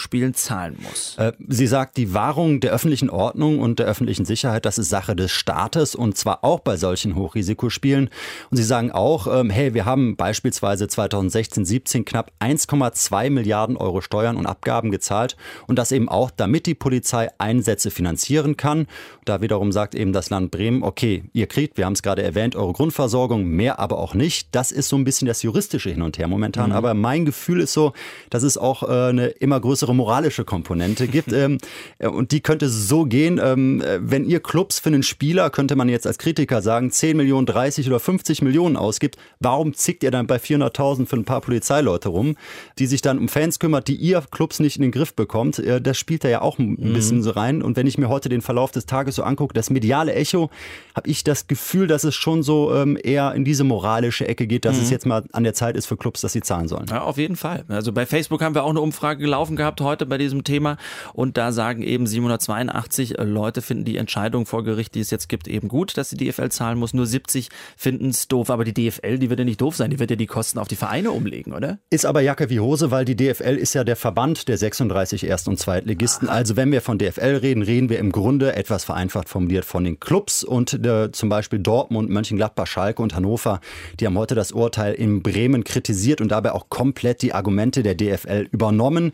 Hochrisikospielen 0.02 0.34
zahlen 0.34 0.76
muss? 0.82 1.16
Äh, 1.18 1.32
Sie 1.48 1.66
sagt, 1.66 1.96
die 1.96 2.14
Wahrung 2.14 2.60
der 2.60 2.72
öffentlichen 2.72 3.10
Ordnung 3.10 3.60
und 3.60 3.78
der 3.78 3.86
öffentlichen 3.86 4.24
Sicherheit, 4.24 4.64
das 4.64 4.78
ist 4.78 4.88
Sache 4.88 5.14
des 5.16 5.30
Staates 5.30 5.94
und 5.94 6.16
zwar 6.16 6.44
auch 6.44 6.60
bei 6.60 6.76
solchen 6.76 7.14
Hochrisikospielen. 7.14 8.10
Und 8.50 8.56
sie 8.56 8.62
sagen 8.62 8.90
auch, 8.90 9.26
ähm, 9.26 9.50
hey, 9.50 9.74
wir 9.74 9.84
haben 9.84 10.16
beispielsweise 10.16 10.88
2016, 10.88 11.64
17 11.64 12.04
knapp 12.04 12.32
1,2 12.40 13.30
Milliarden 13.30 13.76
Euro 13.76 14.00
Steuern 14.00 14.36
und 14.36 14.46
Abgaben 14.46 14.90
gezahlt 14.90 15.36
und 15.66 15.78
das 15.78 15.92
eben 15.92 16.08
auch, 16.08 16.30
damit 16.30 16.66
die 16.66 16.74
Polizei 16.74 17.28
Einsätze 17.38 17.90
finanzieren 17.90 18.56
kann. 18.56 18.86
Da 19.24 19.40
wiederum 19.40 19.72
sagt 19.72 19.94
eben 19.94 20.12
das 20.12 20.30
Land 20.30 20.50
Bremen, 20.50 20.82
okay, 20.82 21.24
ihr 21.32 21.46
kriegt, 21.46 21.76
wir 21.78 21.86
haben 21.86 21.92
es 21.92 22.02
gerade 22.02 22.22
erwähnt, 22.22 22.56
eure 22.56 22.72
Grundversorgung, 22.72 23.46
mehr 23.46 23.78
aber 23.78 23.98
auch 23.98 24.14
nicht. 24.14 24.48
Das 24.52 24.72
ist 24.72 24.88
so 24.88 24.96
ein 24.96 25.04
bisschen 25.04 25.26
das 25.28 25.42
juristische 25.42 25.90
Hin 25.90 26.02
und 26.02 26.18
Her 26.18 26.28
momentan. 26.28 26.70
Mhm. 26.70 26.76
Aber 26.76 26.94
mein 26.94 27.24
Gefühl 27.24 27.60
ist 27.60 27.72
so, 27.72 27.92
dass 28.30 28.42
es 28.42 28.58
auch 28.58 28.82
äh, 28.82 29.10
eine 29.12 29.28
immer 29.28 29.60
größere 29.60 29.91
moralische 29.94 30.44
Komponente 30.44 31.08
gibt. 31.08 31.32
ähm, 31.32 31.58
äh, 31.98 32.08
und 32.08 32.32
die 32.32 32.40
könnte 32.40 32.68
so 32.68 33.04
gehen, 33.04 33.40
ähm, 33.42 33.80
äh, 33.80 33.98
wenn 34.02 34.24
ihr 34.24 34.40
Clubs 34.40 34.78
für 34.78 34.88
einen 34.88 35.02
Spieler, 35.02 35.50
könnte 35.50 35.76
man 35.76 35.88
jetzt 35.88 36.06
als 36.06 36.18
Kritiker 36.18 36.62
sagen, 36.62 36.90
10 36.90 37.16
Millionen, 37.16 37.46
30 37.46 37.86
oder 37.88 38.00
50 38.00 38.42
Millionen 38.42 38.76
ausgibt, 38.76 39.16
warum 39.40 39.74
zickt 39.74 40.02
ihr 40.02 40.10
dann 40.10 40.26
bei 40.26 40.36
400.000 40.36 41.06
für 41.06 41.16
ein 41.16 41.24
paar 41.24 41.40
Polizeileute 41.40 42.08
rum, 42.08 42.36
die 42.78 42.86
sich 42.86 43.02
dann 43.02 43.18
um 43.18 43.28
Fans 43.28 43.58
kümmert, 43.58 43.88
die 43.88 43.96
ihr 43.96 44.22
Clubs 44.30 44.60
nicht 44.60 44.76
in 44.76 44.82
den 44.82 44.92
Griff 44.92 45.14
bekommt? 45.14 45.58
Äh, 45.58 45.80
das 45.80 45.98
spielt 45.98 46.24
da 46.24 46.28
ja 46.28 46.40
auch 46.42 46.58
ein 46.58 46.76
Mhm. 46.78 46.92
bisschen 46.92 47.22
so 47.22 47.30
rein. 47.30 47.62
Und 47.62 47.76
wenn 47.76 47.86
ich 47.86 47.98
mir 47.98 48.08
heute 48.08 48.28
den 48.28 48.42
Verlauf 48.42 48.70
des 48.72 48.86
Tages 48.86 49.14
so 49.16 49.22
angucke, 49.22 49.54
das 49.54 49.70
mediale 49.70 50.14
Echo, 50.14 50.50
habe 50.96 51.08
ich 51.08 51.24
das 51.24 51.46
Gefühl, 51.46 51.86
dass 51.86 52.04
es 52.04 52.14
schon 52.14 52.42
so 52.42 52.74
ähm, 52.74 52.98
eher 53.02 53.34
in 53.34 53.44
diese 53.44 53.64
moralische 53.64 54.26
Ecke 54.26 54.46
geht, 54.46 54.64
dass 54.64 54.76
Mhm. 54.76 54.82
es 54.82 54.90
jetzt 54.90 55.06
mal 55.06 55.22
an 55.32 55.44
der 55.44 55.54
Zeit 55.54 55.76
ist 55.76 55.86
für 55.86 55.96
Clubs, 55.96 56.20
dass 56.22 56.32
sie 56.32 56.40
zahlen 56.40 56.68
sollen. 56.68 56.86
Ja, 56.90 57.02
auf 57.02 57.18
jeden 57.18 57.36
Fall. 57.36 57.64
Also 57.68 57.92
bei 57.92 58.06
Facebook 58.06 58.42
haben 58.42 58.54
wir 58.54 58.64
auch 58.64 58.70
eine 58.70 58.80
Umfrage 58.80 59.20
gelaufen 59.20 59.56
gehabt 59.56 59.80
heute 59.82 60.06
bei 60.06 60.18
diesem 60.18 60.44
Thema 60.44 60.76
und 61.14 61.36
da 61.36 61.52
sagen 61.52 61.82
eben 61.82 62.06
782 62.06 63.16
Leute 63.18 63.62
finden 63.62 63.84
die 63.84 63.96
Entscheidung 63.96 64.46
vor 64.46 64.64
Gericht, 64.64 64.94
die 64.94 65.00
es 65.00 65.10
jetzt 65.10 65.28
gibt, 65.28 65.48
eben 65.48 65.68
gut, 65.68 65.96
dass 65.96 66.10
die 66.10 66.16
DFL 66.16 66.50
zahlen 66.50 66.78
muss. 66.78 66.94
Nur 66.94 67.06
70 67.06 67.48
finden 67.76 68.10
es 68.10 68.28
doof. 68.28 68.50
Aber 68.50 68.64
die 68.64 68.74
DFL, 68.74 69.18
die 69.18 69.30
wird 69.30 69.38
ja 69.38 69.44
nicht 69.44 69.60
doof 69.60 69.76
sein, 69.76 69.90
die 69.90 69.98
wird 69.98 70.10
ja 70.10 70.16
die 70.16 70.26
Kosten 70.26 70.58
auf 70.58 70.68
die 70.68 70.76
Vereine 70.76 71.10
umlegen, 71.10 71.52
oder? 71.52 71.78
Ist 71.90 72.06
aber 72.06 72.20
Jacke 72.20 72.50
wie 72.50 72.60
Hose, 72.60 72.90
weil 72.90 73.04
die 73.04 73.16
DFL 73.16 73.56
ist 73.56 73.74
ja 73.74 73.84
der 73.84 73.96
Verband 73.96 74.48
der 74.48 74.58
36 74.58 75.24
Erst- 75.24 75.48
und 75.48 75.58
Zweitligisten. 75.58 76.28
Also 76.28 76.56
wenn 76.56 76.72
wir 76.72 76.80
von 76.80 76.98
DFL 76.98 77.36
reden, 77.36 77.62
reden 77.62 77.88
wir 77.88 77.98
im 77.98 78.12
Grunde 78.12 78.54
etwas 78.54 78.84
vereinfacht 78.84 79.28
formuliert 79.28 79.64
von 79.64 79.84
den 79.84 80.00
Clubs 80.00 80.44
und 80.44 80.74
äh, 80.84 81.10
zum 81.12 81.28
Beispiel 81.28 81.58
Dortmund, 81.58 82.10
Mönchengladbach, 82.10 82.66
Schalke 82.66 83.02
und 83.02 83.14
Hannover. 83.14 83.60
Die 84.00 84.06
haben 84.06 84.18
heute 84.18 84.34
das 84.34 84.52
Urteil 84.52 84.94
in 84.94 85.22
Bremen 85.22 85.64
kritisiert 85.64 86.20
und 86.20 86.30
dabei 86.30 86.52
auch 86.52 86.68
komplett 86.68 87.22
die 87.22 87.32
Argumente 87.32 87.82
der 87.82 87.94
DFL 87.94 88.48
übernommen. 88.50 89.12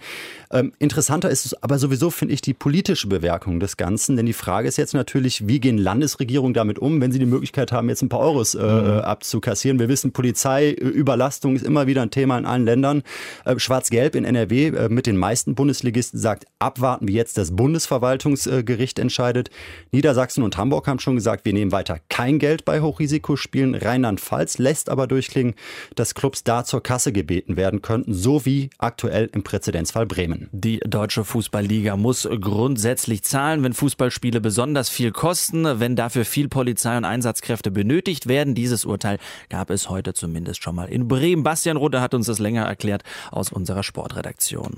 Ähm, 0.50 0.72
interessanter 0.78 1.28
ist 1.30 1.44
es 1.44 1.62
aber 1.62 1.78
sowieso, 1.78 2.10
finde 2.10 2.34
ich, 2.34 2.40
die 2.40 2.54
politische 2.54 3.06
Bewerkung 3.06 3.60
des 3.60 3.76
Ganzen. 3.76 4.16
Denn 4.16 4.26
die 4.26 4.32
Frage 4.32 4.68
ist 4.68 4.78
jetzt 4.78 4.94
natürlich, 4.94 5.46
wie 5.46 5.60
gehen 5.60 5.78
Landesregierungen 5.78 6.54
damit 6.54 6.78
um, 6.78 7.00
wenn 7.00 7.12
sie 7.12 7.18
die 7.18 7.26
Möglichkeit 7.26 7.72
haben, 7.72 7.88
jetzt 7.88 8.02
ein 8.02 8.08
paar 8.08 8.20
Euros 8.20 8.54
äh, 8.54 8.62
mhm. 8.62 9.00
abzukassieren. 9.00 9.78
Wir 9.78 9.88
wissen, 9.88 10.12
Polizeiüberlastung 10.12 11.56
ist 11.56 11.64
immer 11.64 11.86
wieder 11.86 12.02
ein 12.02 12.10
Thema 12.10 12.38
in 12.38 12.46
allen 12.46 12.64
Ländern. 12.64 13.02
Äh, 13.44 13.58
Schwarz-Gelb 13.58 14.14
in 14.14 14.24
NRW 14.24 14.68
äh, 14.68 14.88
mit 14.88 15.06
den 15.06 15.16
meisten 15.16 15.54
Bundesligisten 15.54 16.18
sagt, 16.18 16.46
abwarten, 16.58 17.08
wie 17.08 17.14
jetzt 17.14 17.36
das 17.36 17.54
Bundesverwaltungsgericht 17.54 18.98
entscheidet. 18.98 19.50
Niedersachsen 19.92 20.42
und 20.42 20.56
Hamburg 20.56 20.86
haben 20.86 20.98
schon 20.98 21.16
gesagt, 21.16 21.44
wir 21.44 21.52
nehmen 21.52 21.72
weiter 21.72 21.98
kein 22.08 22.38
Geld 22.38 22.64
bei 22.64 22.80
Hochrisikospielen. 22.80 23.74
Rheinland-Pfalz 23.74 24.58
lässt 24.58 24.88
aber 24.88 25.06
durchklingen, 25.06 25.54
dass 25.94 26.14
Clubs 26.14 26.44
da 26.44 26.64
zur 26.64 26.82
Kasse 26.82 27.12
gebeten 27.12 27.56
werden 27.56 27.82
könnten, 27.82 28.14
so 28.14 28.44
wie 28.46 28.70
aktuell 28.78 29.28
im 29.32 29.42
Präzedenzfall 29.42 30.06
Bremen. 30.06 30.37
Die 30.52 30.78
deutsche 30.80 31.24
Fußballliga 31.24 31.96
muss 31.96 32.28
grundsätzlich 32.40 33.22
zahlen, 33.22 33.62
wenn 33.62 33.72
Fußballspiele 33.72 34.40
besonders 34.40 34.88
viel 34.88 35.12
kosten, 35.12 35.80
wenn 35.80 35.96
dafür 35.96 36.24
viel 36.24 36.48
Polizei 36.48 36.96
und 36.96 37.04
Einsatzkräfte 37.04 37.70
benötigt 37.70 38.26
werden. 38.26 38.54
Dieses 38.54 38.84
Urteil 38.84 39.18
gab 39.48 39.70
es 39.70 39.88
heute 39.88 40.14
zumindest 40.14 40.62
schon 40.62 40.74
mal 40.74 40.88
in 40.88 41.08
Bremen. 41.08 41.42
Bastian 41.42 41.76
Rudde 41.76 42.00
hat 42.00 42.14
uns 42.14 42.26
das 42.26 42.38
länger 42.38 42.64
erklärt 42.64 43.02
aus 43.30 43.52
unserer 43.52 43.82
Sportredaktion. 43.82 44.76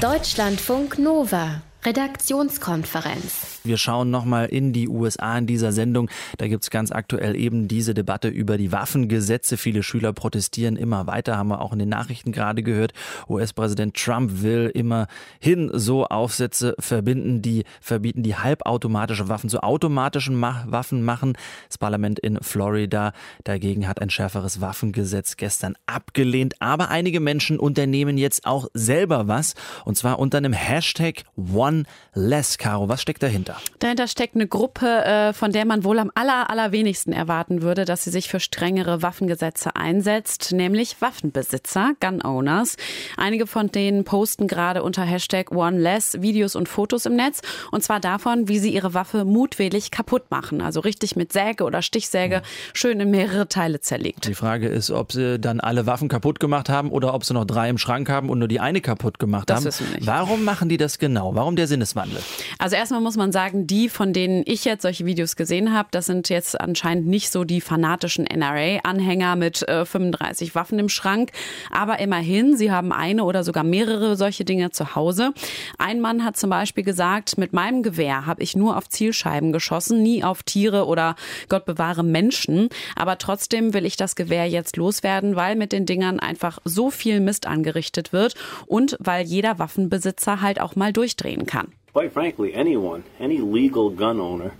Deutschlandfunk 0.00 0.98
Nova 0.98 1.62
Redaktionskonferenz. 1.86 3.60
Wir 3.62 3.76
schauen 3.76 4.10
nochmal 4.10 4.46
in 4.46 4.72
die 4.72 4.88
USA 4.88 5.36
in 5.36 5.46
dieser 5.46 5.70
Sendung. 5.70 6.08
Da 6.38 6.48
gibt 6.48 6.62
es 6.62 6.70
ganz 6.70 6.90
aktuell 6.90 7.36
eben 7.36 7.68
diese 7.68 7.92
Debatte 7.92 8.28
über 8.28 8.56
die 8.56 8.72
Waffengesetze. 8.72 9.58
Viele 9.58 9.82
Schüler 9.82 10.14
protestieren 10.14 10.76
immer 10.76 11.06
weiter, 11.06 11.36
haben 11.36 11.48
wir 11.48 11.60
auch 11.60 11.74
in 11.74 11.78
den 11.78 11.90
Nachrichten 11.90 12.32
gerade 12.32 12.62
gehört. 12.62 12.94
US-Präsident 13.28 13.94
Trump 13.96 14.42
will 14.42 14.70
immerhin 14.72 15.70
so 15.74 16.06
Aufsätze 16.06 16.74
verbinden, 16.78 17.42
die 17.42 17.64
verbieten, 17.82 18.22
die 18.22 18.36
halbautomatische 18.36 19.28
Waffen 19.28 19.50
zu 19.50 19.62
automatischen 19.62 20.36
Ma 20.36 20.64
Waffen 20.66 21.04
machen. 21.04 21.34
Das 21.68 21.76
Parlament 21.76 22.18
in 22.18 22.38
Florida 22.40 23.12
dagegen 23.44 23.86
hat 23.86 24.00
ein 24.00 24.08
schärferes 24.08 24.62
Waffengesetz 24.62 25.36
gestern 25.36 25.74
abgelehnt. 25.84 26.54
Aber 26.60 26.88
einige 26.88 27.20
Menschen 27.20 27.58
unternehmen 27.58 28.16
jetzt 28.16 28.46
auch 28.46 28.68
selber 28.72 29.28
was. 29.28 29.54
Und 29.84 29.98
zwar 29.98 30.18
unter 30.18 30.38
einem 30.38 30.54
Hashtag 30.54 31.24
One 31.36 31.73
One 31.74 31.84
Less. 32.14 32.58
Caro, 32.58 32.88
was 32.88 33.02
steckt 33.02 33.22
dahinter? 33.22 33.56
Dahinter 33.80 34.06
steckt 34.06 34.36
eine 34.36 34.46
Gruppe, 34.46 34.86
äh, 34.86 35.32
von 35.32 35.50
der 35.50 35.64
man 35.64 35.82
wohl 35.82 35.98
am 35.98 36.12
aller, 36.14 36.48
allerwenigsten 36.48 37.12
erwarten 37.12 37.62
würde, 37.62 37.84
dass 37.84 38.04
sie 38.04 38.10
sich 38.10 38.28
für 38.28 38.38
strengere 38.38 39.02
Waffengesetze 39.02 39.74
einsetzt, 39.74 40.52
nämlich 40.52 41.00
Waffenbesitzer, 41.00 41.92
Gun 42.00 42.22
Owners. 42.22 42.76
Einige 43.16 43.46
von 43.46 43.72
denen 43.72 44.04
posten 44.04 44.46
gerade 44.46 44.82
unter 44.82 45.02
Hashtag 45.02 45.50
One 45.50 45.78
Less 45.78 46.20
Videos 46.22 46.54
und 46.54 46.68
Fotos 46.68 47.06
im 47.06 47.16
Netz 47.16 47.40
und 47.72 47.82
zwar 47.82 47.98
davon, 47.98 48.48
wie 48.48 48.60
sie 48.60 48.72
ihre 48.72 48.94
Waffe 48.94 49.24
mutwillig 49.24 49.90
kaputt 49.90 50.30
machen. 50.30 50.60
Also 50.60 50.80
richtig 50.80 51.16
mit 51.16 51.32
Säge 51.32 51.64
oder 51.64 51.82
Stichsäge 51.82 52.42
schön 52.72 53.00
in 53.00 53.10
mehrere 53.10 53.48
Teile 53.48 53.80
zerlegt. 53.80 54.26
Die 54.26 54.34
Frage 54.34 54.68
ist, 54.68 54.92
ob 54.92 55.10
sie 55.10 55.40
dann 55.40 55.58
alle 55.58 55.86
Waffen 55.86 56.08
kaputt 56.08 56.38
gemacht 56.38 56.68
haben 56.68 56.90
oder 56.90 57.12
ob 57.14 57.24
sie 57.24 57.34
noch 57.34 57.44
drei 57.44 57.68
im 57.68 57.78
Schrank 57.78 58.08
haben 58.08 58.30
und 58.30 58.38
nur 58.38 58.48
die 58.48 58.60
eine 58.60 58.80
kaputt 58.80 59.18
gemacht 59.18 59.50
das 59.50 59.64
haben. 59.80 59.96
Warum 60.00 60.44
machen 60.44 60.68
die 60.68 60.76
das 60.76 60.98
genau? 60.98 61.34
Warum 61.34 61.56
der 61.56 61.63
der 61.64 61.68
Sinneswandel? 61.68 62.18
Also 62.58 62.76
erstmal 62.76 63.00
muss 63.00 63.16
man 63.16 63.32
sagen, 63.32 63.66
die, 63.66 63.88
von 63.88 64.12
denen 64.12 64.42
ich 64.46 64.64
jetzt 64.64 64.82
solche 64.82 65.06
Videos 65.06 65.36
gesehen 65.36 65.72
habe, 65.72 65.88
das 65.90 66.06
sind 66.06 66.28
jetzt 66.28 66.60
anscheinend 66.60 67.06
nicht 67.06 67.30
so 67.30 67.44
die 67.44 67.60
fanatischen 67.60 68.26
NRA-Anhänger 68.26 69.36
mit 69.36 69.66
äh, 69.66 69.84
35 69.84 70.54
Waffen 70.54 70.78
im 70.78 70.88
Schrank. 70.88 71.30
Aber 71.70 71.98
immerhin, 71.98 72.56
sie 72.56 72.70
haben 72.70 72.92
eine 72.92 73.24
oder 73.24 73.44
sogar 73.44 73.64
mehrere 73.64 74.16
solche 74.16 74.44
Dinge 74.44 74.70
zu 74.70 74.94
Hause. 74.94 75.32
Ein 75.78 76.00
Mann 76.00 76.24
hat 76.24 76.36
zum 76.36 76.50
Beispiel 76.50 76.84
gesagt, 76.84 77.38
mit 77.38 77.52
meinem 77.52 77.82
Gewehr 77.82 78.26
habe 78.26 78.42
ich 78.42 78.54
nur 78.54 78.76
auf 78.76 78.88
Zielscheiben 78.88 79.52
geschossen, 79.52 80.02
nie 80.02 80.22
auf 80.22 80.42
Tiere 80.42 80.86
oder 80.86 81.16
Gott 81.48 81.64
bewahre 81.64 82.02
Menschen. 82.02 82.68
Aber 82.96 83.18
trotzdem 83.18 83.72
will 83.72 83.86
ich 83.86 83.96
das 83.96 84.16
Gewehr 84.16 84.46
jetzt 84.48 84.76
loswerden, 84.76 85.36
weil 85.36 85.56
mit 85.56 85.72
den 85.72 85.86
Dingern 85.86 86.20
einfach 86.20 86.58
so 86.64 86.90
viel 86.90 87.20
Mist 87.20 87.46
angerichtet 87.46 88.12
wird 88.12 88.34
und 88.66 88.96
weil 89.00 89.24
jeder 89.24 89.58
Waffenbesitzer 89.58 90.40
halt 90.40 90.60
auch 90.60 90.76
mal 90.76 90.92
durchdrehen 90.92 91.46
kann 91.46 91.53
kann. 91.54 91.68
Quite 91.92 92.12
frankly, 92.12 92.52
anyone, 92.52 93.04
any 93.20 93.38
legal 93.38 93.90
gun 93.90 94.20
owner 94.20 94.50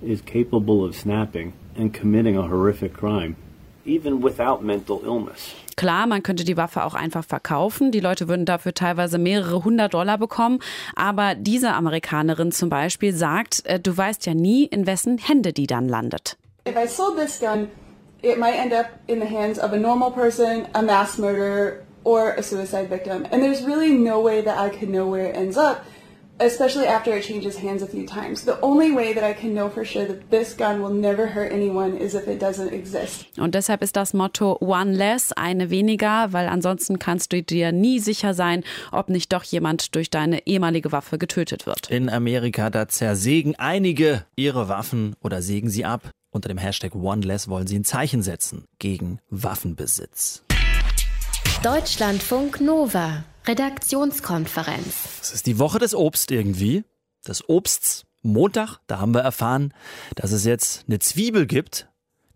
is 0.00 0.20
capable 0.24 0.84
of 0.84 0.94
snapping 0.94 1.52
and 1.76 1.92
committing 1.92 2.36
a 2.36 2.42
horrific 2.42 2.92
crime, 2.94 3.34
even 3.84 4.22
without 4.22 4.62
mental 4.62 5.02
illness. 5.04 5.54
Klar, 5.76 6.06
man 6.06 6.22
könnte 6.22 6.44
die 6.44 6.56
Waffe 6.56 6.84
auch 6.84 6.94
einfach 6.94 7.24
verkaufen. 7.24 7.90
Die 7.90 7.98
Leute 7.98 8.28
würden 8.28 8.44
dafür 8.44 8.74
teilweise 8.74 9.18
mehrere 9.18 9.64
hundert 9.64 9.92
Dollar 9.92 10.18
bekommen. 10.18 10.60
Aber 10.94 11.34
diese 11.34 11.72
Amerikanerin 11.72 12.52
zum 12.52 12.68
Beispiel 12.68 13.12
sagt, 13.12 13.66
äh, 13.66 13.80
du 13.80 13.96
weißt 13.96 14.24
ja 14.26 14.34
nie, 14.34 14.66
in 14.66 14.86
wessen 14.86 15.18
Hände 15.18 15.52
die 15.52 15.66
dann 15.66 15.88
landet. 15.88 16.36
If 16.66 16.76
I 16.76 16.86
sold 16.86 17.16
this 17.16 17.40
gun, 17.40 17.68
it 18.22 18.38
might 18.38 18.54
end 18.54 18.72
up 18.72 18.86
in 19.08 19.20
the 19.20 19.26
hands 19.26 19.58
of 19.58 19.72
a 19.72 19.76
normal 19.76 20.12
person, 20.12 20.66
a 20.74 20.82
mass 20.82 21.18
murderer, 21.18 21.82
or 22.04 22.34
a 22.38 22.42
suicide 22.42 22.88
victim. 22.88 23.24
And 23.32 23.42
there's 23.42 23.66
really 23.66 23.92
no 23.92 24.22
way 24.22 24.42
that 24.42 24.56
I 24.56 24.70
could 24.70 24.90
know 24.90 25.10
where 25.10 25.26
it 25.26 25.36
ends 25.36 25.56
up 25.56 25.84
especially 26.38 26.86
after 26.86 27.16
it 27.16 27.24
changes 27.24 27.56
hands 27.56 27.82
a 27.82 27.86
few 27.86 28.06
times. 28.06 28.44
The 28.44 28.60
only 28.62 28.92
way 28.92 29.14
that 29.14 29.24
I 29.24 29.34
can 29.34 29.54
know 29.54 29.68
for 29.68 29.84
sure 29.84 30.06
that 30.06 30.30
this 30.30 30.56
gun 30.56 30.82
will 30.82 30.92
never 30.92 31.26
hurt 31.26 31.52
anyone 31.52 31.96
is 31.96 32.14
if 32.14 32.26
it 32.26 32.40
doesn't 32.40 32.72
exist. 32.72 33.26
Und 33.38 33.54
deshalb 33.54 33.82
ist 33.82 33.96
das 33.96 34.14
Motto 34.14 34.58
One 34.60 34.92
Less, 34.92 35.32
eine 35.32 35.70
weniger, 35.70 36.32
weil 36.32 36.48
ansonsten 36.48 36.98
kannst 36.98 37.32
du 37.32 37.42
dir 37.42 37.72
nie 37.72 38.00
sicher 38.00 38.34
sein, 38.34 38.64
ob 38.92 39.08
nicht 39.08 39.32
doch 39.32 39.44
jemand 39.44 39.94
durch 39.94 40.10
deine 40.10 40.46
ehemalige 40.46 40.92
Waffe 40.92 41.18
getötet 41.18 41.66
wird. 41.66 41.90
In 41.90 42.08
Amerika, 42.08 42.70
da 42.70 42.88
zersägen 42.88 43.54
einige 43.56 44.24
ihre 44.36 44.68
Waffen 44.68 45.14
oder 45.22 45.42
sägen 45.42 45.70
sie 45.70 45.84
ab. 45.84 46.10
Unter 46.30 46.48
dem 46.48 46.58
Hashtag 46.58 46.96
One 46.96 47.24
Less 47.24 47.48
wollen 47.48 47.68
sie 47.68 47.78
ein 47.78 47.84
Zeichen 47.84 48.22
setzen 48.22 48.64
gegen 48.80 49.20
Waffenbesitz. 49.30 50.42
Deutschlandfunk 51.62 52.60
Nova 52.60 53.24
Redaktionskonferenz. 53.46 55.20
Es 55.20 55.32
ist 55.32 55.46
die 55.46 55.58
Woche 55.58 55.78
des 55.78 55.94
Obst 55.94 56.30
irgendwie. 56.30 56.84
Des 57.26 57.48
Obsts. 57.48 58.06
Montag, 58.22 58.78
da 58.86 59.00
haben 59.00 59.12
wir 59.12 59.20
erfahren, 59.20 59.74
dass 60.14 60.32
es 60.32 60.46
jetzt 60.46 60.84
eine 60.88 60.98
Zwiebel 60.98 61.46
gibt, 61.46 61.88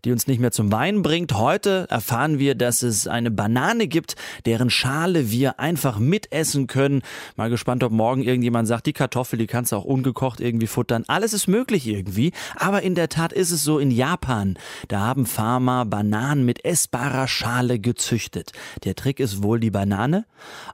die 0.05 0.11
uns 0.11 0.27
nicht 0.27 0.39
mehr 0.39 0.51
zum 0.51 0.71
Wein 0.71 1.01
bringt. 1.01 1.33
Heute 1.33 1.85
erfahren 1.89 2.39
wir, 2.39 2.55
dass 2.55 2.83
es 2.83 3.07
eine 3.07 3.31
Banane 3.31 3.87
gibt, 3.87 4.15
deren 4.45 4.69
Schale 4.69 5.29
wir 5.31 5.59
einfach 5.59 5.99
mitessen 5.99 6.67
können. 6.67 7.01
Mal 7.35 7.49
gespannt, 7.49 7.83
ob 7.83 7.91
morgen 7.91 8.23
irgendjemand 8.23 8.67
sagt, 8.67 8.85
die 8.85 8.93
Kartoffel, 8.93 9.37
die 9.37 9.47
kannst 9.47 9.71
du 9.71 9.75
auch 9.75 9.85
ungekocht 9.85 10.39
irgendwie 10.39 10.67
futtern. 10.67 11.03
Alles 11.07 11.33
ist 11.33 11.47
möglich 11.47 11.87
irgendwie. 11.87 12.31
Aber 12.55 12.81
in 12.81 12.95
der 12.95 13.09
Tat 13.09 13.33
ist 13.33 13.51
es 13.51 13.63
so 13.63 13.79
in 13.79 13.91
Japan. 13.91 14.57
Da 14.87 15.01
haben 15.01 15.25
Farmer 15.25 15.85
Bananen 15.85 16.45
mit 16.45 16.63
essbarer 16.63 17.27
Schale 17.27 17.79
gezüchtet. 17.79 18.51
Der 18.85 18.95
Trick 18.95 19.19
ist 19.19 19.43
wohl, 19.43 19.59
die 19.59 19.71
Banane 19.71 20.25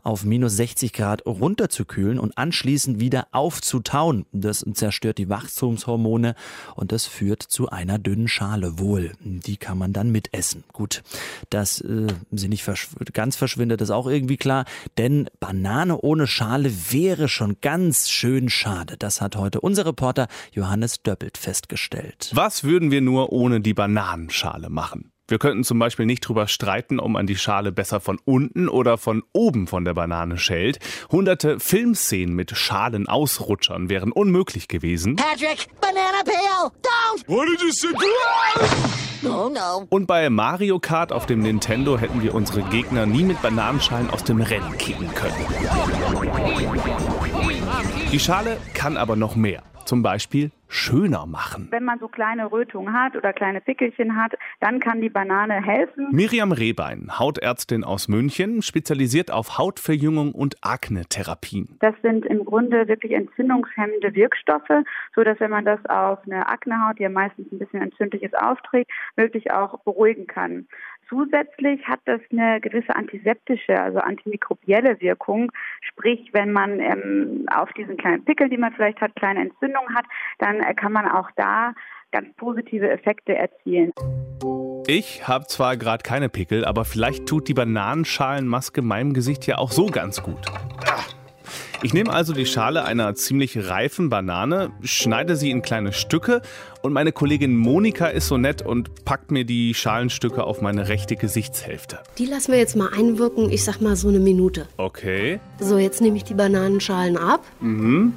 auf 0.03 0.23
minus 0.23 0.55
60 0.57 0.93
Grad 0.93 1.25
runterzukühlen 1.25 2.19
und 2.19 2.37
anschließend 2.37 2.99
wieder 2.99 3.27
aufzutauen. 3.31 4.25
Das 4.31 4.65
zerstört 4.73 5.17
die 5.17 5.29
Wachstumshormone 5.29 6.35
und 6.75 6.91
das 6.91 7.05
führt 7.05 7.41
zu 7.41 7.69
einer 7.69 7.97
dünnen 7.97 8.27
Schale 8.27 8.79
wohl 8.79 9.14
die 9.19 9.57
kann 9.57 9.77
man 9.77 9.93
dann 9.93 10.11
mitessen. 10.11 10.63
Gut, 10.73 11.03
dass 11.49 11.81
äh, 11.81 12.07
sie 12.31 12.47
nicht 12.47 12.63
verschw 12.63 12.95
ganz 13.13 13.35
verschwindet, 13.35 13.81
ist 13.81 13.91
auch 13.91 14.07
irgendwie 14.07 14.37
klar, 14.37 14.65
denn 14.97 15.29
Banane 15.39 15.97
ohne 15.99 16.27
Schale 16.27 16.71
wäre 16.91 17.27
schon 17.27 17.57
ganz 17.61 18.09
schön 18.09 18.49
schade. 18.49 18.97
Das 18.97 19.21
hat 19.21 19.35
heute 19.35 19.61
unser 19.61 19.85
Reporter 19.85 20.27
Johannes 20.51 21.01
Döppelt 21.03 21.37
festgestellt. 21.37 22.31
Was 22.33 22.63
würden 22.63 22.91
wir 22.91 23.01
nur 23.01 23.31
ohne 23.31 23.61
die 23.61 23.73
Bananenschale 23.73 24.69
machen? 24.69 25.11
Wir 25.27 25.39
könnten 25.39 25.63
zum 25.63 25.79
Beispiel 25.79 26.05
nicht 26.05 26.21
drüber 26.21 26.47
streiten, 26.47 26.99
ob 26.99 27.09
man 27.09 27.25
die 27.25 27.35
Schale 27.35 27.71
besser 27.71 27.99
von 27.99 28.19
unten 28.25 28.69
oder 28.69 28.99
von 28.99 29.23
oben 29.33 29.65
von 29.65 29.83
der 29.83 29.95
Banane 29.95 30.37
schält. 30.37 30.77
Hunderte 31.11 31.59
Filmszenen 31.59 32.35
mit 32.35 32.55
Schalenausrutschern 32.55 33.89
wären 33.89 34.11
unmöglich 34.11 34.67
gewesen. 34.67 35.15
Patrick, 35.15 35.67
banana 35.81 36.23
peel, 36.23 36.69
don't! 36.83 37.27
What 37.27 37.47
did 37.47 37.59
you 37.59 37.71
say? 37.71 37.87
Oh 39.23 39.49
no. 39.49 39.87
Und 39.89 40.05
bei 40.05 40.29
Mario 40.29 40.77
Kart 40.77 41.11
auf 41.11 41.25
dem 41.25 41.39
Nintendo 41.39 41.97
hätten 41.97 42.21
wir 42.21 42.35
unsere 42.35 42.61
Gegner 42.61 43.07
nie 43.07 43.23
mit 43.23 43.41
Bananenschalen 43.41 44.11
aus 44.11 44.23
dem 44.23 44.41
Rennen 44.41 44.77
kicken 44.77 45.09
können. 45.15 45.33
Die 48.11 48.19
Schale 48.19 48.57
kann 48.75 48.97
aber 48.97 49.15
noch 49.15 49.35
mehr. 49.35 49.63
Zum 49.85 50.01
Beispiel 50.01 50.51
schöner 50.67 51.25
machen. 51.25 51.67
Wenn 51.71 51.83
man 51.83 51.99
so 51.99 52.07
kleine 52.07 52.51
Rötungen 52.51 52.93
hat 52.93 53.15
oder 53.15 53.33
kleine 53.33 53.61
Pickelchen 53.61 54.15
hat, 54.15 54.33
dann 54.59 54.79
kann 54.79 54.99
die 54.99 55.09
Banane 55.09 55.63
helfen. 55.63 56.07
Miriam 56.11 56.51
Rehbein, 56.51 57.19
Hautärztin 57.19 57.83
aus 57.83 58.07
München, 58.07 58.61
spezialisiert 58.61 59.31
auf 59.31 59.57
Hautverjüngung 59.57 60.33
und 60.33 60.57
Akne-Therapien. 60.61 61.77
Das 61.79 61.93
sind 62.01 62.25
im 62.25 62.43
Grunde 62.45 62.87
wirklich 62.87 63.13
entzündungshemmende 63.13 64.15
Wirkstoffe, 64.15 64.83
so 65.15 65.23
dass 65.23 65.39
wenn 65.39 65.51
man 65.51 65.65
das 65.65 65.79
auf 65.85 66.19
eine 66.25 66.47
Aknehaut, 66.47 66.97
die 66.99 67.03
ja 67.03 67.09
meistens 67.09 67.51
ein 67.51 67.59
bisschen 67.59 67.81
entzündlich 67.81 68.23
ist, 68.23 68.37
aufträgt, 68.37 68.91
wirklich 69.15 69.51
auch 69.51 69.79
beruhigen 69.83 70.27
kann. 70.27 70.67
Zusätzlich 71.07 71.85
hat 71.87 71.99
das 72.05 72.19
eine 72.31 72.59
gewisse 72.61 72.95
antiseptische, 72.95 73.79
also 73.79 73.99
antimikrobielle 73.99 74.99
Wirkung. 75.01 75.51
Sprich, 75.81 76.29
wenn 76.33 76.51
man 76.51 76.79
ähm, 76.79 77.45
auf 77.53 77.71
diesen 77.73 77.97
kleinen 77.97 78.25
Pickel, 78.25 78.49
die 78.49 78.57
man 78.57 78.73
vielleicht 78.73 79.01
hat, 79.01 79.15
kleine 79.15 79.41
Entzündungen 79.41 79.95
hat, 79.95 80.05
dann 80.39 80.61
äh, 80.61 80.73
kann 80.73 80.91
man 80.91 81.07
auch 81.07 81.29
da 81.35 81.73
ganz 82.11 82.33
positive 82.37 82.89
Effekte 82.89 83.35
erzielen. 83.35 83.91
Ich 84.87 85.27
habe 85.27 85.45
zwar 85.47 85.77
gerade 85.77 86.03
keine 86.03 86.29
Pickel, 86.29 86.63
aber 86.63 86.85
vielleicht 86.85 87.27
tut 87.27 87.47
die 87.47 87.53
Bananenschalenmaske 87.53 88.81
meinem 88.81 89.13
Gesicht 89.13 89.47
ja 89.47 89.57
auch 89.57 89.71
so 89.71 89.87
ganz 89.87 90.23
gut. 90.23 90.45
Ich 91.85 91.93
nehme 91.93 92.11
also 92.11 92.33
die 92.33 92.47
Schale 92.47 92.83
einer 92.83 93.13
ziemlich 93.13 93.69
reifen 93.69 94.09
Banane, 94.09 94.71
schneide 94.81 95.35
sie 95.35 95.51
in 95.51 95.61
kleine 95.61 95.93
Stücke 95.93 96.41
und 96.81 96.93
meine 96.93 97.11
Kollegin 97.11 97.55
Monika 97.55 98.07
ist 98.07 98.27
so 98.27 98.39
nett 98.39 98.63
und 98.63 99.05
packt 99.05 99.29
mir 99.29 99.45
die 99.45 99.75
Schalenstücke 99.75 100.45
auf 100.45 100.61
meine 100.61 100.87
rechte 100.87 101.15
Gesichtshälfte. 101.15 101.99
Die 102.17 102.25
lassen 102.25 102.53
wir 102.53 102.57
jetzt 102.57 102.75
mal 102.75 102.89
einwirken, 102.91 103.51
ich 103.51 103.63
sag 103.63 103.81
mal 103.81 103.95
so 103.95 104.07
eine 104.07 104.19
Minute. 104.19 104.65
Okay. 104.77 105.39
So, 105.59 105.77
jetzt 105.77 106.01
nehme 106.01 106.17
ich 106.17 106.23
die 106.23 106.33
Bananenschalen 106.33 107.17
ab. 107.17 107.41
Mhm. 107.59 108.13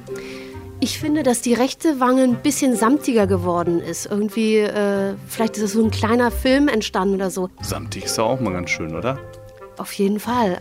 Ich 0.79 0.97
finde, 0.97 1.21
dass 1.21 1.43
die 1.43 1.53
rechte 1.53 1.99
Wange 1.99 2.23
ein 2.23 2.41
bisschen 2.41 2.75
samtiger 2.75 3.27
geworden 3.27 3.81
ist. 3.81 4.07
Irgendwie, 4.07 4.57
äh, 4.57 5.13
vielleicht 5.27 5.57
ist 5.57 5.63
es 5.63 5.73
so 5.73 5.83
ein 5.85 5.91
kleiner 5.91 6.31
Film 6.31 6.69
entstanden 6.69 7.13
oder 7.13 7.29
so. 7.29 7.51
Samtig 7.61 8.05
ist 8.05 8.17
auch 8.17 8.39
mal 8.39 8.51
ganz 8.51 8.71
schön, 8.71 8.95
oder? 8.95 9.19
Auf 9.77 9.93
jeden 9.93 10.19
Fall. 10.19 10.59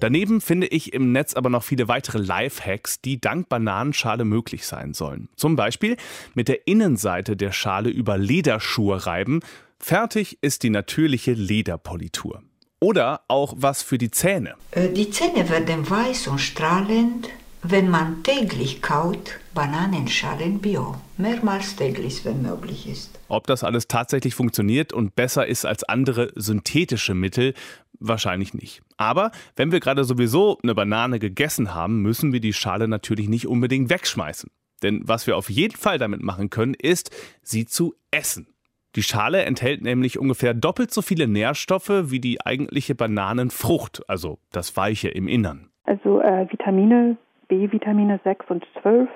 Daneben 0.00 0.40
finde 0.40 0.68
ich 0.68 0.92
im 0.92 1.12
Netz 1.12 1.34
aber 1.34 1.50
noch 1.50 1.64
viele 1.64 1.88
weitere 1.88 2.18
Lifehacks, 2.18 3.00
die 3.00 3.20
dank 3.20 3.48
Bananenschale 3.48 4.24
möglich 4.24 4.66
sein 4.66 4.94
sollen. 4.94 5.28
Zum 5.36 5.56
Beispiel 5.56 5.96
mit 6.34 6.48
der 6.48 6.66
Innenseite 6.66 7.36
der 7.36 7.52
Schale 7.52 7.90
über 7.90 8.16
Lederschuhe 8.16 9.06
reiben. 9.06 9.40
Fertig 9.80 10.38
ist 10.40 10.62
die 10.62 10.70
natürliche 10.70 11.32
Lederpolitur. 11.32 12.42
Oder 12.80 13.22
auch 13.26 13.54
was 13.56 13.82
für 13.82 13.98
die 13.98 14.10
Zähne. 14.10 14.54
Äh, 14.70 14.90
Die 14.90 15.10
Zähne 15.10 15.48
werden 15.48 15.88
weiß 15.88 16.28
und 16.28 16.38
strahlend, 16.38 17.28
wenn 17.62 17.90
man 17.90 18.22
täglich 18.22 18.82
kaut 18.82 19.40
Bananenschalen 19.52 20.60
Bio. 20.60 20.94
Mehrmals 21.16 21.74
täglich, 21.74 22.24
wenn 22.24 22.42
möglich 22.42 22.88
ist. 22.88 23.18
Ob 23.26 23.48
das 23.48 23.64
alles 23.64 23.88
tatsächlich 23.88 24.36
funktioniert 24.36 24.92
und 24.92 25.16
besser 25.16 25.46
ist 25.46 25.66
als 25.66 25.82
andere 25.82 26.30
synthetische 26.36 27.14
Mittel, 27.14 27.54
wahrscheinlich 28.00 28.54
nicht. 28.54 28.82
Aber 28.96 29.30
wenn 29.56 29.72
wir 29.72 29.80
gerade 29.80 30.04
sowieso 30.04 30.58
eine 30.62 30.74
Banane 30.74 31.18
gegessen 31.18 31.74
haben, 31.74 32.02
müssen 32.02 32.32
wir 32.32 32.40
die 32.40 32.52
Schale 32.52 32.88
natürlich 32.88 33.28
nicht 33.28 33.46
unbedingt 33.46 33.90
wegschmeißen. 33.90 34.50
Denn 34.82 35.02
was 35.04 35.26
wir 35.26 35.36
auf 35.36 35.50
jeden 35.50 35.76
Fall 35.76 35.98
damit 35.98 36.22
machen 36.22 36.50
können, 36.50 36.74
ist, 36.74 37.10
sie 37.42 37.66
zu 37.66 37.94
essen. 38.10 38.46
Die 38.96 39.02
Schale 39.02 39.44
enthält 39.44 39.82
nämlich 39.82 40.18
ungefähr 40.18 40.54
doppelt 40.54 40.90
so 40.90 41.02
viele 41.02 41.28
Nährstoffe 41.28 42.10
wie 42.10 42.20
die 42.20 42.44
eigentliche 42.44 42.94
Bananenfrucht, 42.94 44.02
also 44.08 44.38
das 44.50 44.76
Weiche 44.76 45.08
im 45.08 45.28
Innern. 45.28 45.70
Also 45.84 46.20
äh, 46.20 46.50
Vitamine, 46.50 47.16
B-Vitamine 47.48 48.20
6 48.24 48.46
und 48.48 48.66
12, 48.82 49.08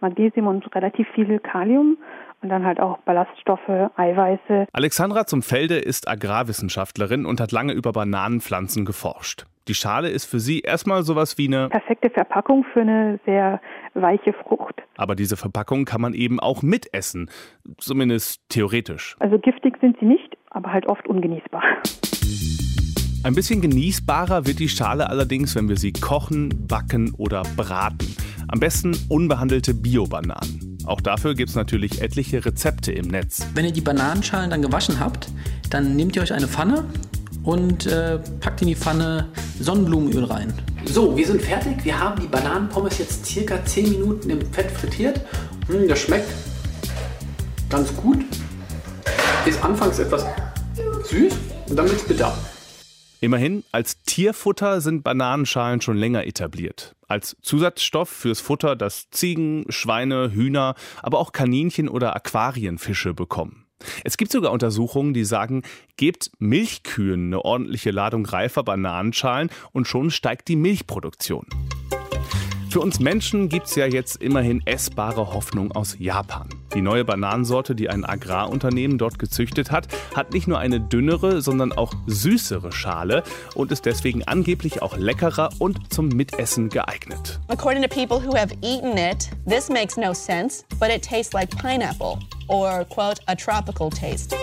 Magnesium 0.00 0.46
und 0.46 0.74
relativ 0.74 1.06
viel 1.14 1.38
Kalium 1.38 1.96
und 2.42 2.48
dann 2.48 2.64
halt 2.64 2.80
auch 2.80 2.98
Ballaststoffe, 2.98 3.90
Eiweiße. 3.96 4.66
Alexandra 4.72 5.26
zum 5.26 5.42
Felde 5.42 5.78
ist 5.78 6.08
Agrarwissenschaftlerin 6.08 7.26
und 7.26 7.40
hat 7.40 7.52
lange 7.52 7.72
über 7.72 7.92
Bananenpflanzen 7.92 8.84
geforscht. 8.84 9.44
Die 9.68 9.74
Schale 9.74 10.08
ist 10.08 10.24
für 10.24 10.40
sie 10.40 10.60
erstmal 10.60 11.02
sowas 11.02 11.38
wie 11.38 11.46
eine 11.46 11.68
Perfekte 11.68 12.10
Verpackung 12.10 12.64
für 12.72 12.80
eine 12.80 13.20
sehr 13.24 13.60
weiche 13.94 14.32
Frucht. 14.32 14.82
Aber 14.96 15.14
diese 15.14 15.36
Verpackung 15.36 15.84
kann 15.84 16.00
man 16.00 16.14
eben 16.14 16.40
auch 16.40 16.62
mitessen, 16.62 17.30
zumindest 17.78 18.40
theoretisch. 18.48 19.16
Also 19.20 19.38
giftig 19.38 19.76
sind 19.80 19.96
sie 20.00 20.06
nicht, 20.06 20.36
aber 20.50 20.72
halt 20.72 20.86
oft 20.86 21.06
ungenießbar. 21.06 21.62
Ein 23.22 23.34
bisschen 23.34 23.60
genießbarer 23.60 24.46
wird 24.46 24.60
die 24.60 24.70
Schale 24.70 25.10
allerdings, 25.10 25.54
wenn 25.54 25.68
wir 25.68 25.76
sie 25.76 25.92
kochen, 25.92 26.66
backen 26.66 27.14
oder 27.18 27.42
braten. 27.54 28.16
Am 28.48 28.60
besten 28.60 28.96
unbehandelte 29.10 29.74
Bio-Bananen. 29.74 30.78
Auch 30.86 31.00
dafür 31.00 31.34
gibt 31.34 31.50
es 31.50 31.56
natürlich 31.56 32.00
etliche 32.00 32.44
Rezepte 32.44 32.92
im 32.92 33.08
Netz. 33.08 33.46
Wenn 33.54 33.64
ihr 33.64 33.72
die 33.72 33.80
Bananenschalen 33.80 34.50
dann 34.50 34.62
gewaschen 34.62 35.00
habt, 35.00 35.28
dann 35.70 35.96
nehmt 35.96 36.16
ihr 36.16 36.22
euch 36.22 36.32
eine 36.32 36.48
Pfanne 36.48 36.84
und 37.42 37.86
äh, 37.86 38.18
packt 38.40 38.62
in 38.62 38.68
die 38.68 38.76
Pfanne 38.76 39.28
Sonnenblumenöl 39.60 40.24
rein. 40.24 40.52
So, 40.84 41.16
wir 41.16 41.26
sind 41.26 41.42
fertig. 41.42 41.84
Wir 41.84 41.98
haben 41.98 42.20
die 42.20 42.26
Bananenpommes 42.26 42.98
jetzt 42.98 43.26
circa 43.26 43.64
10 43.64 43.90
Minuten 43.90 44.30
im 44.30 44.40
Fett 44.52 44.70
frittiert. 44.70 45.20
Hm, 45.68 45.88
das 45.88 46.00
schmeckt 46.00 46.28
ganz 47.68 47.94
gut. 47.96 48.24
Ist 49.46 49.62
anfangs 49.62 49.98
etwas 49.98 50.26
süß 51.08 51.32
und 51.68 51.76
dann 51.76 51.86
wird 51.86 51.96
es 51.96 52.04
bitter. 52.06 52.36
Immerhin, 53.22 53.64
als 53.70 54.02
Tierfutter 54.02 54.80
sind 54.80 55.04
Bananenschalen 55.04 55.82
schon 55.82 55.98
länger 55.98 56.26
etabliert. 56.26 56.96
Als 57.06 57.36
Zusatzstoff 57.42 58.08
fürs 58.08 58.40
Futter, 58.40 58.76
das 58.76 59.10
Ziegen, 59.10 59.66
Schweine, 59.68 60.32
Hühner, 60.32 60.74
aber 61.02 61.18
auch 61.18 61.32
Kaninchen 61.32 61.90
oder 61.90 62.16
Aquarienfische 62.16 63.12
bekommen. 63.12 63.66
Es 64.04 64.16
gibt 64.16 64.32
sogar 64.32 64.52
Untersuchungen, 64.52 65.12
die 65.12 65.24
sagen, 65.24 65.62
gebt 65.96 66.30
Milchkühen 66.38 67.26
eine 67.26 67.44
ordentliche 67.44 67.90
Ladung 67.90 68.24
reifer 68.24 68.62
Bananenschalen 68.62 69.50
und 69.72 69.86
schon 69.86 70.10
steigt 70.10 70.48
die 70.48 70.56
Milchproduktion. 70.56 71.46
Für 72.70 72.78
uns 72.78 73.00
Menschen 73.00 73.48
gibt 73.48 73.66
es 73.66 73.74
ja 73.74 73.86
jetzt 73.86 74.22
immerhin 74.22 74.62
essbare 74.64 75.34
Hoffnung 75.34 75.72
aus 75.72 75.96
Japan. 75.98 76.48
Die 76.72 76.82
neue 76.82 77.04
Bananensorte, 77.04 77.74
die 77.74 77.90
ein 77.90 78.04
Agrarunternehmen 78.04 78.96
dort 78.96 79.18
gezüchtet 79.18 79.72
hat, 79.72 79.88
hat 80.14 80.32
nicht 80.32 80.46
nur 80.46 80.60
eine 80.60 80.80
dünnere, 80.80 81.42
sondern 81.42 81.72
auch 81.72 81.92
süßere 82.06 82.70
Schale 82.70 83.24
und 83.56 83.72
ist 83.72 83.86
deswegen 83.86 84.22
angeblich 84.22 84.82
auch 84.82 84.96
leckerer 84.96 85.50
und 85.58 85.92
zum 85.92 86.10
Mitessen 86.10 86.68
geeignet. 86.68 87.40
According 87.48 87.82
to 87.82 87.88
people 87.88 88.24
who 88.24 88.36
have 88.36 88.54
eaten 88.62 88.96
it, 88.96 89.28
this 89.48 89.68
makes 89.68 89.96
no 89.96 90.14
sense, 90.14 90.64
but 90.78 90.90
it 90.90 91.02
tastes 91.02 91.32
like 91.32 91.50
pineapple, 91.60 92.20
or, 92.46 92.84
quote, 92.84 93.20
a 93.26 93.34
tropical 93.34 93.90
taste. 93.90 94.36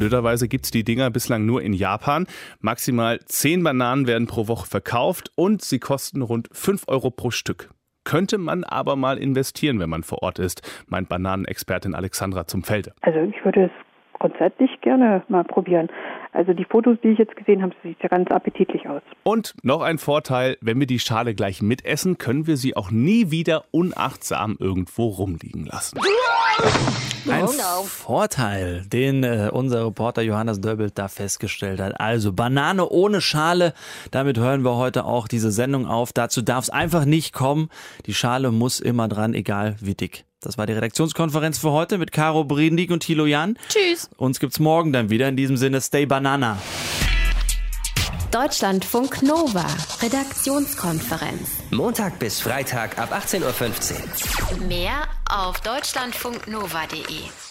Blöderweise 0.00 0.48
gibt 0.48 0.64
es 0.64 0.70
die 0.70 0.82
Dinger 0.82 1.10
bislang 1.10 1.44
nur 1.44 1.60
in 1.60 1.74
Japan. 1.74 2.26
Maximal 2.60 3.20
10 3.22 3.62
Bananen 3.62 4.06
werden 4.06 4.26
pro 4.26 4.48
Woche 4.48 4.66
verkauft 4.66 5.30
und 5.36 5.60
sie 5.60 5.78
kosten 5.78 6.22
rund 6.22 6.48
5 6.52 6.84
Euro 6.88 7.10
pro 7.10 7.30
Stück. 7.30 7.68
Könnte 8.04 8.38
man 8.38 8.64
aber 8.64 8.96
mal 8.96 9.18
investieren, 9.18 9.78
wenn 9.78 9.90
man 9.90 10.02
vor 10.02 10.22
Ort 10.22 10.38
ist, 10.38 10.62
meint 10.88 11.10
Bananenexpertin 11.10 11.94
Alexandra 11.94 12.46
zum 12.46 12.62
Felde. 12.62 12.94
Also 13.02 13.18
ich 13.20 13.44
würde 13.44 13.64
es 13.64 14.18
grundsätzlich 14.18 14.70
gerne 14.80 15.22
mal 15.28 15.44
probieren. 15.44 15.88
Also 16.32 16.52
die 16.52 16.64
Fotos, 16.64 16.96
die 17.02 17.08
ich 17.08 17.18
jetzt 17.18 17.34
gesehen 17.34 17.62
habe, 17.62 17.74
sieht 17.82 18.00
ja 18.02 18.08
ganz 18.08 18.30
appetitlich 18.30 18.88
aus. 18.88 19.02
Und 19.24 19.54
noch 19.62 19.82
ein 19.82 19.98
Vorteil, 19.98 20.56
wenn 20.60 20.78
wir 20.78 20.86
die 20.86 21.00
Schale 21.00 21.34
gleich 21.34 21.60
mitessen, 21.60 22.18
können 22.18 22.46
wir 22.46 22.56
sie 22.56 22.76
auch 22.76 22.90
nie 22.90 23.30
wieder 23.30 23.64
unachtsam 23.72 24.56
irgendwo 24.60 25.08
rumliegen 25.08 25.66
lassen. 25.66 25.98
Ein 27.28 27.48
Vorteil, 27.84 28.84
den 28.86 29.24
äh, 29.24 29.50
unser 29.52 29.86
Reporter 29.86 30.22
Johannes 30.22 30.60
Döbbelt 30.60 30.98
da 30.98 31.08
festgestellt 31.08 31.80
hat. 31.80 32.00
Also 32.00 32.32
Banane 32.32 32.88
ohne 32.88 33.20
Schale, 33.20 33.74
damit 34.10 34.38
hören 34.38 34.64
wir 34.64 34.76
heute 34.76 35.04
auch 35.04 35.28
diese 35.28 35.50
Sendung 35.50 35.86
auf. 35.86 36.12
Dazu 36.12 36.42
darf 36.42 36.64
es 36.64 36.70
einfach 36.70 37.04
nicht 37.04 37.32
kommen. 37.32 37.68
Die 38.06 38.14
Schale 38.14 38.52
muss 38.52 38.80
immer 38.80 39.08
dran, 39.08 39.34
egal 39.34 39.76
wie 39.80 39.94
dick. 39.94 40.24
Das 40.40 40.56
war 40.56 40.66
die 40.66 40.72
Redaktionskonferenz 40.72 41.58
für 41.58 41.70
heute 41.70 41.98
mit 41.98 42.12
Caro 42.12 42.44
Brindig 42.44 42.90
und 42.90 43.00
Thilo 43.00 43.26
Jan. 43.26 43.58
Tschüss. 43.68 44.08
Uns 44.16 44.40
gibt's 44.40 44.58
morgen 44.58 44.92
dann 44.92 45.10
wieder. 45.10 45.28
In 45.28 45.36
diesem 45.36 45.58
Sinne, 45.58 45.80
stay 45.82 46.06
banana. 46.06 46.58
Deutschlandfunk 48.30 49.22
Nova, 49.22 49.66
Redaktionskonferenz. 50.00 51.50
Montag 51.70 52.18
bis 52.18 52.40
Freitag 52.40 52.96
ab 52.96 53.12
18.15 53.12 54.60
Uhr. 54.60 54.66
Mehr 54.66 55.08
auf 55.28 55.60
deutschlandfunknova.de. 55.60 57.49